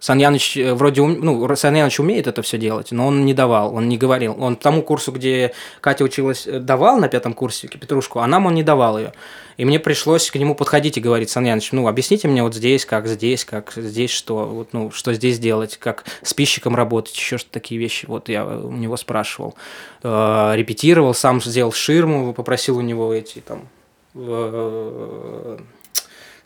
Сан 0.00 0.18
Яныч 0.18 0.56
э, 0.56 0.74
вроде, 0.74 1.02
ну, 1.02 1.56
Сан 1.56 1.74
Яныч 1.74 1.98
умеет 1.98 2.26
это 2.26 2.42
все 2.42 2.56
делать, 2.56 2.92
но 2.92 3.06
он 3.06 3.24
не 3.24 3.34
давал, 3.34 3.74
он 3.74 3.88
не 3.88 3.98
говорил. 3.98 4.36
Он 4.38 4.54
тому 4.54 4.82
курсу, 4.82 5.10
где 5.10 5.52
Катя 5.80 6.04
училась, 6.04 6.46
э, 6.46 6.60
давал 6.60 6.98
на 6.98 7.08
пятом 7.08 7.34
курсе 7.34 7.66
Петрушку, 7.66 8.20
а 8.20 8.26
нам 8.26 8.46
он 8.46 8.54
не 8.54 8.62
давал 8.62 8.98
ее. 8.98 9.12
И 9.56 9.64
мне 9.64 9.80
пришлось 9.80 10.30
к 10.30 10.36
нему 10.36 10.54
подходить 10.54 10.98
и 10.98 11.00
говорить, 11.00 11.30
Сан 11.30 11.44
Яныч, 11.44 11.72
ну, 11.72 11.88
объясните 11.88 12.28
мне 12.28 12.44
вот 12.44 12.54
здесь, 12.54 12.86
как 12.86 13.08
здесь, 13.08 13.44
как 13.44 13.72
здесь 13.74 14.10
что, 14.10 14.46
вот, 14.46 14.68
ну, 14.72 14.92
что 14.92 15.12
здесь 15.12 15.40
делать, 15.40 15.76
как 15.78 16.04
с 16.22 16.32
пищиком 16.32 16.76
работать, 16.76 17.16
еще 17.16 17.38
что 17.38 17.50
такие 17.50 17.80
вещи. 17.80 18.06
Вот 18.06 18.28
я 18.28 18.46
у 18.46 18.70
него 18.70 18.96
спрашивал. 18.96 19.56
Э, 20.04 20.52
репетировал, 20.54 21.12
сам 21.12 21.40
сделал 21.40 21.72
ширму, 21.72 22.32
попросил 22.34 22.78
у 22.78 22.82
него 22.82 23.12
эти 23.12 23.40
там 23.40 23.68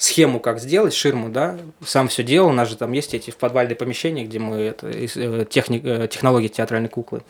схему, 0.02 0.40
как 0.40 0.58
сделать 0.58 0.94
ширму, 0.94 1.28
да, 1.28 1.56
сам 1.84 2.08
все 2.08 2.24
делал, 2.24 2.48
у 2.48 2.52
нас 2.52 2.68
же 2.68 2.76
там 2.76 2.90
есть 2.90 3.14
эти 3.14 3.30
в 3.30 3.36
подвальные 3.36 3.76
помещения, 3.76 4.24
где 4.24 4.40
мы 4.40 4.56
это, 4.56 4.88
э, 4.88 5.44
техник, 5.48 5.84
э, 5.84 6.08
технологии 6.10 6.48
театральной 6.48 6.88
куклы, 6.88 7.22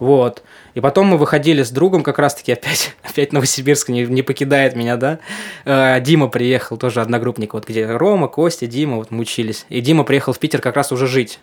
вот, 0.00 0.42
и 0.74 0.80
потом 0.80 1.06
мы 1.06 1.18
выходили 1.18 1.62
с 1.62 1.70
другом 1.70 2.02
как 2.02 2.18
раз-таки 2.18 2.50
опять, 2.50 2.96
опять 3.02 3.32
Новосибирск 3.32 3.90
не, 3.90 4.06
не 4.06 4.22
покидает 4.22 4.74
меня, 4.74 4.96
да, 4.96 5.20
э, 5.64 6.00
Дима 6.00 6.26
приехал, 6.26 6.76
тоже 6.76 7.00
одногруппник, 7.00 7.54
вот 7.54 7.68
где 7.68 7.86
Рома, 7.86 8.26
Костя, 8.26 8.66
Дима, 8.66 8.96
вот 8.96 9.12
мы 9.12 9.20
учились, 9.20 9.64
и 9.68 9.80
Дима 9.80 10.02
приехал 10.02 10.32
в 10.32 10.40
Питер 10.40 10.60
как 10.60 10.74
раз 10.74 10.90
уже 10.90 11.06
жить, 11.06 11.38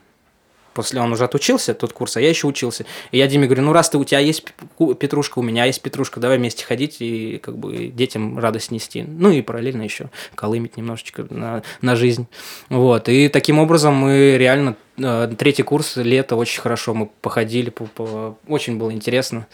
после 0.74 1.00
он 1.00 1.12
уже 1.12 1.24
отучился, 1.24 1.74
тот 1.74 1.94
курс, 1.94 2.18
а 2.18 2.22
я 2.22 2.30
еще 2.30 2.48
учился. 2.48 2.86
И 3.12 3.18
я 3.18 3.28
Диме 3.28 3.48
говорю, 3.48 3.64
ну 3.64 3.74
раз 3.74 3.90
ты 3.90 3.98
у 3.98 4.04
тебя 4.04 4.20
есть 4.20 4.46
петрушка, 5.00 5.40
у 5.40 5.42
меня 5.42 5.66
есть 5.66 5.82
петрушка, 5.82 6.20
давай 6.20 6.38
вместе 6.38 6.66
ходить 6.66 6.98
и 7.00 7.38
как 7.38 7.58
бы 7.58 7.88
детям 7.88 8.40
радость 8.40 8.72
нести. 8.72 9.04
Ну 9.04 9.32
и 9.32 9.42
параллельно 9.42 9.84
еще 9.84 10.10
колымить 10.36 10.78
немножечко 10.78 11.26
на, 11.30 11.64
на 11.82 11.96
жизнь. 11.96 12.28
Вот. 12.70 13.10
И 13.10 13.30
таким 13.30 13.60
образом 13.60 13.96
мы 13.96 14.38
реально 14.38 14.76
э, 14.98 15.32
третий 15.38 15.64
курс, 15.64 15.98
лето, 15.98 16.36
очень 16.36 16.62
хорошо 16.62 16.94
мы 16.94 17.10
походили, 17.22 17.70
по, 17.70 17.86
по, 17.86 18.38
очень 18.48 18.78
было 18.78 18.92
интересно. 18.92 19.48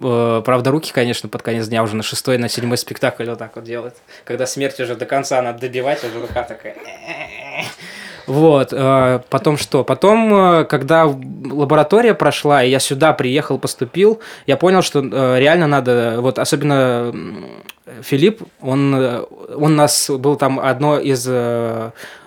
Э, 0.00 0.42
правда, 0.44 0.70
руки, 0.70 0.92
конечно, 0.92 1.28
под 1.28 1.42
конец 1.42 1.68
дня 1.68 1.82
уже 1.82 1.96
на 1.96 2.02
шестой, 2.02 2.38
на 2.38 2.48
седьмой 2.48 2.78
спектакль 2.78 3.28
вот 3.28 3.38
так 3.38 3.56
вот 3.56 3.64
делают. 3.64 3.94
Когда 4.24 4.46
смерть 4.46 4.80
уже 4.80 4.94
до 4.94 5.06
конца 5.06 5.40
надо 5.42 5.60
добивать, 5.60 6.04
уже 6.04 6.20
рука 6.20 6.42
такая... 6.42 6.76
Вот, 8.30 8.68
э, 8.72 9.20
потом 9.28 9.56
что? 9.56 9.82
Потом, 9.82 10.32
э, 10.32 10.64
когда 10.64 11.04
лаборатория 11.06 12.14
прошла, 12.14 12.62
и 12.62 12.70
я 12.70 12.78
сюда 12.78 13.12
приехал, 13.12 13.58
поступил, 13.58 14.20
я 14.46 14.56
понял, 14.56 14.82
что 14.82 15.00
э, 15.00 15.40
реально 15.40 15.66
надо, 15.66 16.18
вот 16.20 16.38
особенно 16.38 17.12
Филипп, 18.02 18.42
он, 18.60 19.26
он 19.56 19.74
нас, 19.74 20.08
был 20.08 20.36
там 20.36 20.60
одно 20.60 21.00
из 21.00 21.28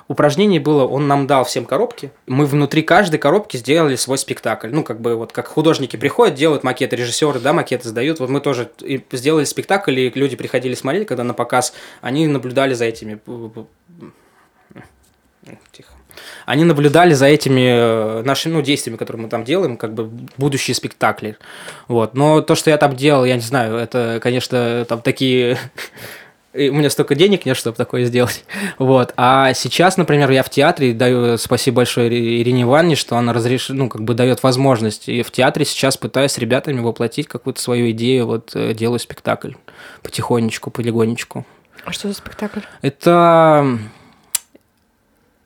упражнений 0.09 0.59
было, 0.59 0.85
он 0.85 1.07
нам 1.07 1.25
дал 1.25 1.45
всем 1.45 1.63
коробки. 1.63 2.11
Мы 2.27 2.47
внутри 2.47 2.81
каждой 2.81 3.17
коробки 3.17 3.55
сделали 3.55 3.95
свой 3.95 4.17
спектакль. 4.17 4.71
Ну, 4.73 4.83
как 4.83 4.99
бы 4.99 5.15
вот 5.15 5.31
как 5.31 5.47
художники 5.47 5.95
приходят, 5.95 6.35
делают 6.35 6.65
макеты, 6.65 6.97
режиссеры, 6.97 7.39
да, 7.39 7.53
макеты 7.53 7.87
сдают. 7.87 8.19
Вот 8.19 8.29
мы 8.29 8.41
тоже 8.41 8.69
сделали 9.13 9.45
спектакль, 9.45 9.97
и 9.97 10.11
люди 10.13 10.35
приходили 10.35 10.73
смотреть, 10.73 11.07
когда 11.07 11.23
на 11.23 11.33
показ, 11.33 11.73
они 12.01 12.27
наблюдали 12.27 12.73
за 12.73 12.83
этими. 12.83 13.21
Они 16.45 16.63
наблюдали 16.63 17.13
за 17.13 17.27
этими 17.27 18.19
э, 18.19 18.23
нашими 18.23 18.53
ну, 18.53 18.61
действиями, 18.61 18.97
которые 18.97 19.23
мы 19.23 19.29
там 19.29 19.43
делаем, 19.43 19.77
как 19.77 19.93
бы 19.93 20.09
будущие 20.37 20.75
спектакли. 20.75 21.37
Вот. 21.87 22.13
Но 22.13 22.41
то, 22.41 22.55
что 22.55 22.69
я 22.69 22.77
там 22.77 22.95
делал, 22.95 23.25
я 23.25 23.35
не 23.35 23.41
знаю, 23.41 23.75
это, 23.75 24.19
конечно, 24.21 24.85
там 24.87 25.01
такие 25.01 25.57
и 26.53 26.69
у 26.69 26.73
меня 26.73 26.89
столько 26.89 27.15
денег 27.15 27.45
нет, 27.45 27.57
чтобы 27.57 27.75
такое 27.75 28.05
сделать. 28.05 28.45
Вот. 28.77 29.13
А 29.17 29.53
сейчас, 29.53 29.97
например, 29.97 30.29
я 30.31 30.43
в 30.43 30.49
театре 30.49 30.93
даю 30.93 31.37
спасибо 31.37 31.77
большое 31.77 32.09
Ирине 32.09 32.63
Ивановне, 32.63 32.95
что 32.95 33.17
она 33.17 33.33
разреш... 33.33 33.69
ну, 33.69 33.89
как 33.89 34.03
бы 34.03 34.13
дает 34.13 34.43
возможность. 34.43 35.09
И 35.09 35.23
в 35.23 35.31
театре 35.31 35.65
сейчас 35.65 35.97
пытаюсь 35.97 36.31
с 36.31 36.37
ребятами 36.37 36.79
воплотить 36.79 37.27
какую-то 37.27 37.59
свою 37.59 37.89
идею, 37.91 38.27
вот 38.27 38.51
э, 38.53 38.73
делаю 38.73 38.99
спектакль 38.99 39.53
потихонечку, 40.03 40.69
полигонечку. 40.69 41.45
А 41.85 41.91
что 41.91 42.07
за 42.07 42.13
спектакль? 42.13 42.59
Это 42.81 43.79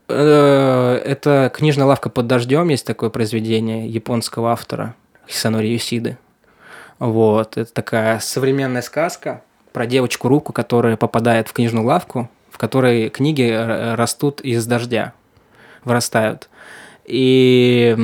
это 0.08 1.52
«Книжная 1.54 1.86
лавка 1.86 2.10
под 2.10 2.28
дождем», 2.28 2.70
есть 2.70 2.86
такое 2.86 3.10
произведение 3.10 3.88
японского 3.88 4.52
автора 4.52 4.96
Хисанори 5.28 5.68
Юсиды. 5.68 6.18
Вот, 7.00 7.58
это 7.58 7.72
такая 7.72 8.20
современная 8.20 8.82
сказка 8.82 9.42
про 9.74 9.86
девочку-руку, 9.86 10.54
которая 10.54 10.98
попадает 10.98 11.48
в 11.48 11.54
книжную 11.54 11.86
лавку, 11.86 12.30
в 12.50 12.58
которой 12.58 13.10
книги 13.10 13.54
растут 13.96 14.42
из 14.42 14.66
дождя, 14.66 15.14
вырастают. 15.84 16.50
И 17.06 17.96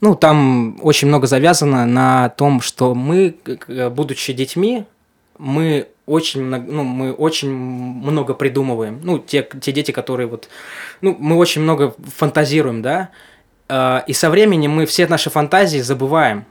ну, 0.00 0.14
там 0.14 0.78
очень 0.82 1.08
много 1.08 1.26
завязано 1.26 1.86
на 1.86 2.28
том, 2.30 2.60
что 2.60 2.94
мы, 2.94 3.34
будучи 3.90 4.32
детьми, 4.32 4.84
мы 5.38 5.88
очень 6.10 6.42
ну, 6.42 6.82
мы 6.82 7.12
очень 7.12 7.50
много 7.50 8.34
придумываем. 8.34 9.00
Ну, 9.02 9.18
те, 9.18 9.48
те 9.60 9.72
дети, 9.72 9.92
которые 9.92 10.26
вот, 10.26 10.48
ну, 11.00 11.16
мы 11.18 11.36
очень 11.36 11.62
много 11.62 11.94
фантазируем, 12.16 12.82
да, 12.82 13.10
а, 13.68 14.02
и 14.06 14.12
со 14.12 14.30
временем 14.30 14.72
мы 14.72 14.86
все 14.86 15.06
наши 15.06 15.30
фантазии 15.30 15.78
забываем. 15.78 16.44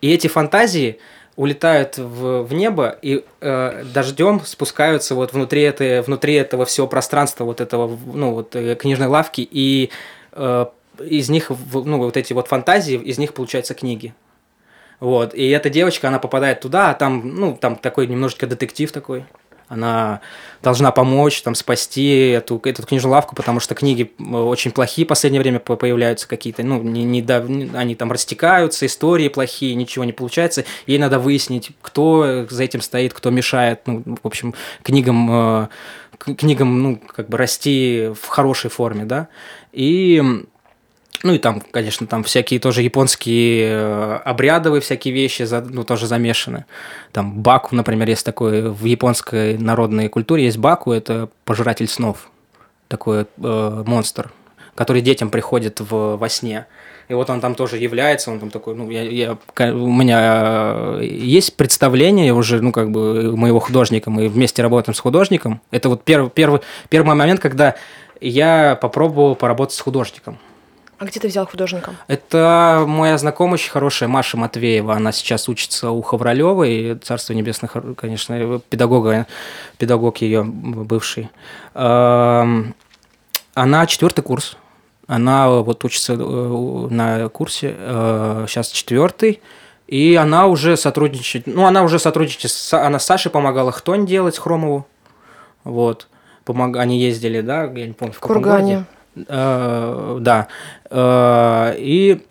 И 0.00 0.12
эти 0.12 0.28
фантазии 0.28 0.98
улетают 1.36 1.98
в, 1.98 2.42
в 2.42 2.52
небо 2.52 2.98
и 3.00 3.24
э, 3.40 3.84
дождем 3.94 4.40
спускаются 4.44 5.14
вот 5.14 5.32
внутри, 5.32 5.62
этой, 5.62 6.02
внутри 6.02 6.34
этого 6.34 6.64
всего 6.64 6.88
пространства, 6.88 7.44
вот 7.44 7.60
этого, 7.60 7.96
ну, 8.12 8.32
вот 8.32 8.56
э, 8.56 8.74
книжной 8.74 9.06
лавки, 9.06 9.48
и 9.48 9.90
э, 10.32 10.66
из 11.04 11.30
них, 11.30 11.52
ну, 11.72 11.98
вот 11.98 12.16
эти 12.16 12.32
вот 12.32 12.48
фантазии, 12.48 12.96
из 12.96 13.18
них 13.18 13.34
получаются 13.34 13.74
книги. 13.74 14.14
Вот, 15.00 15.34
и 15.34 15.48
эта 15.48 15.70
девочка, 15.70 16.08
она 16.08 16.18
попадает 16.18 16.60
туда, 16.60 16.90
а 16.90 16.94
там, 16.94 17.22
ну, 17.34 17.56
там 17.56 17.76
такой 17.76 18.06
немножечко 18.08 18.46
детектив 18.46 18.90
такой. 18.90 19.24
она 19.68 20.20
должна 20.62 20.90
помочь, 20.90 21.42
там, 21.42 21.54
спасти 21.54 22.30
эту, 22.30 22.60
эту 22.64 22.82
книжную 22.82 23.12
лавку, 23.12 23.36
потому 23.36 23.60
что 23.60 23.74
книги 23.74 24.12
очень 24.18 24.72
плохие 24.72 25.04
в 25.04 25.08
последнее 25.08 25.40
время 25.40 25.60
появляются 25.60 26.26
какие-то, 26.26 26.62
ну, 26.62 26.82
не, 26.82 27.04
не, 27.04 27.22
они 27.76 27.94
там 27.94 28.10
растекаются, 28.10 28.86
истории 28.86 29.28
плохие, 29.28 29.74
ничего 29.74 30.04
не 30.04 30.12
получается. 30.12 30.64
Ей 30.86 30.98
надо 30.98 31.18
выяснить, 31.18 31.70
кто 31.82 32.46
за 32.48 32.64
этим 32.64 32.80
стоит, 32.80 33.12
кто 33.12 33.30
мешает, 33.30 33.82
ну, 33.86 34.02
в 34.22 34.26
общем, 34.26 34.54
книгам, 34.82 35.28
э, 35.30 35.68
книгам, 36.18 36.82
ну, 36.82 36.96
как 36.96 37.28
бы 37.28 37.36
расти 37.36 38.10
в 38.20 38.26
хорошей 38.26 38.70
форме, 38.70 39.04
да. 39.04 39.28
И 39.72 40.22
ну 41.22 41.32
и 41.32 41.38
там, 41.38 41.60
конечно, 41.60 42.06
там 42.06 42.22
всякие 42.22 42.60
тоже 42.60 42.82
японские 42.82 43.68
э, 43.70 44.20
обрядовые 44.24 44.80
всякие 44.80 45.12
вещи 45.12 45.46
ну, 45.68 45.84
тоже 45.84 46.06
замешаны. 46.06 46.64
Там 47.12 47.42
баку, 47.42 47.74
например, 47.74 48.08
есть 48.08 48.24
такой 48.24 48.70
в 48.70 48.84
японской 48.84 49.58
народной 49.58 50.08
культуре 50.08 50.44
есть 50.44 50.58
баку, 50.58 50.92
это 50.92 51.28
пожиратель 51.44 51.88
снов, 51.88 52.30
такой 52.86 53.26
э, 53.36 53.84
монстр, 53.86 54.30
который 54.74 55.02
детям 55.02 55.30
приходит 55.30 55.80
в, 55.80 56.16
во 56.16 56.28
сне. 56.28 56.66
И 57.08 57.14
вот 57.14 57.30
он 57.30 57.40
там 57.40 57.54
тоже 57.54 57.78
является, 57.78 58.30
он 58.30 58.38
там 58.38 58.50
такой, 58.50 58.74
ну, 58.74 58.90
я, 58.90 59.02
я, 59.02 59.38
у 59.72 59.90
меня 59.90 60.98
есть 61.00 61.56
представление 61.56 62.34
уже, 62.34 62.60
ну, 62.60 62.70
как 62.70 62.90
бы, 62.90 63.34
моего 63.34 63.60
художника, 63.60 64.10
мы 64.10 64.28
вместе 64.28 64.62
работаем 64.62 64.94
с 64.94 65.00
художником. 65.00 65.62
Это 65.70 65.88
вот 65.88 66.04
первый, 66.04 66.28
первый, 66.28 66.60
первый 66.90 67.16
момент, 67.16 67.40
когда 67.40 67.76
я 68.20 68.78
попробовал 68.80 69.36
поработать 69.36 69.74
с 69.74 69.80
художником. 69.80 70.38
А 70.98 71.04
где 71.04 71.20
ты 71.20 71.28
взял 71.28 71.46
художника? 71.46 71.94
Это 72.08 72.84
моя 72.86 73.16
знакомая 73.18 73.54
очень 73.54 73.70
хорошая 73.70 74.08
Маша 74.08 74.36
Матвеева. 74.36 74.94
Она 74.94 75.12
сейчас 75.12 75.48
учится 75.48 75.90
у 75.90 76.02
Хавралевой, 76.02 76.98
Царство 77.02 77.34
Небесных, 77.34 77.76
конечно, 77.96 78.60
педагога, 78.68 79.26
педагог 79.78 80.18
ее 80.18 80.42
бывший. 80.42 81.30
Эм, 81.74 82.74
она 83.54 83.86
четвертый 83.86 84.22
курс. 84.22 84.56
Она 85.06 85.48
вот 85.48 85.84
учится 85.84 86.14
э, 86.14 86.16
на 86.90 87.28
курсе, 87.28 87.74
сейчас 88.46 88.70
э, 88.70 88.74
четвертый. 88.74 89.40
И 89.86 90.16
она 90.16 90.46
уже 90.46 90.76
сотрудничает, 90.76 91.46
ну, 91.46 91.64
она 91.64 91.82
уже 91.82 91.98
сотрудничает, 91.98 92.52
она 92.72 92.98
с 92.98 93.06
Сашей 93.06 93.30
помогала 93.30 93.72
Хтонь 93.72 94.04
делать, 94.04 94.36
Хромову. 94.36 94.86
Вот. 95.64 96.08
Помог, 96.44 96.76
они 96.76 97.00
ездили, 97.00 97.40
да, 97.40 97.64
я 97.64 97.86
не 97.86 97.94
помню, 97.94 98.12
в 98.12 98.20
каком 98.20 98.36
Кургане. 98.36 98.74
городе. 98.74 98.86
Э, 99.28 100.18
да. 100.20 100.48
Э, 100.90 101.74
и 101.78 102.22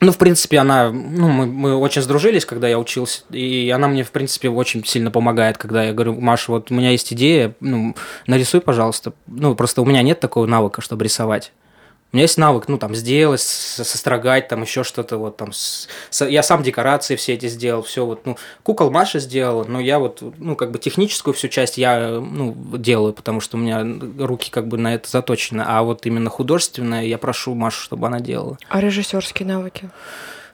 ну, 0.00 0.12
в 0.12 0.18
принципе, 0.18 0.58
она, 0.58 0.90
ну, 0.90 1.28
мы, 1.28 1.44
мы 1.44 1.76
очень 1.76 2.00
сдружились, 2.00 2.46
когда 2.46 2.66
я 2.68 2.78
учился, 2.78 3.22
и 3.30 3.68
она 3.68 3.86
мне, 3.86 4.02
в 4.02 4.10
принципе, 4.10 4.48
очень 4.48 4.82
сильно 4.84 5.10
помогает, 5.10 5.58
когда 5.58 5.84
я 5.84 5.92
говорю, 5.92 6.18
Маша, 6.18 6.52
вот 6.52 6.70
у 6.70 6.74
меня 6.74 6.90
есть 6.90 7.12
идея, 7.12 7.54
ну, 7.60 7.94
нарисуй, 8.26 8.62
пожалуйста. 8.62 9.12
Ну, 9.26 9.54
просто 9.54 9.82
у 9.82 9.84
меня 9.84 10.00
нет 10.00 10.18
такого 10.18 10.46
навыка, 10.46 10.80
чтобы 10.80 11.04
рисовать. 11.04 11.52
У 12.12 12.16
меня 12.16 12.24
есть 12.24 12.38
навык, 12.38 12.66
ну, 12.66 12.76
там, 12.76 12.94
сделать, 12.96 13.40
сострогать, 13.40 14.48
там, 14.48 14.62
еще 14.62 14.82
что-то, 14.82 15.16
вот, 15.16 15.36
там, 15.36 15.52
с, 15.52 15.88
я 16.18 16.42
сам 16.42 16.64
декорации 16.64 17.14
все 17.14 17.34
эти 17.34 17.46
сделал, 17.48 17.82
все, 17.82 18.04
вот, 18.04 18.26
ну, 18.26 18.36
кукол 18.64 18.90
Маша 18.90 19.20
сделала, 19.20 19.62
но 19.62 19.78
я 19.78 20.00
вот, 20.00 20.20
ну, 20.38 20.56
как 20.56 20.72
бы 20.72 20.80
техническую 20.80 21.34
всю 21.34 21.46
часть 21.46 21.78
я, 21.78 22.18
ну, 22.20 22.56
делаю, 22.76 23.12
потому 23.12 23.40
что 23.40 23.56
у 23.56 23.60
меня 23.60 23.86
руки 24.18 24.50
как 24.50 24.66
бы 24.66 24.76
на 24.76 24.94
это 24.94 25.08
заточены, 25.08 25.62
а 25.64 25.82
вот 25.82 26.04
именно 26.04 26.30
художественное 26.30 27.04
я 27.04 27.16
прошу 27.16 27.54
Машу, 27.54 27.80
чтобы 27.80 28.08
она 28.08 28.18
делала. 28.18 28.58
А 28.68 28.80
режиссерские 28.80 29.46
навыки? 29.46 29.88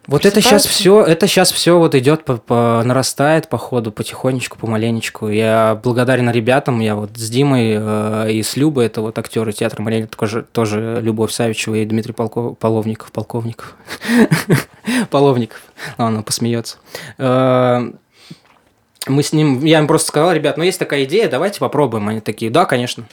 Вот 0.06 0.24
это 0.24 0.40
сейчас 0.40 0.66
все, 0.66 1.02
это 1.02 1.26
сейчас 1.26 1.50
все 1.50 1.78
вот 1.78 1.96
идет 1.96 2.24
по, 2.24 2.36
по 2.36 2.82
нарастает 2.84 3.48
по 3.48 3.58
ходу, 3.58 3.90
потихонечку, 3.90 4.56
помаленечку. 4.56 5.28
Я 5.28 5.80
благодарен 5.82 6.30
ребятам, 6.30 6.78
я 6.78 6.94
вот 6.94 7.10
с 7.16 7.28
Димой 7.28 7.74
э, 7.76 8.30
и 8.30 8.42
с 8.42 8.56
Любой, 8.56 8.86
это 8.86 9.00
вот 9.00 9.18
актеры 9.18 9.52
театра 9.52 9.82
Мария, 9.82 10.06
тоже, 10.06 10.44
тоже 10.44 11.00
Любовь 11.02 11.32
Савичева 11.32 11.74
и 11.74 11.84
Дмитрий 11.84 12.12
Полков, 12.12 12.56
Половников, 12.58 13.10
Полковников, 13.10 13.74
Половников, 15.10 15.60
ладно, 15.98 16.22
посмеется. 16.22 16.76
Э, 17.18 17.90
мы 19.08 19.22
с 19.22 19.32
ним, 19.32 19.64
я 19.64 19.78
им 19.80 19.88
просто 19.88 20.08
сказал, 20.08 20.32
ребят, 20.32 20.56
ну 20.56 20.62
есть 20.62 20.78
такая 20.78 21.04
идея, 21.04 21.28
давайте 21.28 21.58
попробуем. 21.58 22.08
Они 22.08 22.20
такие, 22.20 22.50
да, 22.50 22.64
конечно. 22.64 23.04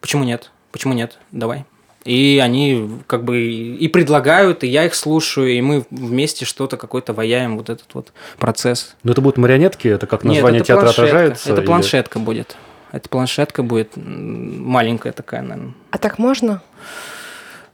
Почему 0.00 0.24
нет? 0.24 0.50
Почему 0.72 0.94
нет? 0.94 1.18
Давай. 1.32 1.64
И 2.04 2.40
они 2.42 2.88
как 3.06 3.24
бы 3.24 3.42
и 3.42 3.86
предлагают, 3.88 4.64
и 4.64 4.66
я 4.66 4.86
их 4.86 4.94
слушаю, 4.94 5.52
и 5.52 5.60
мы 5.60 5.84
вместе 5.90 6.46
что-то 6.46 6.78
какой-то 6.78 7.12
ваяем, 7.12 7.58
вот 7.58 7.68
этот 7.68 7.92
вот 7.92 8.12
процесс. 8.38 8.94
Но 9.02 9.12
это 9.12 9.20
будут 9.20 9.36
марионетки, 9.36 9.88
это 9.88 10.06
как 10.06 10.24
название 10.24 10.60
Нет, 10.60 10.62
это 10.62 10.66
театра 10.68 10.84
планшетка. 10.84 11.02
отражается? 11.02 11.52
Это 11.52 11.60
или... 11.60 11.66
планшетка 11.66 12.18
будет. 12.18 12.56
Это 12.92 13.08
планшетка 13.08 13.62
будет 13.62 13.92
маленькая 13.96 15.12
такая, 15.12 15.42
наверное. 15.42 15.74
А 15.90 15.98
так 15.98 16.18
можно? 16.18 16.62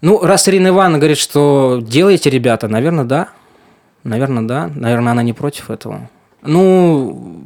Ну, 0.01 0.21
раз 0.21 0.49
Ирина 0.49 0.69
Ивановна 0.69 0.99
говорит, 0.99 1.19
что 1.19 1.81
делаете, 1.81 2.29
ребята, 2.29 2.69
наверное, 2.69 3.05
да. 3.05 3.29
Наверное, 4.05 4.43
да. 4.43 4.71
Наверное, 4.75 5.13
она 5.13 5.23
не 5.23 5.33
против 5.33 5.71
этого. 5.71 6.11
Ну, 6.43 7.45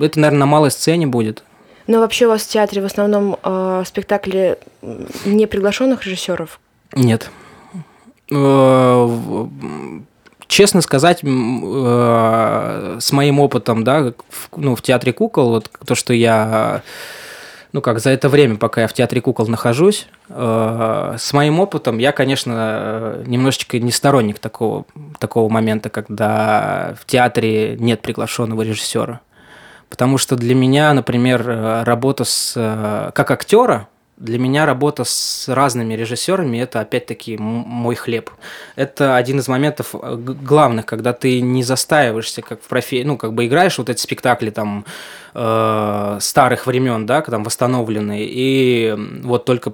это, 0.00 0.18
наверное, 0.18 0.40
на 0.40 0.46
малой 0.46 0.70
сцене 0.70 1.06
будет. 1.06 1.42
Но 1.86 1.98
вообще 1.98 2.26
у 2.26 2.30
вас 2.30 2.42
в 2.42 2.48
театре 2.48 2.80
в 2.80 2.84
основном 2.84 3.36
э, 3.42 3.82
спектакли 3.86 4.58
не 5.24 5.46
приглашенных 5.46 6.04
режиссеров? 6.04 6.60
Нет. 6.94 7.30
Э, 8.30 9.46
честно 10.46 10.80
сказать, 10.80 11.20
э, 11.22 12.96
с 13.00 13.12
моим 13.12 13.40
опытом, 13.40 13.84
да, 13.84 14.12
в, 14.28 14.48
ну, 14.56 14.76
в 14.76 14.82
театре 14.82 15.12
кукол, 15.12 15.50
вот 15.50 15.70
то, 15.84 15.94
что 15.94 16.12
я 16.12 16.82
ну 17.72 17.80
как, 17.82 18.00
за 18.00 18.10
это 18.10 18.28
время, 18.28 18.56
пока 18.56 18.80
я 18.80 18.88
в 18.88 18.92
театре 18.92 19.20
кукол 19.20 19.46
нахожусь, 19.46 20.08
э, 20.28 21.16
с 21.18 21.32
моим 21.32 21.60
опытом 21.60 21.98
я, 21.98 22.10
конечно, 22.10 23.22
немножечко 23.26 23.78
не 23.78 23.92
сторонник 23.92 24.40
такого, 24.40 24.86
такого 25.20 25.48
момента, 25.48 25.88
когда 25.88 26.96
в 27.00 27.06
театре 27.06 27.76
нет 27.78 28.02
приглашенного 28.02 28.62
режиссера. 28.62 29.20
Потому 29.88 30.18
что 30.18 30.34
для 30.34 30.56
меня, 30.56 30.92
например, 30.94 31.44
работа 31.84 32.24
с, 32.24 32.54
как 33.12 33.30
актера, 33.30 33.88
для 34.20 34.38
меня 34.38 34.66
работа 34.66 35.04
с 35.04 35.48
разными 35.48 35.94
режиссерами 35.94 36.58
это 36.58 36.80
опять-таки 36.80 37.38
мой 37.38 37.94
хлеб. 37.94 38.30
Это 38.76 39.16
один 39.16 39.38
из 39.38 39.48
моментов 39.48 39.94
э, 39.94 40.16
главных, 40.16 40.84
когда 40.84 41.14
ты 41.14 41.40
не 41.40 41.62
застаиваешься, 41.62 42.42
как 42.42 42.62
в 42.62 42.68
профи... 42.68 43.02
ну, 43.02 43.16
как 43.16 43.32
бы 43.32 43.46
играешь 43.46 43.78
вот 43.78 43.88
эти 43.88 44.00
спектакли 44.00 44.50
там 44.50 44.84
э, 45.34 46.18
старых 46.20 46.66
времен, 46.66 47.06
да, 47.06 47.22
там 47.22 47.44
восстановленные, 47.44 48.26
и 48.28 48.94
вот 49.22 49.44
только 49.44 49.72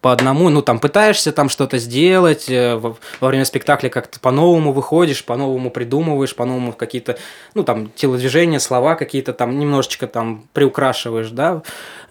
по 0.00 0.12
одному, 0.12 0.48
ну, 0.48 0.62
там, 0.62 0.78
пытаешься 0.78 1.32
там 1.32 1.48
что-то 1.48 1.78
сделать, 1.78 2.48
э, 2.48 2.76
во, 2.76 2.96
во 3.20 3.28
время 3.28 3.44
спектакля 3.44 3.88
как-то 3.88 4.20
по-новому 4.20 4.72
выходишь, 4.72 5.24
по-новому 5.24 5.70
придумываешь, 5.70 6.34
по-новому 6.34 6.72
какие-то, 6.72 7.18
ну, 7.54 7.64
там, 7.64 7.90
телодвижения, 7.94 8.60
слова 8.60 8.94
какие-то 8.94 9.32
там 9.32 9.58
немножечко 9.58 10.06
там 10.06 10.44
приукрашиваешь, 10.52 11.30
да, 11.30 11.62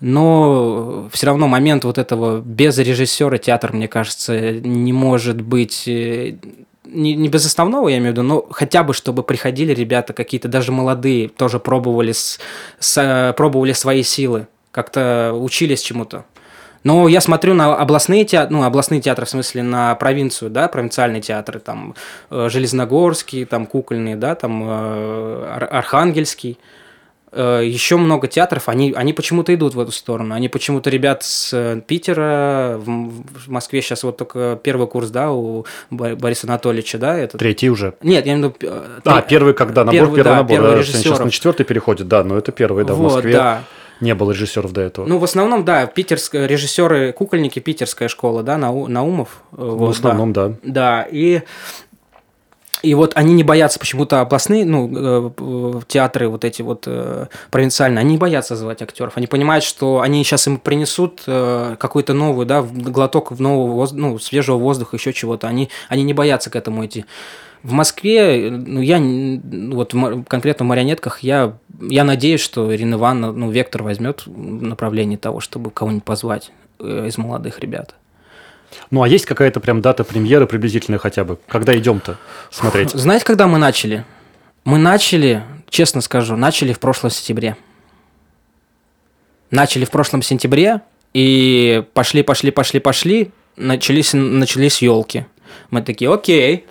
но 0.02 1.08
все 1.12 1.28
равно 1.28 1.48
момент 1.48 1.86
вот 1.86 1.98
этого 1.98 2.40
без 2.40 2.78
режиссера 2.78 3.38
театр, 3.38 3.74
мне 3.74 3.88
кажется, 3.88 4.52
не 4.52 4.92
может 4.92 5.42
быть 5.42 5.88
э, 5.88 6.36
не, 6.88 7.16
не 7.16 7.30
без 7.30 7.46
основного, 7.46 7.90
я 7.90 7.98
имею 7.98 8.14
в 8.14 8.18
виду, 8.18 8.24
но 8.24 8.46
хотя 8.50 8.84
бы, 8.84 8.94
чтобы 8.94 9.24
приходили 9.24 9.74
ребята 9.74 10.14
какие-то, 10.14 10.48
даже 10.48 10.72
молодые, 10.72 11.30
тоже 11.30 11.60
пробовали, 11.60 12.12
с, 12.12 12.40
с, 12.80 12.98
э, 13.02 13.34
пробовали 13.34 13.74
свои 13.74 14.04
силы, 14.04 14.48
как-то 14.72 15.34
учились 15.34 15.82
чему-то. 15.82 16.26
Но 16.84 17.08
я 17.08 17.22
смотрю 17.22 17.54
на 17.54 17.76
областные 17.76 18.24
театры, 18.24 18.56
ну, 18.56 18.64
областные 18.64 19.02
театры, 19.02 19.26
в 19.26 19.30
смысле, 19.30 19.64
на 19.64 19.94
провинцию, 19.96 20.50
да, 20.50 20.68
провинциальные 20.68 21.22
театры, 21.22 21.60
там, 21.60 21.96
э, 22.30 22.48
Железногорский, 22.50 23.46
там, 23.46 23.66
Кукольный, 23.66 24.16
да, 24.16 24.36
там, 24.36 24.64
э, 24.66 25.68
Архангельский. 25.70 26.58
Э, 27.38 27.62
еще 27.64 27.98
много 27.98 28.28
театров, 28.28 28.68
они, 28.68 28.94
они 28.98 29.14
почему-то 29.14 29.54
идут 29.54 29.76
в 29.76 29.80
эту 29.80 29.92
сторону. 29.92 30.34
Они 30.34 30.50
почему-то 30.50 30.90
ребят 30.90 31.22
с 31.22 31.82
Питера, 31.86 32.78
в, 32.80 33.48
Москве 33.48 33.84
сейчас 33.84 34.02
вот 34.02 34.18
только 34.18 34.60
первый 34.64 34.88
курс, 34.88 35.12
да, 35.12 35.32
у 35.32 35.66
Бориса 35.92 36.48
Анатольевича, 36.48 36.98
да? 36.98 37.16
Этот... 37.16 37.40
Третий 37.40 37.70
уже. 37.70 37.94
Нет, 38.02 38.26
я 38.26 38.34
имею 38.34 38.50
в 38.50 38.64
виду... 38.64 38.74
А, 39.06 39.22
первый 39.22 39.54
когда? 39.54 39.84
Набор, 39.84 39.94
первый, 39.94 40.16
первый 40.16 40.24
да, 40.24 40.36
набор. 40.38 40.58
Первый 40.58 40.84
сейчас 40.84 41.20
на 41.20 41.30
четвертый 41.30 41.64
переходит, 41.64 42.08
да, 42.08 42.24
но 42.24 42.40
это 42.40 42.52
первый, 42.52 42.86
да, 42.86 42.96
вот, 42.96 43.12
в 43.12 43.14
Москве. 43.16 43.34
Да. 43.34 43.64
Не 44.00 44.14
было 44.14 44.32
режиссеров 44.32 44.72
до 44.74 44.82
этого. 44.82 45.06
Ну, 45.08 45.18
в 45.18 45.24
основном, 45.24 45.66
да, 45.66 45.86
питерские 45.88 46.48
режиссеры, 46.48 47.14
кукольники, 47.14 47.60
питерская 47.60 48.08
школа, 48.08 48.44
да, 48.44 48.58
Нау, 48.58 48.88
Наумов. 48.88 49.42
Э, 49.52 49.56
вот, 49.58 49.88
в 49.88 49.90
основном, 49.90 50.34
да. 50.34 50.50
Да, 50.50 50.58
да 50.64 51.08
и 51.10 51.42
и 52.82 52.94
вот 52.94 53.14
они 53.16 53.34
не 53.34 53.44
боятся 53.44 53.80
почему-то 53.80 54.22
областные, 54.22 54.66
ну, 54.66 54.90
э, 54.94 55.82
театры 55.88 56.30
вот 56.30 56.46
эти 56.46 56.62
вот 56.62 56.84
э, 56.86 57.28
провинциальные, 57.52 58.02
они 58.02 58.12
не 58.12 58.18
боятся 58.18 58.56
звать 58.56 58.82
актеров. 58.82 59.14
Они 59.16 59.28
понимают, 59.28 59.64
что 59.64 60.02
они 60.02 60.24
сейчас 60.24 60.48
им 60.48 60.58
принесут 60.58 61.24
какую-то 61.26 62.14
новую, 62.14 62.46
да, 62.46 62.62
глоток 62.62 63.38
нового, 63.40 63.88
ну, 63.92 64.20
свежего 64.20 64.58
воздуха, 64.58 64.96
еще 64.96 65.14
чего-то. 65.14 65.48
Они, 65.48 65.70
они 65.90 66.04
не 66.04 66.14
боятся 66.14 66.50
к 66.50 66.56
этому 66.56 66.86
идти. 66.86 67.06
В 67.64 67.72
Москве, 67.72 68.50
ну, 68.52 68.82
я 68.82 69.00
вот 69.74 69.94
конкретно 70.28 70.66
в 70.66 70.68
марионетках, 70.70 71.20
я, 71.20 71.58
я 71.82 72.04
надеюсь, 72.04 72.42
что 72.42 72.74
Ирина 72.74 72.96
Ивановна, 72.96 73.38
ну, 73.38 73.52
вектор 73.52 73.84
возьмет 73.84 74.24
направление 74.26 75.18
того, 75.18 75.40
чтобы 75.40 75.72
кого-нибудь 75.72 76.04
позвать 76.04 76.52
э, 76.80 77.08
из 77.08 77.18
молодых 77.18 77.60
ребят. 77.60 77.96
Ну, 78.92 79.02
а 79.02 79.08
есть 79.08 79.26
какая-то 79.26 79.60
прям 79.60 79.82
дата 79.82 80.04
премьеры 80.04 80.48
приблизительная 80.48 81.00
хотя 81.00 81.24
бы? 81.24 81.38
Когда 81.48 81.78
идем-то 81.78 82.18
смотреть? 82.52 82.92
Знаете, 82.94 83.26
когда 83.26 83.48
мы 83.48 83.58
начали? 83.58 84.06
Мы 84.64 84.78
начали, 84.78 85.44
честно 85.70 86.02
скажу, 86.02 86.36
начали 86.36 86.74
в 86.74 86.80
прошлом 86.80 87.12
сентябре. 87.12 87.56
Начали 89.50 89.86
в 89.86 89.92
прошлом 89.92 90.22
сентябре, 90.22 90.82
и 91.14 91.84
пошли, 91.94 92.22
пошли, 92.22 92.52
пошли, 92.52 92.80
пошли, 92.80 93.32
начались, 93.56 94.12
начались 94.14 94.82
елки. 94.82 95.26
Мы 95.72 95.82
такие, 95.82 96.14
окей. 96.14 96.66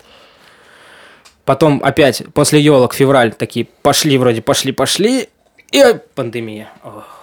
Потом 1.45 1.81
опять 1.83 2.23
после 2.35 2.61
елок 2.61 2.93
февраль 2.95 3.33
такие 3.33 3.67
пошли 3.83 4.19
вроде, 4.19 4.43
пошли, 4.43 4.73
пошли, 4.73 5.29
и 5.73 5.83
пандемия. 6.15 6.69
Ох. 6.85 7.16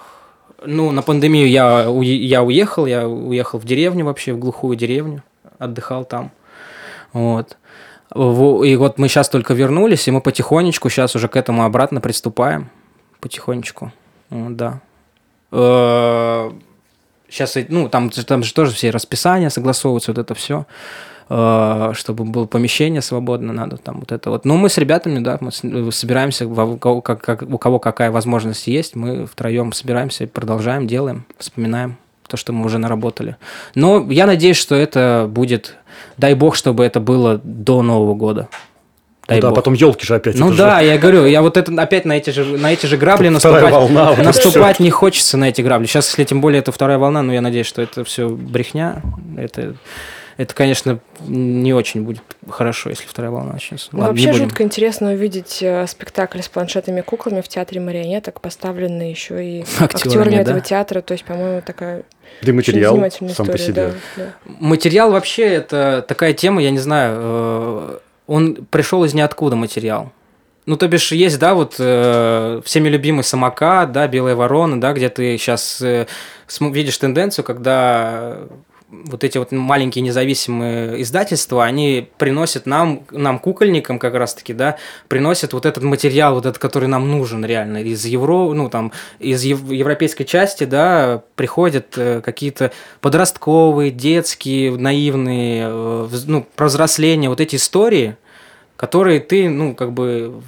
Ну, 0.66 0.90
на 0.90 1.02
пандемию 1.02 1.48
я, 1.48 1.86
я 2.02 2.42
уехал, 2.42 2.86
я 2.86 3.08
уехал 3.08 3.58
в 3.58 3.64
деревню 3.64 4.04
вообще, 4.04 4.32
в 4.32 4.38
глухую 4.38 4.76
деревню, 4.76 5.22
отдыхал 5.58 6.04
там. 6.04 6.30
Вот. 7.12 7.56
И 8.14 8.76
вот 8.76 8.98
мы 8.98 9.08
сейчас 9.08 9.28
только 9.28 9.54
вернулись, 9.54 10.06
и 10.06 10.10
мы 10.10 10.20
потихонечку 10.20 10.88
сейчас 10.88 11.16
уже 11.16 11.28
к 11.28 11.36
этому 11.36 11.64
обратно 11.64 12.00
приступаем. 12.00 12.70
Потихонечку. 13.20 13.92
Да. 14.30 14.80
Сейчас, 15.50 17.56
э, 17.56 17.66
ну, 17.68 17.88
там, 17.88 18.10
там 18.10 18.42
же 18.42 18.52
тоже 18.52 18.72
все 18.72 18.90
расписания 18.90 19.50
согласовываются, 19.50 20.12
вот 20.12 20.18
это 20.18 20.34
все. 20.34 20.66
Э, 21.30 21.92
чтобы 21.94 22.24
было 22.24 22.44
помещение 22.44 23.00
свободно, 23.00 23.52
надо 23.52 23.78
там 23.78 24.00
вот 24.00 24.12
это 24.12 24.30
вот. 24.30 24.44
Но 24.44 24.56
мы 24.56 24.68
с 24.68 24.76
ребятами, 24.76 25.20
да, 25.20 25.38
мы 25.40 25.50
э, 25.62 25.90
собираемся, 25.90 26.46
у 26.46 26.76
кого, 26.76 27.00
как, 27.00 27.22
как, 27.22 27.42
у 27.42 27.58
кого 27.58 27.78
какая 27.78 28.10
возможность 28.10 28.66
есть, 28.66 28.94
мы 28.94 29.26
втроем 29.26 29.72
собираемся, 29.72 30.26
продолжаем, 30.26 30.86
делаем, 30.86 31.24
вспоминаем 31.38 31.96
то, 32.28 32.36
что 32.36 32.52
мы 32.52 32.66
уже 32.66 32.78
наработали. 32.78 33.36
Но 33.74 34.06
я 34.10 34.26
надеюсь, 34.26 34.58
что 34.58 34.74
это 34.74 35.26
будет, 35.28 35.76
дай 36.18 36.34
бог, 36.34 36.56
чтобы 36.56 36.84
это 36.84 37.00
было 37.00 37.40
до 37.42 37.80
Нового 37.80 38.14
года. 38.14 38.48
Дай 39.26 39.38
ну 39.38 39.42
да, 39.42 39.48
бог. 39.48 39.56
потом 39.56 39.72
елки 39.72 40.04
же 40.04 40.16
опять. 40.16 40.38
Ну 40.38 40.52
да, 40.52 40.80
же... 40.80 40.86
я 40.86 40.98
говорю, 40.98 41.24
я 41.24 41.40
вот 41.40 41.56
это 41.56 41.72
опять 41.80 42.04
на 42.04 42.18
эти 42.18 42.28
же, 42.28 42.44
на 42.58 42.70
эти 42.70 42.84
же 42.84 42.98
грабли 42.98 43.28
наступать, 43.28 43.72
волна, 43.72 44.14
наступать 44.16 44.78
не 44.78 44.90
хочется 44.90 45.38
на 45.38 45.48
эти 45.48 45.62
грабли. 45.62 45.86
Сейчас, 45.86 46.08
если 46.08 46.24
тем 46.24 46.42
более 46.42 46.58
это 46.58 46.70
вторая 46.70 46.98
волна, 46.98 47.22
но 47.22 47.32
я 47.32 47.40
надеюсь, 47.40 47.66
что 47.66 47.80
это 47.80 48.04
все 48.04 48.28
брехня. 48.28 49.00
Это 49.38 49.76
это, 50.36 50.54
конечно, 50.54 50.98
не 51.20 51.72
очень 51.72 52.02
будет 52.02 52.22
хорошо, 52.48 52.90
если 52.90 53.06
вторая 53.06 53.30
волна 53.30 53.52
начнется. 53.52 53.88
Ну, 53.92 54.00
вообще 54.00 54.32
жутко 54.32 54.62
интересно 54.62 55.12
увидеть 55.12 55.62
э, 55.62 55.86
спектакль 55.86 56.40
с 56.40 56.48
планшетами 56.48 57.02
куклами 57.02 57.40
в 57.40 57.48
театре 57.48 57.80
марионеток, 57.80 58.40
поставленный 58.40 59.10
еще 59.10 59.44
и 59.44 59.60
актерами, 59.78 59.88
актерами 59.88 60.34
да? 60.34 60.40
этого 60.40 60.60
театра. 60.60 61.00
То 61.02 61.12
есть, 61.12 61.24
по-моему, 61.24 61.62
такая 61.64 62.02
да 62.42 62.50
и 62.50 62.54
материал 62.54 62.96
сам 62.96 63.28
история, 63.28 63.52
по 63.52 63.58
себе. 63.58 63.74
Да, 63.74 63.92
да. 64.16 64.34
Материал 64.58 65.12
вообще 65.12 65.44
это 65.44 66.04
такая 66.06 66.32
тема, 66.32 66.62
я 66.62 66.70
не 66.70 66.78
знаю, 66.78 67.16
э, 67.20 67.98
он 68.26 68.66
пришел 68.70 69.04
из 69.04 69.14
ниоткуда 69.14 69.54
материал. 69.54 70.12
Ну, 70.66 70.76
то 70.76 70.88
бишь, 70.88 71.12
есть, 71.12 71.38
да, 71.38 71.54
вот 71.54 71.76
э, 71.78 72.60
всеми 72.64 72.88
любимый 72.88 73.22
самокат, 73.22 73.92
да, 73.92 74.08
белая 74.08 74.34
ворона, 74.34 74.80
да, 74.80 74.94
где 74.94 75.10
ты 75.10 75.36
сейчас 75.36 75.80
э, 75.82 76.06
видишь 76.58 76.96
тенденцию, 76.96 77.44
когда 77.44 78.38
вот 78.90 79.24
эти 79.24 79.38
вот 79.38 79.50
маленькие 79.52 80.02
независимые 80.02 81.02
издательства, 81.02 81.64
они 81.64 82.08
приносят 82.18 82.66
нам, 82.66 83.04
нам 83.10 83.38
кукольникам 83.38 83.98
как 83.98 84.14
раз-таки, 84.14 84.52
да, 84.52 84.76
приносят 85.08 85.52
вот 85.52 85.66
этот 85.66 85.82
материал, 85.82 86.34
вот 86.34 86.46
этот, 86.46 86.58
который 86.58 86.88
нам 86.88 87.10
нужен 87.10 87.44
реально. 87.44 87.78
Из 87.78 88.04
Евро, 88.04 88.52
ну 88.52 88.68
там, 88.68 88.92
из 89.18 89.42
ев- 89.42 89.70
европейской 89.70 90.24
части, 90.24 90.64
да, 90.64 91.22
приходят 91.34 91.96
э, 91.96 92.20
какие-то 92.20 92.72
подростковые, 93.00 93.90
детские, 93.90 94.76
наивные, 94.76 95.66
э, 95.68 96.08
ну, 96.26 96.46
про 96.54 96.68
вот 96.68 97.40
эти 97.40 97.56
истории, 97.56 98.16
которые 98.76 99.20
ты, 99.20 99.48
ну, 99.48 99.74
как 99.74 99.92
бы 99.92 100.42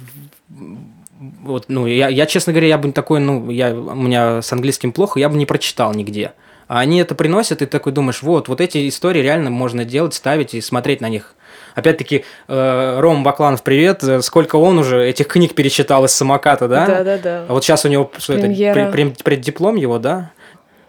вот, 1.19 1.65
ну, 1.67 1.87
я, 1.87 2.09
я, 2.09 2.25
честно 2.25 2.53
говоря, 2.53 2.67
я 2.67 2.77
бы 2.77 2.91
такой, 2.91 3.19
ну, 3.19 3.49
я, 3.49 3.73
у 3.73 3.95
меня 3.95 4.41
с 4.41 4.53
английским 4.53 4.91
плохо, 4.91 5.19
я 5.19 5.29
бы 5.29 5.37
не 5.37 5.45
прочитал 5.45 5.93
нигде. 5.93 6.33
А 6.67 6.79
они 6.79 6.99
это 6.99 7.15
приносят, 7.15 7.61
и 7.61 7.65
ты 7.65 7.71
такой 7.71 7.93
думаешь, 7.93 8.21
вот, 8.21 8.49
вот 8.49 8.59
эти 8.59 8.87
истории 8.89 9.21
реально 9.21 9.49
можно 9.49 9.85
делать, 9.85 10.13
ставить 10.13 10.53
и 10.53 10.61
смотреть 10.61 10.99
на 11.01 11.09
них. 11.09 11.33
Опять-таки, 11.75 12.25
э, 12.47 12.99
Ром 12.99 13.23
Бакланов, 13.23 13.63
привет. 13.63 14.03
Сколько 14.21 14.57
он 14.57 14.79
уже 14.79 15.07
этих 15.07 15.27
книг 15.27 15.53
перечитал 15.55 16.03
из 16.05 16.11
самоката, 16.11 16.67
да? 16.67 16.85
Да, 16.85 17.03
да, 17.03 17.17
да. 17.17 17.45
А 17.47 17.53
вот 17.53 17.63
сейчас 17.63 17.85
у 17.85 17.87
него 17.87 18.11
что 18.17 18.33
это, 18.33 18.91
преддиплом 19.23 19.75
его, 19.75 19.97
да? 19.97 20.31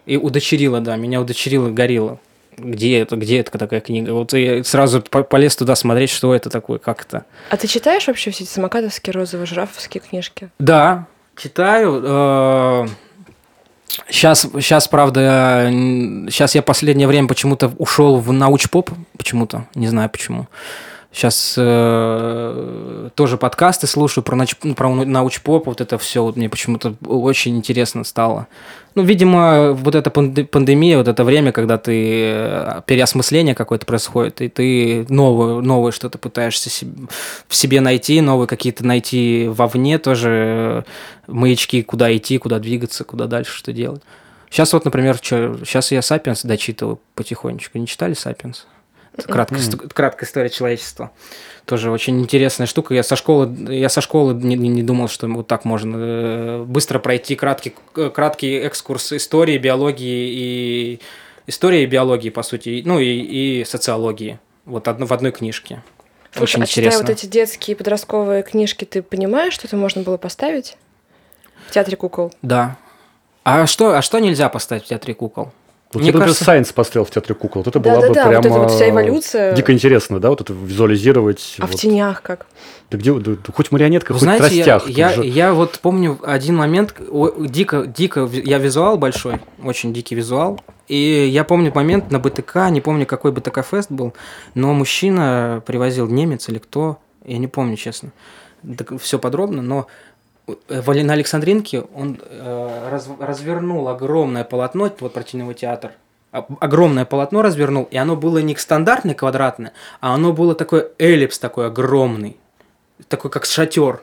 И 0.05 0.17
удочерила, 0.17 0.81
да, 0.81 0.95
меня 0.95 1.21
удочерила 1.21 1.69
горилла. 1.69 2.19
Где 2.57 2.99
это, 2.99 3.15
где 3.15 3.39
это 3.39 3.57
такая 3.57 3.79
книга? 3.79 4.11
Вот 4.11 4.33
я 4.33 4.63
сразу 4.65 5.01
полез 5.01 5.55
туда 5.55 5.75
смотреть, 5.75 6.09
что 6.09 6.35
это 6.35 6.49
такое, 6.49 6.77
как 6.77 7.03
это. 7.03 7.23
А 7.51 7.55
ты 7.55 7.67
читаешь 7.67 8.05
вообще 8.07 8.31
все 8.31 8.43
эти 8.43 8.49
самокатовские, 8.49 9.13
розовые, 9.13 9.45
жирафовские 9.45 10.01
книжки? 10.01 10.49
Да, 10.59 11.07
читаю. 11.37 12.01
Э 12.03 12.87
Сейчас, 14.09 14.41
сейчас, 14.41 14.87
правда, 14.87 15.67
сейчас 16.29 16.55
я 16.55 16.61
последнее 16.61 17.07
время 17.07 17.27
почему-то 17.27 17.71
ушел 17.77 18.17
в 18.17 18.31
научпоп, 18.31 18.91
почему-то, 19.17 19.65
не 19.75 19.87
знаю 19.87 20.09
почему. 20.09 20.47
Сейчас 21.11 21.55
э, 21.57 23.09
тоже 23.15 23.37
подкасты 23.37 23.87
слушаю 23.87 24.23
про, 24.23 24.35
нач, 24.35 24.55
про 24.55 24.93
научпоп, 24.93 25.65
вот 25.65 25.81
это 25.81 25.97
все 25.97 26.23
вот 26.23 26.35
мне 26.35 26.49
почему-то 26.49 26.93
очень 27.03 27.57
интересно 27.57 28.03
стало. 28.03 28.47
Ну, 28.93 29.01
видимо, 29.01 29.71
вот 29.73 29.95
эта 29.95 30.11
пандемия, 30.11 30.97
вот 30.99 31.07
это 31.07 31.23
время, 31.23 31.51
когда 31.51 31.79
ты 31.79 32.31
э, 32.31 32.81
переосмысление 32.85 33.55
какое-то 33.55 33.87
происходит, 33.87 34.41
и 34.41 34.49
ты 34.49 35.05
новое, 35.09 35.61
новое 35.61 35.91
что-то 35.91 36.19
пытаешься 36.19 36.69
в 37.47 37.55
себе 37.55 37.81
найти, 37.81 38.21
новые 38.21 38.47
какие-то 38.47 38.85
найти 38.85 39.47
вовне 39.47 39.97
тоже 39.97 40.29
э, 40.29 40.83
маячки, 41.25 41.81
куда 41.81 42.15
идти, 42.15 42.37
куда 42.37 42.59
двигаться, 42.59 43.03
куда 43.03 43.25
дальше, 43.25 43.51
что 43.51 43.73
делать. 43.73 44.03
Сейчас 44.51 44.73
вот, 44.73 44.85
например, 44.85 45.17
что, 45.19 45.57
сейчас 45.65 45.91
я 45.91 46.03
«Сапиенс» 46.03 46.43
дочитываю 46.43 46.99
потихонечку. 47.15 47.79
Не 47.79 47.87
читали 47.87 48.13
«Сапиенс»? 48.13 48.67
Краткая, 49.27 49.59
mm-hmm. 49.59 49.93
краткая 49.93 50.27
история 50.27 50.49
человечества. 50.49 51.11
Тоже 51.65 51.91
очень 51.91 52.19
интересная 52.19 52.67
штука. 52.67 52.93
Я 52.93 53.03
со 53.03 53.15
школы, 53.15 53.53
я 53.69 53.89
со 53.89 54.01
школы 54.01 54.33
не, 54.33 54.55
не 54.55 54.83
думал, 54.83 55.07
что 55.07 55.27
вот 55.27 55.47
так 55.47 55.65
можно 55.65 55.95
э, 55.97 56.63
быстро 56.63 56.99
пройти 56.99 57.35
краткий, 57.35 57.75
краткий 58.13 58.55
экскурс 58.55 59.13
истории, 59.13 59.57
биологии 59.57 60.31
и 60.31 60.99
истории 61.47 61.83
и 61.83 61.85
биологии, 61.85 62.29
по 62.29 62.43
сути, 62.43 62.81
ну 62.85 62.99
и, 62.99 63.05
и 63.05 63.65
социологии. 63.65 64.39
Вот 64.65 64.87
одно, 64.87 65.05
в 65.05 65.13
одной 65.13 65.31
книжке. 65.31 65.83
Слушай, 66.31 66.43
очень 66.43 66.61
а 66.61 66.65
интересно. 66.65 66.91
читая 66.91 67.07
вот 67.07 67.09
эти 67.09 67.25
детские 67.25 67.75
подростковые 67.75 68.43
книжки, 68.43 68.85
ты 68.85 69.01
понимаешь, 69.01 69.53
что 69.53 69.67
это 69.67 69.75
можно 69.75 70.03
было 70.03 70.17
поставить 70.17 70.77
в 71.67 71.71
театре 71.71 71.97
кукол? 71.97 72.31
Да. 72.41 72.77
А 73.43 73.65
что, 73.65 73.97
а 73.97 74.01
что 74.01 74.19
нельзя 74.19 74.49
поставить 74.49 74.85
в 74.85 74.87
театре 74.87 75.13
кукол? 75.13 75.51
Вот 75.91 76.03
Мне 76.03 76.13
кажется... 76.13 76.43
Сайенс 76.43 76.71
пострел 76.71 77.03
в 77.03 77.09
театре 77.09 77.33
кукол. 77.33 77.63
Вот 77.63 77.67
это 77.67 77.79
да, 77.79 77.89
была 77.89 78.01
да, 78.01 78.07
бы 78.09 78.13
да, 78.13 78.27
прямо... 78.27 78.35
вот 78.37 78.45
это 78.45 78.59
вот 78.59 78.71
вся 78.71 78.89
эволюция. 78.89 79.55
Дико 79.55 79.73
интересно, 79.73 80.19
да, 80.19 80.29
вот 80.29 80.41
это 80.41 80.53
визуализировать. 80.53 81.55
А 81.57 81.65
вот. 81.65 81.73
в 81.73 81.79
тенях 81.79 82.21
как? 82.21 82.45
Да 82.91 82.97
где, 82.99 83.11
да, 83.11 83.31
хоть 83.51 83.71
марионетка, 83.71 84.13
Вы 84.13 84.19
хоть 84.19 84.23
знаете, 84.23 84.63
тростях. 84.63 84.87
Я, 84.87 85.11
я, 85.13 85.23
я 85.23 85.53
вот 85.53 85.79
помню 85.79 86.19
один 86.23 86.57
момент, 86.57 86.93
дико, 87.39 87.87
дико, 87.87 88.29
я 88.31 88.59
визуал 88.59 88.97
большой, 88.99 89.39
очень 89.63 89.91
дикий 89.91 90.13
визуал. 90.13 90.61
И 90.87 91.27
я 91.31 91.43
помню 91.43 91.71
момент 91.73 92.11
на 92.11 92.19
БТК, 92.19 92.69
не 92.69 92.81
помню, 92.81 93.07
какой 93.07 93.31
БТК-фест 93.31 93.91
был, 93.91 94.13
но 94.53 94.73
мужчина 94.73 95.63
привозил 95.65 96.07
немец 96.07 96.49
или 96.49 96.59
кто, 96.59 96.99
я 97.25 97.37
не 97.37 97.47
помню, 97.47 97.77
честно, 97.77 98.11
все 98.99 99.19
подробно, 99.19 99.61
но 99.61 99.87
на 101.03 101.13
Александринке 101.13 101.81
он 101.93 102.19
э, 102.21 102.89
раз, 102.89 103.09
развернул 103.19 103.87
огромное 103.87 104.43
полотно, 104.43 104.91
вот 104.99 105.13
про 105.13 105.23
теневой 105.23 105.53
театр, 105.53 105.91
огромное 106.31 107.05
полотно 107.05 107.41
развернул, 107.41 107.87
и 107.89 107.97
оно 107.97 108.15
было 108.15 108.39
не 108.39 108.55
стандартное 108.55 109.15
квадратное, 109.15 109.73
а 109.99 110.13
оно 110.13 110.33
было 110.33 110.55
такой 110.55 110.87
эллипс 110.97 111.39
такой 111.39 111.67
огромный, 111.67 112.37
такой 113.07 113.31
как 113.31 113.45
шатер. 113.45 114.01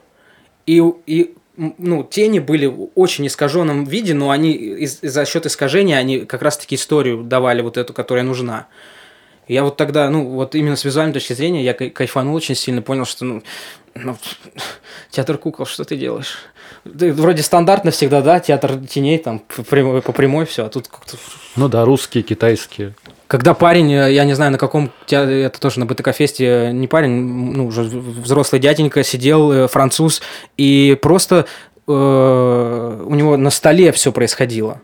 И, 0.66 0.82
и 1.06 1.34
ну, 1.56 2.04
тени 2.04 2.38
были 2.38 2.66
в 2.66 2.90
очень 2.94 3.26
искаженном 3.26 3.84
виде, 3.84 4.14
но 4.14 4.30
они 4.30 4.52
из, 4.52 5.00
за 5.00 5.24
счет 5.24 5.46
искажения 5.46 5.96
они 5.96 6.20
как 6.20 6.42
раз-таки 6.42 6.74
историю 6.74 7.22
давали 7.22 7.62
вот 7.62 7.76
эту, 7.76 7.92
которая 7.92 8.24
нужна. 8.24 8.66
Я 9.48 9.62
вот 9.62 9.76
тогда, 9.76 10.10
ну, 10.10 10.24
вот 10.28 10.54
именно 10.54 10.76
с 10.76 10.84
визуальной 10.84 11.14
точки 11.14 11.32
зрения, 11.32 11.62
я 11.62 11.72
кайфанул 11.72 12.34
очень 12.34 12.56
сильно, 12.56 12.82
понял, 12.82 13.04
что, 13.04 13.24
ну, 13.24 13.42
ну 13.94 14.16
театр 15.10 15.38
кукол, 15.38 15.66
что 15.66 15.84
ты 15.84 15.96
делаешь? 15.96 16.38
Ты, 16.98 17.12
вроде 17.12 17.42
стандартно 17.42 17.92
всегда, 17.92 18.22
да, 18.22 18.40
театр 18.40 18.76
теней, 18.88 19.18
там, 19.18 19.38
по 19.38 19.62
прямой, 19.62 20.02
по 20.02 20.12
прямой 20.12 20.46
все, 20.46 20.64
а 20.64 20.68
тут 20.68 20.88
как-то... 20.88 21.16
Ну 21.54 21.68
да, 21.68 21.84
русские, 21.84 22.24
китайские. 22.24 22.94
Когда 23.28 23.54
парень, 23.54 23.92
э, 23.92 24.12
я 24.12 24.24
не 24.24 24.34
знаю, 24.34 24.50
на 24.50 24.58
каком, 24.58 24.90
это 25.08 25.60
тоже 25.60 25.78
на 25.78 25.86
БТК-фесте, 25.86 26.70
не 26.72 26.88
парень, 26.88 27.12
ну, 27.12 27.66
уже 27.66 27.82
взрослый 27.82 28.60
дяденька 28.60 29.04
сидел, 29.04 29.52
э, 29.52 29.68
француз, 29.68 30.22
и 30.56 30.98
просто 31.00 31.46
э, 31.86 31.92
у 31.92 33.14
него 33.14 33.36
на 33.36 33.50
столе 33.50 33.92
все 33.92 34.10
происходило 34.10 34.80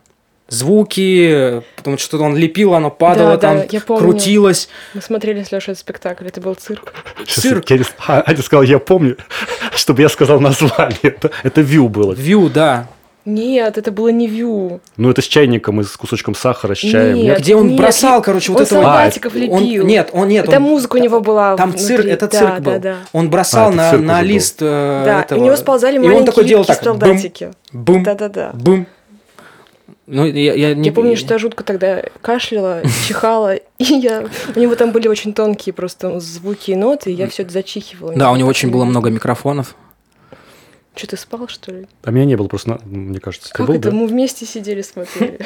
звуки, 0.53 1.63
потому 1.77 1.99
что 1.99 2.19
он 2.19 2.37
лепил, 2.37 2.75
оно 2.75 2.91
падало, 2.91 3.33
да, 3.33 3.39
там 3.39 3.59
да, 3.59 3.67
я 3.71 3.81
помню. 3.81 4.03
крутилось. 4.03 4.69
Мы 4.95 5.01
смотрели 5.01 5.43
с 5.43 5.51
Лешей 5.51 5.73
этот 5.73 5.81
спектакль, 5.81 6.27
это 6.27 6.41
был 6.41 6.55
цирк. 6.55 6.93
Цирк. 7.27 7.65
А, 8.07 8.23
Аня 8.27 8.43
сказал, 8.43 8.63
я 8.63 8.79
помню, 8.79 9.17
чтобы 9.75 10.03
я 10.03 10.09
сказал 10.09 10.41
название. 10.41 10.99
Это, 11.03 11.31
это 11.43 11.61
Вью 11.61 11.89
было. 11.89 12.13
Вью, 12.13 12.49
да. 12.49 12.89
Нет, 13.25 13.79
это 13.79 13.93
было 13.93 14.09
не 14.09 14.27
вью. 14.27 14.81
Ну, 14.97 15.11
это 15.11 15.23
с 15.23 15.27
чайником 15.27 15.81
и 15.81 15.85
с 15.85 15.97
кусочком 15.97 16.35
сахара, 16.35 16.75
с 16.75 16.79
чаем. 16.79 17.17
Нет, 17.17 17.39
Где 17.39 17.55
он 17.55 17.69
нет, 17.69 17.79
бросал, 17.79 18.21
короче, 18.21 18.51
вот 18.51 18.63
он 18.63 18.67
этого... 18.67 18.83
солдатиков 18.83 19.35
а, 19.35 19.39
лепил. 19.39 19.55
Он, 19.55 19.87
нет, 19.87 20.11
он 20.13 20.29
нет. 20.29 20.49
Это 20.49 20.57
он, 20.57 20.63
музыка 20.63 20.97
у 20.97 20.99
него 20.99 21.21
была 21.21 21.57
Там 21.57 21.71
внутри. 21.71 21.87
цирк, 21.87 22.07
это 22.07 22.27
цирк 22.27 22.55
да, 22.55 22.59
был. 22.59 22.73
Да, 22.73 22.79
да. 22.79 22.97
Он 23.13 23.31
бросал 23.31 23.71
а, 23.71 23.73
на, 23.73 23.97
на 23.97 24.23
лист 24.23 24.57
э, 24.61 25.03
Да, 25.05 25.21
этого. 25.23 25.39
и 25.39 25.43
у 25.43 25.45
него 25.45 25.57
сползали 25.57 25.97
и 25.97 25.99
маленькие 26.01 26.21
он 26.21 26.27
такой 26.27 26.45
делал 26.45 26.65
так, 26.65 26.83
солдатики. 26.83 27.53
Бум, 27.73 28.03
Да-да-да. 28.03 28.51
Бум. 28.55 28.89
Ну, 30.13 30.27
я, 30.27 30.53
я, 30.53 30.75
не... 30.75 30.89
я 30.89 30.93
помню, 30.93 31.17
что 31.17 31.33
я 31.33 31.39
жутко 31.39 31.65
тогда 31.65 32.03
кашляла, 32.21 32.83
чихала, 33.09 33.55
и 33.55 33.85
я... 33.85 34.29
У 34.55 34.61
него 34.61 34.75
там 34.75 34.93
были 34.93 35.09
очень 35.09 35.33
тонкие 35.33 35.73
просто 35.73 36.21
звуки 36.21 36.73
и 36.73 36.77
ноты, 36.77 37.11
и 37.11 37.15
я 37.15 37.29
все 37.29 37.45
это 37.45 37.53
зачихивала. 37.53 38.13
Да, 38.15 38.31
у 38.31 38.37
него 38.37 38.51
очень 38.51 38.71
было 38.71 38.85
много 38.85 39.09
микрофонов. 39.09 39.75
Что, 40.95 41.07
ты 41.07 41.17
спал, 41.17 41.49
что 41.49 41.73
ли? 41.73 41.87
А 42.05 42.11
меня 42.11 42.27
не 42.27 42.37
было 42.37 42.47
просто, 42.47 42.79
мне 42.85 43.21
кажется. 43.21 43.55
Как 43.55 43.67
был, 43.67 43.75
это? 43.75 43.91
Да? 43.91 43.97
Мы 43.97 44.07
вместе 44.07 44.45
сидели, 44.45 44.83
смотрели. 44.83 45.41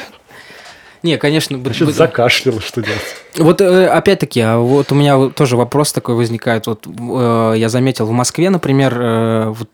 Не, 1.04 1.16
конечно... 1.18 1.56
Значит, 1.60 1.94
закашлял, 1.94 2.58
что 2.58 2.82
делать? 2.82 3.00
Вот 3.36 3.60
э, 3.60 3.86
опять-таки, 3.86 4.40
а 4.40 4.58
вот 4.58 4.90
у 4.90 4.96
меня 4.96 5.28
тоже 5.28 5.56
вопрос 5.56 5.92
такой 5.92 6.16
возникает. 6.16 6.66
Вот 6.66 6.88
э, 6.88 7.54
я 7.56 7.68
заметил 7.68 8.06
в 8.06 8.10
Москве, 8.10 8.50
например, 8.50 9.00
э, 9.00 9.48
вот 9.50 9.68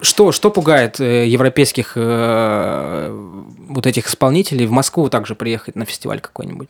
что, 0.00 0.32
что 0.32 0.50
пугает 0.50 1.00
европейских 1.00 1.96
вот 1.96 3.86
этих 3.86 4.08
исполнителей 4.08 4.66
в 4.66 4.70
Москву 4.70 5.08
также 5.08 5.34
приехать 5.34 5.76
на 5.76 5.84
фестиваль 5.84 6.20
какой-нибудь? 6.20 6.68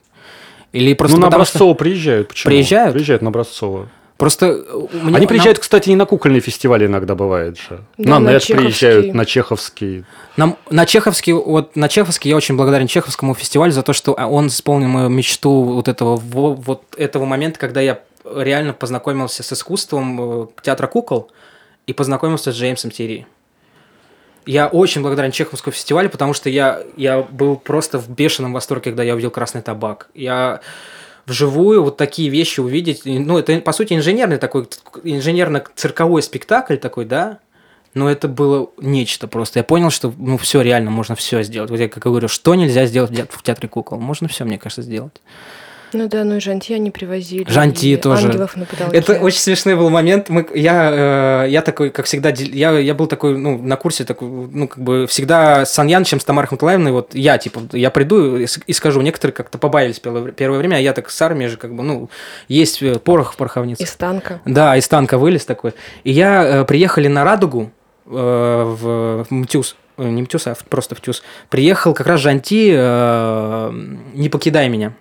Или 0.73 0.93
просто 0.93 1.17
ну, 1.17 1.21
на 1.21 1.27
потому, 1.27 1.41
Образцово 1.41 1.73
что... 1.73 1.75
приезжают. 1.75 2.27
Почему? 2.29 2.51
Приезжают? 2.51 2.93
Приезжают 2.93 3.21
на 3.21 3.29
Образцово. 3.29 3.89
Просто 4.17 4.63
мне, 4.93 5.15
Они 5.15 5.27
приезжают, 5.27 5.57
нам... 5.59 5.61
кстати, 5.61 5.91
и 5.91 5.95
на 5.95 6.05
кукольные 6.07 6.41
фестивали 6.41 6.87
иногда 6.87 7.13
бывает 7.13 7.57
же. 7.57 7.83
Да, 7.99 8.09
на, 8.11 8.19
на 8.19 8.31
НЭТ 8.31 8.47
приезжают, 8.47 9.13
на 9.13 9.25
Чеховский. 9.25 10.05
Нам, 10.37 10.57
на 10.71 10.87
Чеховский, 10.87 11.33
вот 11.33 11.75
на 11.75 11.87
Чеховский 11.87 12.29
я 12.29 12.35
очень 12.35 12.57
благодарен 12.57 12.87
Чеховскому 12.87 13.35
фестивалю 13.35 13.71
за 13.71 13.83
то, 13.83 13.93
что 13.93 14.13
он 14.13 14.47
исполнил 14.47 14.87
мою 14.87 15.09
мечту 15.09 15.61
вот 15.61 15.87
этого, 15.87 16.15
вот 16.17 16.83
этого 16.97 17.25
момента, 17.25 17.59
когда 17.59 17.79
я 17.79 17.99
реально 18.35 18.73
познакомился 18.73 19.43
с 19.43 19.53
искусством 19.53 20.41
э, 20.41 20.47
театра 20.63 20.87
кукол 20.87 21.29
и 21.87 21.93
познакомился 21.93 22.51
с 22.51 22.55
Джеймсом 22.55 22.91
Терри. 22.91 23.25
Я 24.45 24.67
очень 24.67 25.01
благодарен 25.01 25.31
Чеховскому 25.31 25.73
фестивалю, 25.73 26.09
потому 26.09 26.33
что 26.33 26.49
я, 26.49 26.81
я 26.95 27.21
был 27.21 27.57
просто 27.57 27.97
в 27.99 28.09
бешеном 28.09 28.53
восторге, 28.53 28.91
когда 28.91 29.03
я 29.03 29.13
увидел 29.13 29.31
«Красный 29.31 29.61
табак». 29.61 30.09
Я 30.13 30.61
вживую 31.25 31.83
вот 31.83 31.97
такие 31.97 32.29
вещи 32.29 32.61
увидеть. 32.61 33.01
Ну, 33.03 33.37
это, 33.37 33.59
по 33.59 33.73
сути, 33.73 33.93
инженерный 33.93 34.37
такой, 34.37 34.67
инженерно-цирковой 35.03 36.21
спектакль 36.21 36.77
такой, 36.77 37.03
да, 37.03 37.39
но 37.93 38.09
это 38.09 38.29
было 38.29 38.69
нечто 38.79 39.27
просто. 39.27 39.59
Я 39.59 39.63
понял, 39.63 39.89
что 39.89 40.13
ну 40.17 40.37
все 40.37 40.61
реально 40.61 40.91
можно 40.91 41.15
все 41.15 41.43
сделать. 41.43 41.69
Вот 41.69 41.79
я 41.79 41.89
как 41.89 42.03
говорю, 42.03 42.29
что 42.29 42.55
нельзя 42.55 42.85
сделать 42.85 43.11
в 43.29 43.43
театре 43.43 43.67
кукол, 43.67 43.99
можно 43.99 44.29
все, 44.29 44.45
мне 44.45 44.57
кажется, 44.57 44.81
сделать. 44.81 45.21
Ну 45.93 46.07
да, 46.07 46.23
ну 46.23 46.37
и 46.37 46.39
Жанти 46.39 46.73
они 46.73 46.91
привозили. 46.91 47.49
Жанти 47.49 47.95
тоже. 47.97 48.27
Ангелов 48.27 48.55
на 48.55 48.65
потолке. 48.65 48.97
Это 48.97 49.13
очень 49.13 49.39
смешной 49.39 49.75
был 49.75 49.89
момент. 49.89 50.29
Мы, 50.29 50.45
я, 50.53 51.45
э, 51.45 51.49
я 51.49 51.61
такой, 51.61 51.89
как 51.91 52.05
всегда, 52.05 52.29
я, 52.29 52.77
я 52.77 52.93
был 52.93 53.07
такой, 53.07 53.37
ну, 53.37 53.57
на 53.57 53.77
курсе 53.77 54.03
такой, 54.03 54.27
ну, 54.27 54.67
как 54.67 54.83
бы 54.83 55.07
всегда 55.07 55.65
с 55.65 55.73
Саньянычем, 55.73 56.19
с 56.19 56.25
Тамарой 56.25 56.47
Хматулаевной, 56.47 56.91
вот 56.91 57.15
я, 57.15 57.37
типа, 57.37 57.61
я 57.71 57.89
приду 57.89 58.37
и, 58.37 58.47
и 58.65 58.73
скажу, 58.73 59.01
некоторые 59.01 59.33
как-то 59.33 59.57
побаялись 59.57 59.99
первое, 59.99 60.31
первое 60.31 60.59
время, 60.59 60.75
а 60.75 60.79
я 60.79 60.93
так 60.93 61.09
с 61.09 61.21
армией 61.21 61.49
же, 61.49 61.57
как 61.57 61.73
бы, 61.73 61.83
ну, 61.83 62.09
есть 62.47 62.81
э, 62.81 62.99
порох 62.99 63.33
в 63.33 63.37
пороховнице. 63.37 63.83
Из 63.83 63.91
танка. 63.93 64.41
Да, 64.45 64.75
из 64.75 64.87
танка 64.87 65.17
вылез 65.17 65.45
такой. 65.45 65.73
И 66.03 66.11
я, 66.11 66.61
э, 66.61 66.65
приехали 66.65 67.07
на 67.07 67.23
Радугу 67.23 67.71
э, 68.05 68.09
в, 68.09 69.23
в 69.23 69.31
МТЮС, 69.31 69.75
э, 69.97 70.03
не 70.03 70.21
МТЮС, 70.21 70.47
а 70.47 70.55
просто 70.69 70.95
в 70.95 71.01
ТЮС. 71.01 71.23
Приехал 71.49 71.93
как 71.93 72.07
раз 72.07 72.19
Жанти 72.19 72.71
э, 72.73 73.71
«Не 74.13 74.29
покидай 74.29 74.69
меня». 74.69 74.93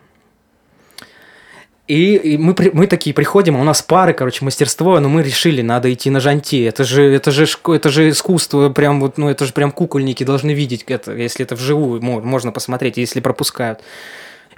И, 1.88 2.16
и 2.16 2.36
мы, 2.36 2.54
мы 2.72 2.88
такие 2.88 3.14
приходим, 3.14 3.56
а 3.56 3.60
у 3.60 3.64
нас 3.64 3.80
пары, 3.80 4.12
короче, 4.12 4.44
мастерство, 4.44 4.98
но 4.98 5.08
мы 5.08 5.22
решили, 5.22 5.62
надо 5.62 5.92
идти 5.92 6.10
на 6.10 6.18
жанти. 6.18 6.64
Это 6.64 6.82
же, 6.82 7.04
это 7.04 7.30
же, 7.30 7.46
это 7.68 7.90
же 7.90 8.08
искусство, 8.08 8.70
прям 8.70 9.00
вот, 9.00 9.18
ну 9.18 9.28
это 9.28 9.44
же 9.44 9.52
прям 9.52 9.70
кукольники 9.70 10.24
должны 10.24 10.50
видеть 10.50 10.84
это, 10.88 11.12
если 11.12 11.44
это 11.44 11.54
вживую 11.54 12.02
можно 12.02 12.50
посмотреть, 12.50 12.96
если 12.96 13.20
пропускают. 13.20 13.80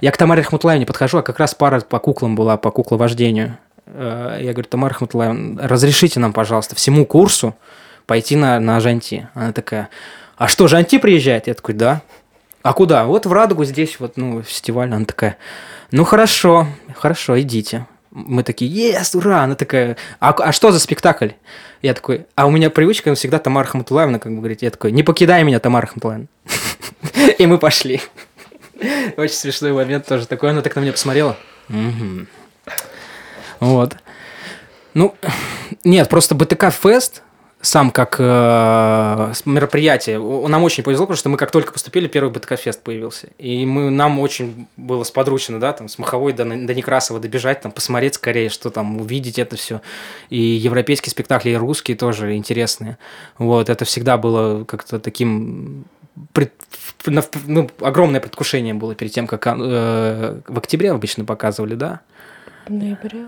Я 0.01 0.11
к 0.11 0.17
Тамаре 0.17 0.41
Ахматулаевне 0.41 0.87
подхожу, 0.87 1.19
а 1.19 1.21
как 1.21 1.39
раз 1.39 1.53
пара 1.53 1.81
по 1.81 1.99
куклам 1.99 2.35
была, 2.35 2.57
по 2.57 2.71
кукловождению. 2.71 3.57
Э, 3.85 4.39
я 4.41 4.53
говорю, 4.53 4.67
Тамара 4.69 4.93
Ахматулаевна, 4.93 5.67
разрешите 5.67 6.19
нам, 6.19 6.33
пожалуйста, 6.33 6.75
всему 6.75 7.05
курсу 7.05 7.55
пойти 8.05 8.35
на, 8.35 8.59
на 8.59 8.79
жанти. 8.79 9.27
Она 9.33 9.51
такая, 9.51 9.89
а 10.37 10.47
что, 10.47 10.67
жанти 10.67 10.97
приезжает? 10.97 11.47
Я 11.47 11.53
такой, 11.53 11.75
да. 11.75 12.01
А 12.61 12.73
куда? 12.73 13.05
Вот 13.05 13.25
в 13.25 13.33
Радугу 13.33 13.65
здесь 13.65 13.99
вот, 13.99 14.17
ну, 14.17 14.41
фестиваль. 14.41 14.93
Она 14.93 15.05
такая, 15.05 15.37
ну 15.91 16.03
хорошо, 16.03 16.67
хорошо, 16.95 17.39
идите. 17.39 17.87
Мы 18.11 18.43
такие, 18.43 18.69
ес, 18.71 19.13
ура! 19.13 19.43
Она 19.43 19.55
такая, 19.55 19.95
а, 20.19 20.31
а 20.31 20.51
что 20.51 20.71
за 20.71 20.79
спектакль? 20.79 21.29
Я 21.81 21.93
такой, 21.93 22.25
а 22.35 22.47
у 22.47 22.51
меня 22.51 22.69
привычка 22.69 23.13
всегда 23.13 23.39
Тамара 23.39 23.67
Хаматулаевна, 23.67 24.19
как 24.19 24.31
бы 24.31 24.39
говорить. 24.39 24.63
Я 24.63 24.71
такой, 24.71 24.91
не 24.91 25.03
покидай 25.03 25.43
меня, 25.43 25.59
Тамара 25.59 25.85
Хаматулаевна. 25.85 26.27
И 27.37 27.45
мы 27.45 27.57
пошли. 27.59 28.01
Очень 29.17 29.35
смешной 29.35 29.73
момент 29.73 30.05
тоже 30.05 30.27
такой. 30.27 30.49
Она 30.49 30.61
так 30.61 30.75
на 30.75 30.81
меня 30.81 30.91
посмотрела. 30.91 31.37
Вот. 33.59 33.95
Ну, 34.93 35.15
нет, 35.83 36.09
просто 36.09 36.35
БТК 36.35 36.71
Фест, 36.71 37.21
сам 37.61 37.91
как 37.91 38.15
э, 38.19 39.33
мероприятие. 39.45 40.17
Нам 40.19 40.63
очень 40.63 40.83
повезло, 40.83 41.05
потому 41.05 41.17
что 41.17 41.29
мы 41.29 41.37
как 41.37 41.51
только 41.51 41.73
поступили, 41.73 42.07
первый 42.07 42.31
БТК-фест 42.31 42.81
появился. 42.81 43.27
И 43.37 43.65
мы, 43.65 43.89
нам 43.89 44.19
очень 44.19 44.67
было 44.77 45.03
сподручно, 45.03 45.59
да, 45.59 45.73
там, 45.73 45.89
с 45.89 45.97
Маховой 45.99 46.31
до, 46.31 46.45
до 46.45 46.73
Некрасова 46.73 47.19
добежать, 47.19 47.61
там, 47.61 47.71
посмотреть 47.71 48.15
скорее, 48.15 48.49
что 48.49 48.69
там, 48.69 49.01
увидеть 49.01 49.39
это 49.39 49.57
все. 49.57 49.81
И 50.29 50.39
европейские 50.39 51.11
спектакли, 51.11 51.49
и 51.49 51.55
русские 51.55 51.97
тоже 51.97 52.35
интересные. 52.35 52.97
Вот, 53.37 53.69
это 53.69 53.83
всегда 53.83 54.17
было 54.17 54.63
как-то 54.63 54.99
таким 54.99 55.85
пред, 56.31 56.53
ну, 57.05 57.69
огромное 57.81 58.21
предвкушение 58.21 58.73
было 58.73 58.95
перед 58.95 59.11
тем, 59.11 59.27
как 59.27 59.45
э, 59.47 60.39
в 60.47 60.57
октябре 60.57 60.91
обычно 60.91 61.25
показывали, 61.25 61.75
да? 61.75 61.99
В 62.67 62.71
ноябре. 62.71 63.27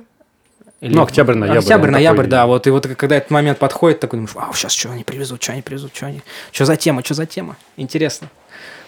Или... 0.81 0.95
Ну, 0.95 1.03
октябрь, 1.03 1.35
ноябрь. 1.35 1.59
Октябрь, 1.59 1.89
ноябрь, 1.91 2.17
такой... 2.23 2.29
да. 2.29 2.45
Вот, 2.47 2.65
и 2.65 2.71
вот 2.71 2.87
когда 2.87 3.15
этот 3.15 3.29
момент 3.29 3.59
подходит, 3.59 3.99
такой 3.99 4.17
думаешь, 4.17 4.33
вау, 4.33 4.51
сейчас 4.53 4.73
что 4.73 4.89
они 4.89 5.03
привезут, 5.03 5.41
что 5.41 5.51
они 5.51 5.61
привезут, 5.61 5.95
что 5.95 6.07
они... 6.07 6.21
Что 6.51 6.65
за 6.65 6.75
тема, 6.75 7.03
что 7.03 7.13
за 7.13 7.27
тема? 7.27 7.55
Интересно. 7.77 8.29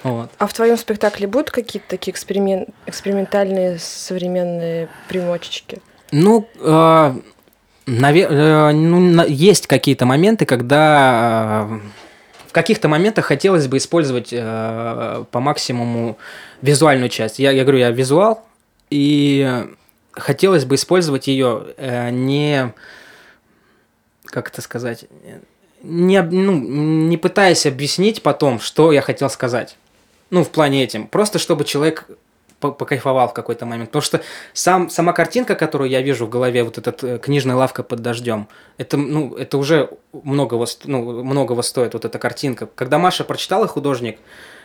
Вот. 0.01 0.31
А 0.39 0.47
в 0.47 0.53
твоем 0.53 0.75
спектакле 0.77 1.27
будут 1.27 1.51
какие-то 1.51 1.87
такие 1.87 2.11
эксперимент... 2.11 2.69
экспериментальные 2.87 3.77
современные 3.77 4.89
примочечки? 5.07 5.81
Ну, 6.11 6.47
э, 6.59 7.15
навер... 7.85 8.27
э, 8.31 8.71
ну, 8.71 9.25
есть 9.27 9.67
какие-то 9.67 10.07
моменты, 10.07 10.45
когда 10.45 11.67
э, 11.69 11.79
в 12.47 12.53
каких-то 12.53 12.87
моментах 12.87 13.25
хотелось 13.25 13.67
бы 13.67 13.77
использовать 13.77 14.29
э, 14.31 15.25
по 15.29 15.39
максимуму 15.39 16.17
визуальную 16.63 17.09
часть. 17.09 17.37
Я, 17.37 17.51
я 17.51 17.61
говорю, 17.63 17.77
я 17.77 17.91
визуал, 17.91 18.43
и 18.89 19.67
хотелось 20.13 20.65
бы 20.65 20.75
использовать 20.75 21.27
ее 21.27 21.73
э, 21.77 22.09
не, 22.09 22.73
как 24.25 24.49
это 24.49 24.61
сказать, 24.61 25.05
не, 25.81 26.21
ну, 26.21 26.53
не 26.53 27.17
пытаясь 27.17 27.65
объяснить 27.65 28.23
потом, 28.23 28.59
что 28.59 28.91
я 28.91 29.01
хотел 29.01 29.29
сказать. 29.29 29.77
Ну, 30.29 30.43
в 30.43 30.49
плане 30.49 30.83
этим. 30.83 31.07
Просто 31.07 31.39
чтобы 31.39 31.65
человек 31.65 32.07
покайфовал 32.59 33.27
в 33.27 33.33
какой-то 33.33 33.65
момент. 33.65 33.89
Потому 33.89 34.01
что 34.01 34.21
сам, 34.53 34.89
сама 34.89 35.13
картинка, 35.13 35.55
которую 35.55 35.89
я 35.89 36.01
вижу 36.01 36.25
в 36.25 36.29
голове, 36.29 36.63
вот 36.63 36.77
эта 36.77 36.95
э, 37.05 37.19
книжная 37.19 37.55
лавка 37.55 37.83
под 37.83 38.01
дождем, 38.01 38.47
это, 38.77 38.95
ну, 38.97 39.35
это 39.35 39.57
уже 39.57 39.89
многого, 40.11 40.65
ну, 40.85 41.23
многого 41.23 41.61
стоит, 41.61 41.93
вот 41.93 42.05
эта 42.05 42.17
картинка. 42.19 42.67
Когда 42.73 42.97
Маша 42.97 43.25
прочитала 43.25 43.67
художник, 43.67 44.17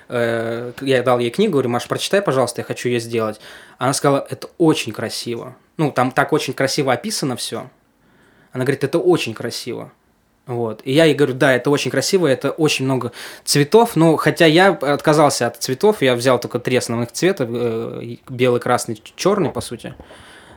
э, 0.08 0.72
я 0.80 1.02
дал 1.02 1.18
ей 1.18 1.30
книгу, 1.30 1.52
говорю, 1.52 1.68
Маш, 1.68 1.86
прочитай, 1.86 2.22
пожалуйста, 2.22 2.60
я 2.60 2.64
хочу 2.64 2.88
ее 2.88 3.00
сделать. 3.00 3.40
Она 3.78 3.92
сказала, 3.92 4.26
это 4.28 4.48
очень 4.58 4.92
красиво. 4.92 5.56
Ну, 5.76 5.92
там 5.92 6.10
так 6.10 6.32
очень 6.32 6.54
красиво 6.54 6.92
описано 6.92 7.36
все. 7.36 7.70
Она 8.52 8.64
говорит, 8.64 8.84
это 8.84 8.98
очень 8.98 9.34
красиво. 9.34 9.92
Вот. 10.46 10.80
И 10.84 10.92
я 10.92 11.04
ей 11.04 11.14
говорю, 11.14 11.34
да, 11.34 11.52
это 11.52 11.68
очень 11.68 11.90
красиво, 11.90 12.26
это 12.26 12.50
очень 12.50 12.86
много 12.86 13.12
цветов, 13.44 13.96
но 13.96 14.16
хотя 14.16 14.46
я 14.46 14.68
отказался 14.70 15.46
от 15.46 15.58
цветов, 15.58 16.00
я 16.00 16.14
взял 16.14 16.40
только 16.40 16.58
три 16.58 16.76
основных 16.76 17.12
цвета, 17.12 17.46
э, 17.46 18.16
белый, 18.30 18.58
красный, 18.58 19.00
черный, 19.14 19.50
по 19.50 19.60
сути. 19.60 19.94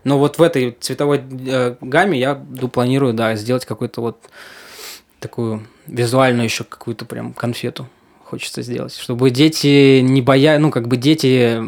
Но 0.06 0.18
вот 0.18 0.40
в 0.40 0.42
этой 0.42 0.78
цветовой 0.80 1.22
э, 1.46 1.76
гамме 1.82 2.18
я 2.18 2.36
планирую, 2.72 3.14
да, 3.14 3.36
сделать 3.36 3.66
какую-то 3.66 4.00
вот 4.00 4.18
такую 5.20 5.68
визуальную 5.88 6.46
еще 6.46 6.64
какую-то 6.64 7.06
прям 7.06 7.34
конфету 7.34 7.88
хочется 8.32 8.62
сделать, 8.62 8.96
чтобы 8.96 9.30
дети 9.30 10.00
не 10.00 10.22
боялись, 10.22 10.62
ну, 10.62 10.72
как 10.72 10.88
бы 10.88 10.96
дети, 10.96 11.62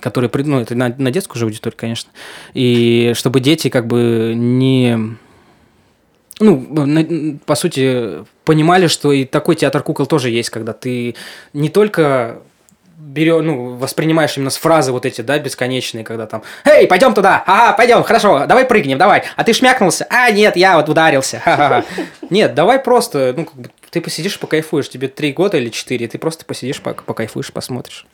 которые, 0.00 0.30
ну, 0.44 0.60
это 0.60 0.74
на, 0.74 0.94
на 0.98 1.10
детскую 1.10 1.38
же 1.38 1.46
аудиторию, 1.46 1.78
конечно, 1.78 2.10
и 2.52 3.12
чтобы 3.14 3.40
дети 3.40 3.70
как 3.70 3.86
бы 3.86 4.34
не 4.36 5.16
ну, 6.40 7.38
по 7.46 7.54
сути, 7.54 8.24
понимали, 8.44 8.86
что 8.86 9.12
и 9.12 9.24
такой 9.24 9.56
театр 9.56 9.82
кукол 9.82 10.06
тоже 10.06 10.28
есть, 10.30 10.50
когда 10.50 10.74
ты 10.74 11.14
не 11.54 11.70
только 11.70 12.42
берешь, 12.98 13.42
ну, 13.42 13.76
воспринимаешь 13.76 14.36
именно 14.36 14.50
с 14.50 14.56
фразы 14.56 14.92
вот 14.92 15.06
эти, 15.06 15.22
да, 15.22 15.38
бесконечные, 15.38 16.04
когда 16.04 16.26
там, 16.26 16.42
«Эй, 16.64 16.86
пойдем 16.86 17.14
туда! 17.14 17.42
Ага, 17.46 17.72
пойдем, 17.72 18.02
хорошо, 18.02 18.46
давай 18.46 18.66
прыгнем, 18.66 18.98
давай!» 18.98 19.24
А 19.36 19.44
ты 19.44 19.52
шмякнулся? 19.52 20.06
«А, 20.10 20.30
нет, 20.30 20.56
я 20.56 20.76
вот 20.76 20.88
ударился!» 20.88 21.40
Ха-ха-ха. 21.40 21.84
Нет, 22.28 22.54
давай 22.54 22.78
просто, 22.78 23.34
ну, 23.36 23.46
как 23.46 23.54
бы, 23.54 23.70
ты 23.90 24.00
посидишь, 24.00 24.38
покайфуешь, 24.38 24.88
тебе 24.88 25.08
три 25.08 25.32
года 25.32 25.56
или 25.56 25.68
четыре, 25.68 26.08
ты 26.08 26.18
просто 26.18 26.44
посидишь, 26.44 26.80
покайфуешь, 26.80 27.52
посмотришь. 27.52 28.06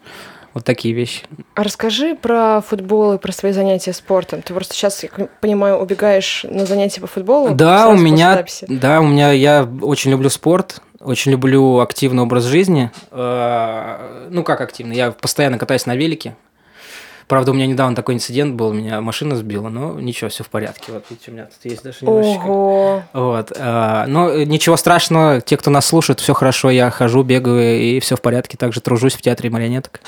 Вот 0.54 0.64
такие 0.64 0.94
вещи. 0.94 1.22
А 1.54 1.62
расскажи 1.62 2.14
про 2.14 2.62
футбол 2.62 3.12
и 3.12 3.18
про 3.18 3.30
свои 3.30 3.52
занятия 3.52 3.92
спортом. 3.92 4.40
Ты 4.40 4.54
просто 4.54 4.72
сейчас, 4.72 5.02
я 5.02 5.10
понимаю, 5.42 5.76
убегаешь 5.76 6.46
на 6.48 6.64
занятия 6.64 7.02
по 7.02 7.06
футболу? 7.06 7.54
Да, 7.54 7.90
у 7.90 7.96
меня, 7.96 8.42
да, 8.66 9.02
у 9.02 9.06
меня, 9.06 9.32
я 9.32 9.68
очень 9.82 10.12
люблю 10.12 10.30
спорт, 10.30 10.80
очень 10.98 11.32
люблю 11.32 11.80
активный 11.80 12.22
образ 12.22 12.44
жизни. 12.44 12.90
Э, 13.10 14.28
ну, 14.30 14.42
как 14.44 14.62
активный? 14.62 14.96
Я 14.96 15.10
постоянно 15.10 15.58
катаюсь 15.58 15.84
на 15.84 15.94
велике. 15.94 16.34
Правда, 17.28 17.50
у 17.50 17.54
меня 17.54 17.66
недавно 17.66 17.96
такой 17.96 18.14
инцидент 18.14 18.54
был, 18.54 18.72
меня 18.72 19.00
машина 19.00 19.34
сбила, 19.34 19.68
но 19.68 20.00
ничего, 20.00 20.30
все 20.30 20.44
в 20.44 20.48
порядке. 20.48 20.92
Вот 20.92 21.04
видите, 21.10 21.32
у 21.32 21.34
меня 21.34 21.46
тут 21.46 21.58
есть 21.64 21.82
даже 21.82 21.98
немножечко. 22.02 22.44
Ого. 22.44 23.02
Вот. 23.12 23.52
А, 23.58 24.06
но 24.06 24.32
ничего 24.44 24.76
страшного, 24.76 25.40
те, 25.40 25.56
кто 25.56 25.70
нас 25.70 25.86
слушает, 25.86 26.20
все 26.20 26.34
хорошо, 26.34 26.70
я 26.70 26.88
хожу, 26.90 27.24
бегаю, 27.24 27.80
и 27.80 27.98
все 27.98 28.14
в 28.14 28.22
порядке. 28.22 28.56
Также 28.56 28.80
тружусь 28.80 29.14
в 29.14 29.22
театре 29.22 29.50
марионеток. 29.50 30.00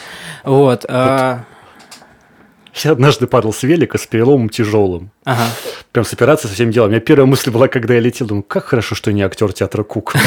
Вот. 0.45 0.87
А, 0.89 1.45
я 2.85 2.93
однажды 2.93 3.27
падал 3.27 3.53
с 3.53 3.63
велика 3.63 3.99
с 3.99 4.07
переломом 4.07 4.49
тяжелым. 4.49 5.11
Ага. 5.25 5.45
Прям 5.93 6.05
с 6.05 6.13
операцией 6.13 6.49
со 6.49 6.55
всем 6.55 6.71
делом. 6.71 6.89
У 6.89 6.91
меня 6.93 7.01
первая 7.01 7.27
мысль 7.27 7.51
была, 7.51 7.69
когда 7.69 7.95
я 7.95 8.01
летел, 8.01 8.27
думаю, 8.27 8.43
как 8.43 8.67
хорошо, 8.67 8.95
что 8.95 9.13
не 9.13 9.23
актер 9.23 9.53
театра 9.53 9.83
Кук. 9.83 10.15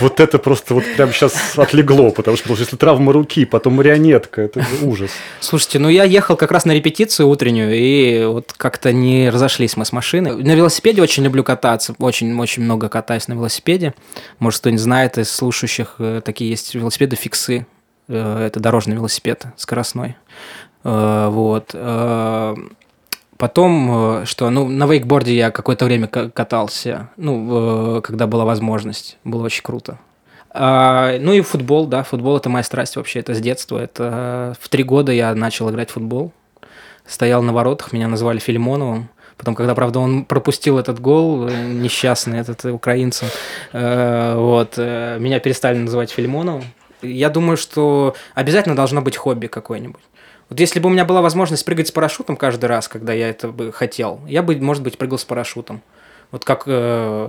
Вот 0.00 0.18
это 0.18 0.38
просто 0.40 0.74
вот 0.74 0.82
прям 0.96 1.12
сейчас 1.12 1.56
отлегло, 1.56 2.10
потому 2.10 2.36
что 2.36 2.52
если 2.54 2.74
травма 2.74 3.12
руки, 3.12 3.44
потом 3.44 3.74
марионетка, 3.74 4.42
это 4.42 4.66
ужас. 4.82 5.12
Слушайте, 5.38 5.78
ну 5.78 5.88
я 5.88 6.02
ехал 6.02 6.36
как 6.36 6.50
раз 6.50 6.64
на 6.64 6.72
репетицию 6.72 7.28
утреннюю, 7.28 7.72
и 7.74 8.24
вот 8.24 8.54
как-то 8.56 8.92
не 8.92 9.30
разошлись 9.30 9.76
мы 9.76 9.84
с 9.84 9.92
машиной. 9.92 10.42
На 10.42 10.56
велосипеде 10.56 11.00
очень 11.00 11.22
люблю 11.22 11.44
кататься, 11.44 11.94
очень-очень 11.98 12.64
много 12.64 12.88
катаюсь 12.88 13.28
на 13.28 13.34
велосипеде. 13.34 13.94
Может, 14.40 14.60
кто-нибудь 14.60 14.82
знает 14.82 15.16
из 15.16 15.30
слушающих, 15.30 15.94
э, 16.00 16.20
такие 16.24 16.50
есть 16.50 16.74
велосипеды 16.74 17.14
фиксы. 17.14 17.64
Э, 18.08 18.46
это 18.46 18.60
дорожный 18.60 18.96
велосипед 18.96 19.44
скоростной. 19.56 20.16
Э, 20.84 21.28
вот. 21.30 21.70
Э, 21.72 22.54
потом, 23.36 24.20
э, 24.20 24.24
что, 24.26 24.50
ну, 24.50 24.68
на 24.68 24.86
вейкборде 24.86 25.34
я 25.34 25.50
какое-то 25.50 25.86
время 25.86 26.06
катался, 26.06 27.08
ну, 27.16 28.00
когда 28.02 28.26
была 28.26 28.44
возможность. 28.44 29.18
Было 29.24 29.44
очень 29.44 29.62
круто. 29.62 29.98
А, 30.56 31.18
ну 31.18 31.32
и 31.32 31.40
футбол, 31.40 31.86
да, 31.86 32.04
футбол 32.04 32.36
это 32.36 32.48
моя 32.48 32.62
страсть 32.62 32.94
вообще, 32.94 33.18
это 33.20 33.34
с 33.34 33.40
детства. 33.40 33.78
Это 33.78 34.54
в 34.60 34.68
три 34.68 34.84
года 34.84 35.10
я 35.10 35.34
начал 35.34 35.68
играть 35.70 35.90
в 35.90 35.94
футбол. 35.94 36.32
Стоял 37.06 37.42
на 37.42 37.52
воротах, 37.52 37.92
меня 37.92 38.06
называли 38.06 38.38
Филимоновым. 38.38 39.08
Потом, 39.36 39.56
когда, 39.56 39.74
правда, 39.74 39.98
он 39.98 40.24
пропустил 40.24 40.78
этот 40.78 41.00
гол, 41.00 41.48
несчастный 41.48 42.38
этот 42.38 42.64
украинцем, 42.66 43.26
вот, 43.72 44.78
меня 44.78 45.40
перестали 45.40 45.76
называть 45.76 46.12
Филимоновым. 46.12 46.62
Я 47.02 47.30
думаю, 47.30 47.56
что 47.56 48.14
обязательно 48.34 48.76
должно 48.76 49.02
быть 49.02 49.16
хобби 49.16 49.48
какое-нибудь. 49.48 50.00
Вот 50.54 50.60
если 50.60 50.78
бы 50.78 50.88
у 50.88 50.92
меня 50.92 51.04
была 51.04 51.20
возможность 51.20 51.64
прыгать 51.64 51.88
с 51.88 51.90
парашютом 51.90 52.36
каждый 52.36 52.66
раз, 52.66 52.86
когда 52.86 53.12
я 53.12 53.28
это 53.28 53.48
бы 53.48 53.72
хотел, 53.72 54.20
я 54.28 54.40
бы, 54.40 54.54
может 54.58 54.84
быть, 54.84 54.96
прыгал 54.96 55.18
с 55.18 55.24
парашютом. 55.24 55.82
Вот 56.30 56.44
как 56.44 56.62
э, 56.66 57.28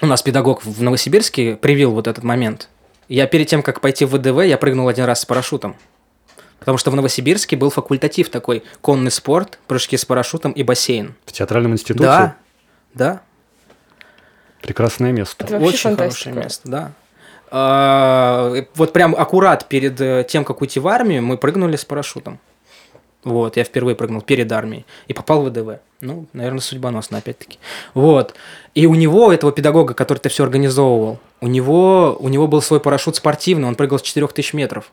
у 0.00 0.06
нас 0.06 0.22
педагог 0.22 0.64
в 0.64 0.80
Новосибирске 0.80 1.56
привил 1.56 1.90
вот 1.90 2.06
этот 2.06 2.22
момент. 2.22 2.68
Я 3.08 3.26
перед 3.26 3.48
тем, 3.48 3.64
как 3.64 3.80
пойти 3.80 4.04
в 4.04 4.16
ВДВ, 4.16 4.44
я 4.44 4.56
прыгнул 4.58 4.86
один 4.86 5.06
раз 5.06 5.22
с 5.22 5.26
парашютом. 5.26 5.74
Потому 6.60 6.78
что 6.78 6.92
в 6.92 6.94
Новосибирске 6.94 7.56
был 7.56 7.70
факультатив 7.70 8.28
такой 8.28 8.62
конный 8.80 9.10
спорт, 9.10 9.58
прыжки 9.66 9.96
с 9.96 10.04
парашютом 10.04 10.52
и 10.52 10.62
бассейн. 10.62 11.16
В 11.26 11.32
театральном 11.32 11.72
институте? 11.72 12.04
Да, 12.04 12.36
да. 12.94 13.22
Прекрасное 14.62 15.10
место. 15.10 15.46
Это 15.46 15.56
Очень 15.56 15.96
фантастика. 15.96 16.30
хорошее 16.30 16.34
место, 16.36 16.68
да. 16.68 16.92
А, 17.56 18.52
вот 18.74 18.92
прям 18.92 19.14
аккурат 19.14 19.68
перед 19.68 20.00
э, 20.00 20.26
тем, 20.28 20.44
как 20.44 20.60
уйти 20.60 20.80
в 20.80 20.88
армию, 20.88 21.22
мы 21.22 21.38
прыгнули 21.38 21.76
с 21.76 21.84
парашютом. 21.84 22.40
Вот, 23.22 23.56
я 23.56 23.62
впервые 23.62 23.94
прыгнул 23.94 24.22
перед 24.22 24.50
армией 24.50 24.84
и 25.06 25.12
попал 25.12 25.40
в 25.40 25.50
ВДВ. 25.50 25.78
Ну, 26.00 26.26
наверное, 26.32 26.58
судьбоносно, 26.58 27.18
опять-таки. 27.18 27.60
Вот. 27.94 28.34
И 28.74 28.86
у 28.86 28.96
него, 28.96 29.32
этого 29.32 29.52
педагога, 29.52 29.94
который 29.94 30.18
ты 30.18 30.30
все 30.30 30.42
организовывал, 30.42 31.20
у 31.40 31.46
него, 31.46 32.16
у 32.18 32.28
него 32.28 32.48
был 32.48 32.60
свой 32.60 32.80
парашют 32.80 33.14
спортивный, 33.14 33.68
он 33.68 33.76
прыгал 33.76 34.00
с 34.00 34.02
4000 34.02 34.56
метров. 34.56 34.90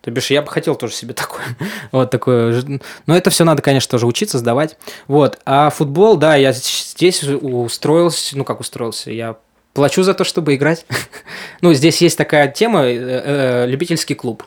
То 0.00 0.10
бишь, 0.10 0.32
я 0.32 0.42
бы 0.42 0.48
хотел 0.48 0.74
тоже 0.74 0.94
себе 0.94 1.14
такое. 1.14 1.44
вот 1.92 2.10
такое. 2.10 2.60
Но 3.06 3.16
это 3.16 3.30
все 3.30 3.44
надо, 3.44 3.62
конечно, 3.62 3.92
тоже 3.92 4.08
учиться, 4.08 4.38
сдавать. 4.38 4.76
Вот. 5.06 5.38
А 5.46 5.70
футбол, 5.70 6.16
да, 6.16 6.34
я 6.34 6.52
здесь 6.52 7.22
устроился, 7.22 8.36
ну 8.36 8.42
как 8.42 8.58
устроился, 8.58 9.12
я 9.12 9.36
плачу 9.74 10.02
за 10.02 10.14
то, 10.14 10.24
чтобы 10.24 10.54
играть. 10.54 10.86
ну, 11.60 11.74
здесь 11.74 12.00
есть 12.00 12.16
такая 12.16 12.48
тема, 12.48 12.84
э, 12.84 12.96
э, 12.96 13.66
любительский 13.66 14.14
клуб. 14.14 14.44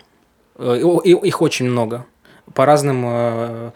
Э, 0.55 0.80
их 1.03 1.41
очень 1.41 1.69
много. 1.69 2.05
По 2.53 2.65
разным 2.65 3.03
э, 3.05 3.71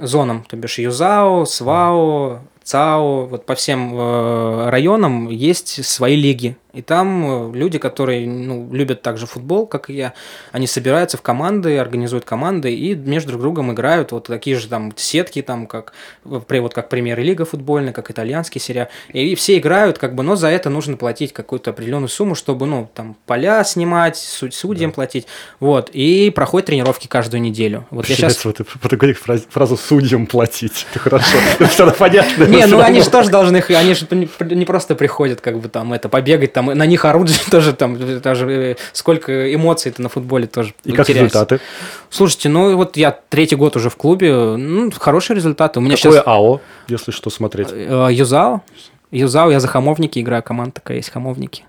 зонам, 0.00 0.44
то 0.48 0.56
бишь 0.56 0.78
ЮЗАО, 0.78 1.44
СВАО, 1.44 2.40
ЦАО, 2.64 3.26
вот 3.26 3.46
по 3.46 3.54
всем 3.54 3.94
э, 3.94 4.70
районам 4.70 5.28
есть 5.28 5.84
свои 5.84 6.16
лиги. 6.16 6.56
И 6.72 6.82
там 6.82 7.52
э, 7.52 7.56
люди, 7.56 7.78
которые 7.78 8.26
ну, 8.26 8.68
любят 8.72 9.02
также 9.02 9.26
футбол, 9.26 9.66
как 9.66 9.90
и 9.90 9.94
я, 9.94 10.14
они 10.52 10.66
собираются 10.66 11.16
в 11.16 11.22
команды, 11.22 11.78
организуют 11.78 12.24
команды 12.24 12.74
и 12.74 12.94
между 12.94 13.30
друг 13.30 13.42
другом 13.42 13.72
играют 13.72 14.12
вот 14.12 14.26
такие 14.26 14.56
же 14.56 14.68
там 14.68 14.92
сетки, 14.96 15.42
там 15.42 15.66
как, 15.66 15.92
вот 16.24 16.74
как 16.74 16.88
премьер-лига 16.88 17.44
футбольная, 17.44 17.92
как 17.92 18.10
итальянский 18.10 18.60
серия. 18.60 18.88
И 19.12 19.34
все 19.34 19.58
играют, 19.58 19.98
как 19.98 20.14
бы, 20.14 20.22
но 20.22 20.36
за 20.36 20.48
это 20.48 20.70
нужно 20.70 20.96
платить 20.96 21.32
какую-то 21.32 21.70
определенную 21.70 22.08
сумму, 22.08 22.34
чтобы, 22.34 22.66
ну, 22.66 22.88
там, 22.94 23.16
поля 23.26 23.64
снимать, 23.64 24.16
суд, 24.16 24.54
судьям 24.54 24.90
да. 24.90 24.94
платить. 24.94 25.26
Вот. 25.58 25.90
И 25.92 26.30
проходят 26.30 26.66
тренировки 26.66 27.06
каждую 27.06 27.40
неделю. 27.40 27.86
Вот 27.90 28.06
я 28.06 28.14
сейчас... 28.14 28.44
Вот 28.44 28.56
ты 28.56 28.96
говоришь 28.96 29.18
фразу, 29.18 29.44
фразу 29.48 29.76
«судьям 29.76 30.26
платить». 30.26 30.86
Это 30.90 30.98
хорошо. 30.98 31.36
Это 31.58 31.90
понятно. 31.92 32.44
Не, 32.44 32.66
ну 32.66 32.80
они 32.80 33.00
же 33.00 33.10
тоже 33.10 33.30
должны, 33.30 33.62
они 33.68 33.94
же 33.94 34.06
не 34.10 34.64
просто 34.64 34.94
приходят, 34.94 35.40
как 35.40 35.58
бы 35.58 35.68
там, 35.68 35.92
это, 35.92 36.08
побегать, 36.08 36.52
там, 36.52 36.59
на 36.66 36.86
них 36.86 37.04
орут 37.04 37.30
тоже 37.50 37.72
там, 37.72 37.98
даже 38.20 38.50
э, 38.50 38.76
сколько 38.92 39.54
эмоций-то 39.54 40.02
на 40.02 40.08
футболе 40.08 40.46
тоже 40.46 40.74
И 40.84 40.92
как 40.92 41.08
результаты? 41.08 41.60
Слушайте, 42.08 42.48
ну 42.48 42.76
вот 42.76 42.96
я 42.96 43.16
третий 43.28 43.56
год 43.56 43.76
уже 43.76 43.90
в 43.90 43.96
клубе, 43.96 44.34
ну, 44.34 44.90
хорошие 44.90 45.36
результаты. 45.36 45.78
У 45.78 45.82
меня 45.82 45.96
Какое 45.96 46.12
сейчас... 46.12 46.26
АО, 46.26 46.60
если 46.88 47.10
что 47.10 47.30
смотреть? 47.30 47.68
Э, 47.72 48.08
Юзао. 48.10 48.62
Юзао, 49.10 49.50
я 49.50 49.60
за 49.60 49.68
хамовники 49.68 50.20
играю, 50.20 50.42
команда 50.42 50.72
такая 50.74 50.98
есть, 50.98 51.10
хамовники. 51.10 51.64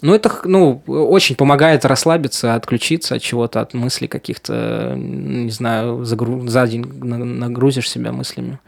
Ну, 0.00 0.14
это, 0.14 0.30
ну, 0.44 0.82
очень 0.86 1.34
помогает 1.34 1.84
расслабиться, 1.84 2.54
отключиться 2.54 3.16
от 3.16 3.22
чего-то, 3.22 3.60
от 3.60 3.74
мыслей 3.74 4.06
каких-то, 4.06 4.94
не 4.96 5.50
знаю, 5.50 6.04
загру... 6.04 6.46
за 6.46 6.66
день 6.68 6.84
нагрузишь 6.84 7.90
себя 7.90 8.12
мыслями. 8.12 8.60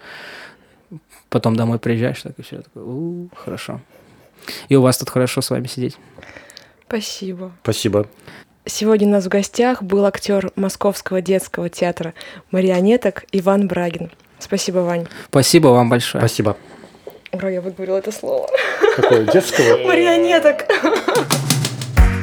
Потом 1.28 1.54
домой 1.54 1.78
приезжаешь, 1.78 2.20
так 2.22 2.32
и 2.38 2.42
все, 2.42 2.62
такой, 2.62 2.82
у, 2.82 3.28
хорошо. 3.36 3.80
И 4.68 4.76
у 4.76 4.82
вас 4.82 4.98
тут 4.98 5.10
хорошо 5.10 5.40
с 5.40 5.50
вами 5.50 5.66
сидеть. 5.66 5.96
Спасибо. 6.86 7.52
Спасибо. 7.62 8.06
Сегодня 8.66 9.08
у 9.08 9.10
нас 9.10 9.24
в 9.24 9.28
гостях 9.28 9.82
был 9.82 10.04
актер 10.04 10.52
Московского 10.54 11.20
детского 11.20 11.68
театра 11.68 12.14
марионеток 12.50 13.24
Иван 13.32 13.68
Брагин. 13.68 14.10
Спасибо, 14.38 14.78
Вань. 14.78 15.06
Спасибо 15.28 15.68
вам 15.68 15.88
большое. 15.88 16.20
Спасибо. 16.20 16.56
Ура, 17.32 17.48
я 17.48 17.60
выговорила 17.60 17.96
это 17.96 18.12
слово. 18.12 18.48
Какое? 18.96 19.24
Детского? 19.24 19.78
Марионеток. 19.86 20.66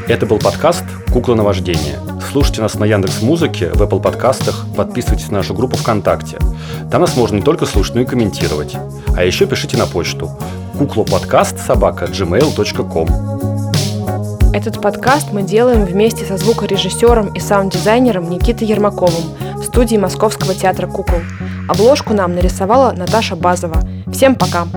Это 0.08 0.26
был 0.26 0.40
подкаст 0.40 0.84
«Кукла 1.12 1.36
на 1.36 1.44
вождение». 1.44 2.00
Слушайте 2.32 2.62
нас 2.62 2.76
на 2.76 2.86
Яндекс 2.86 3.22
Музыке, 3.22 3.70
в 3.74 3.82
Apple 3.82 4.02
подкастах, 4.02 4.66
подписывайтесь 4.76 5.30
на 5.30 5.40
нашу 5.40 5.54
группу 5.54 5.78
ВКонтакте. 5.78 6.38
Там 6.92 7.02
нас 7.02 7.16
можно 7.16 7.38
не 7.38 7.42
только 7.42 7.66
слушать, 7.66 7.96
но 7.96 8.02
и 8.02 8.06
комментировать. 8.06 8.76
А 9.16 9.24
еще 9.24 9.48
пишите 9.48 9.78
на 9.78 9.88
почту 9.88 10.38
куклоподкаст 10.78 11.60
собака 11.60 12.06
gmail.com. 12.06 13.08
Этот 14.54 14.82
подкаст 14.82 15.34
мы 15.34 15.42
делаем 15.42 15.86
вместе 15.86 16.24
со 16.26 16.38
звукорежиссером 16.38 17.34
и 17.34 17.40
саунд-дизайнером 17.40 18.30
Никитой 18.30 18.68
Ермаковым 18.68 19.24
в 19.56 19.64
студии 19.64 19.98
Московского 19.98 20.54
театра 20.54 20.88
кукол. 20.88 21.20
Обложку 21.68 22.14
нам 22.14 22.36
нарисовала 22.36 22.92
Наташа 22.92 23.36
Базова. 23.36 23.82
Всем 24.12 24.36
пока! 24.36 24.68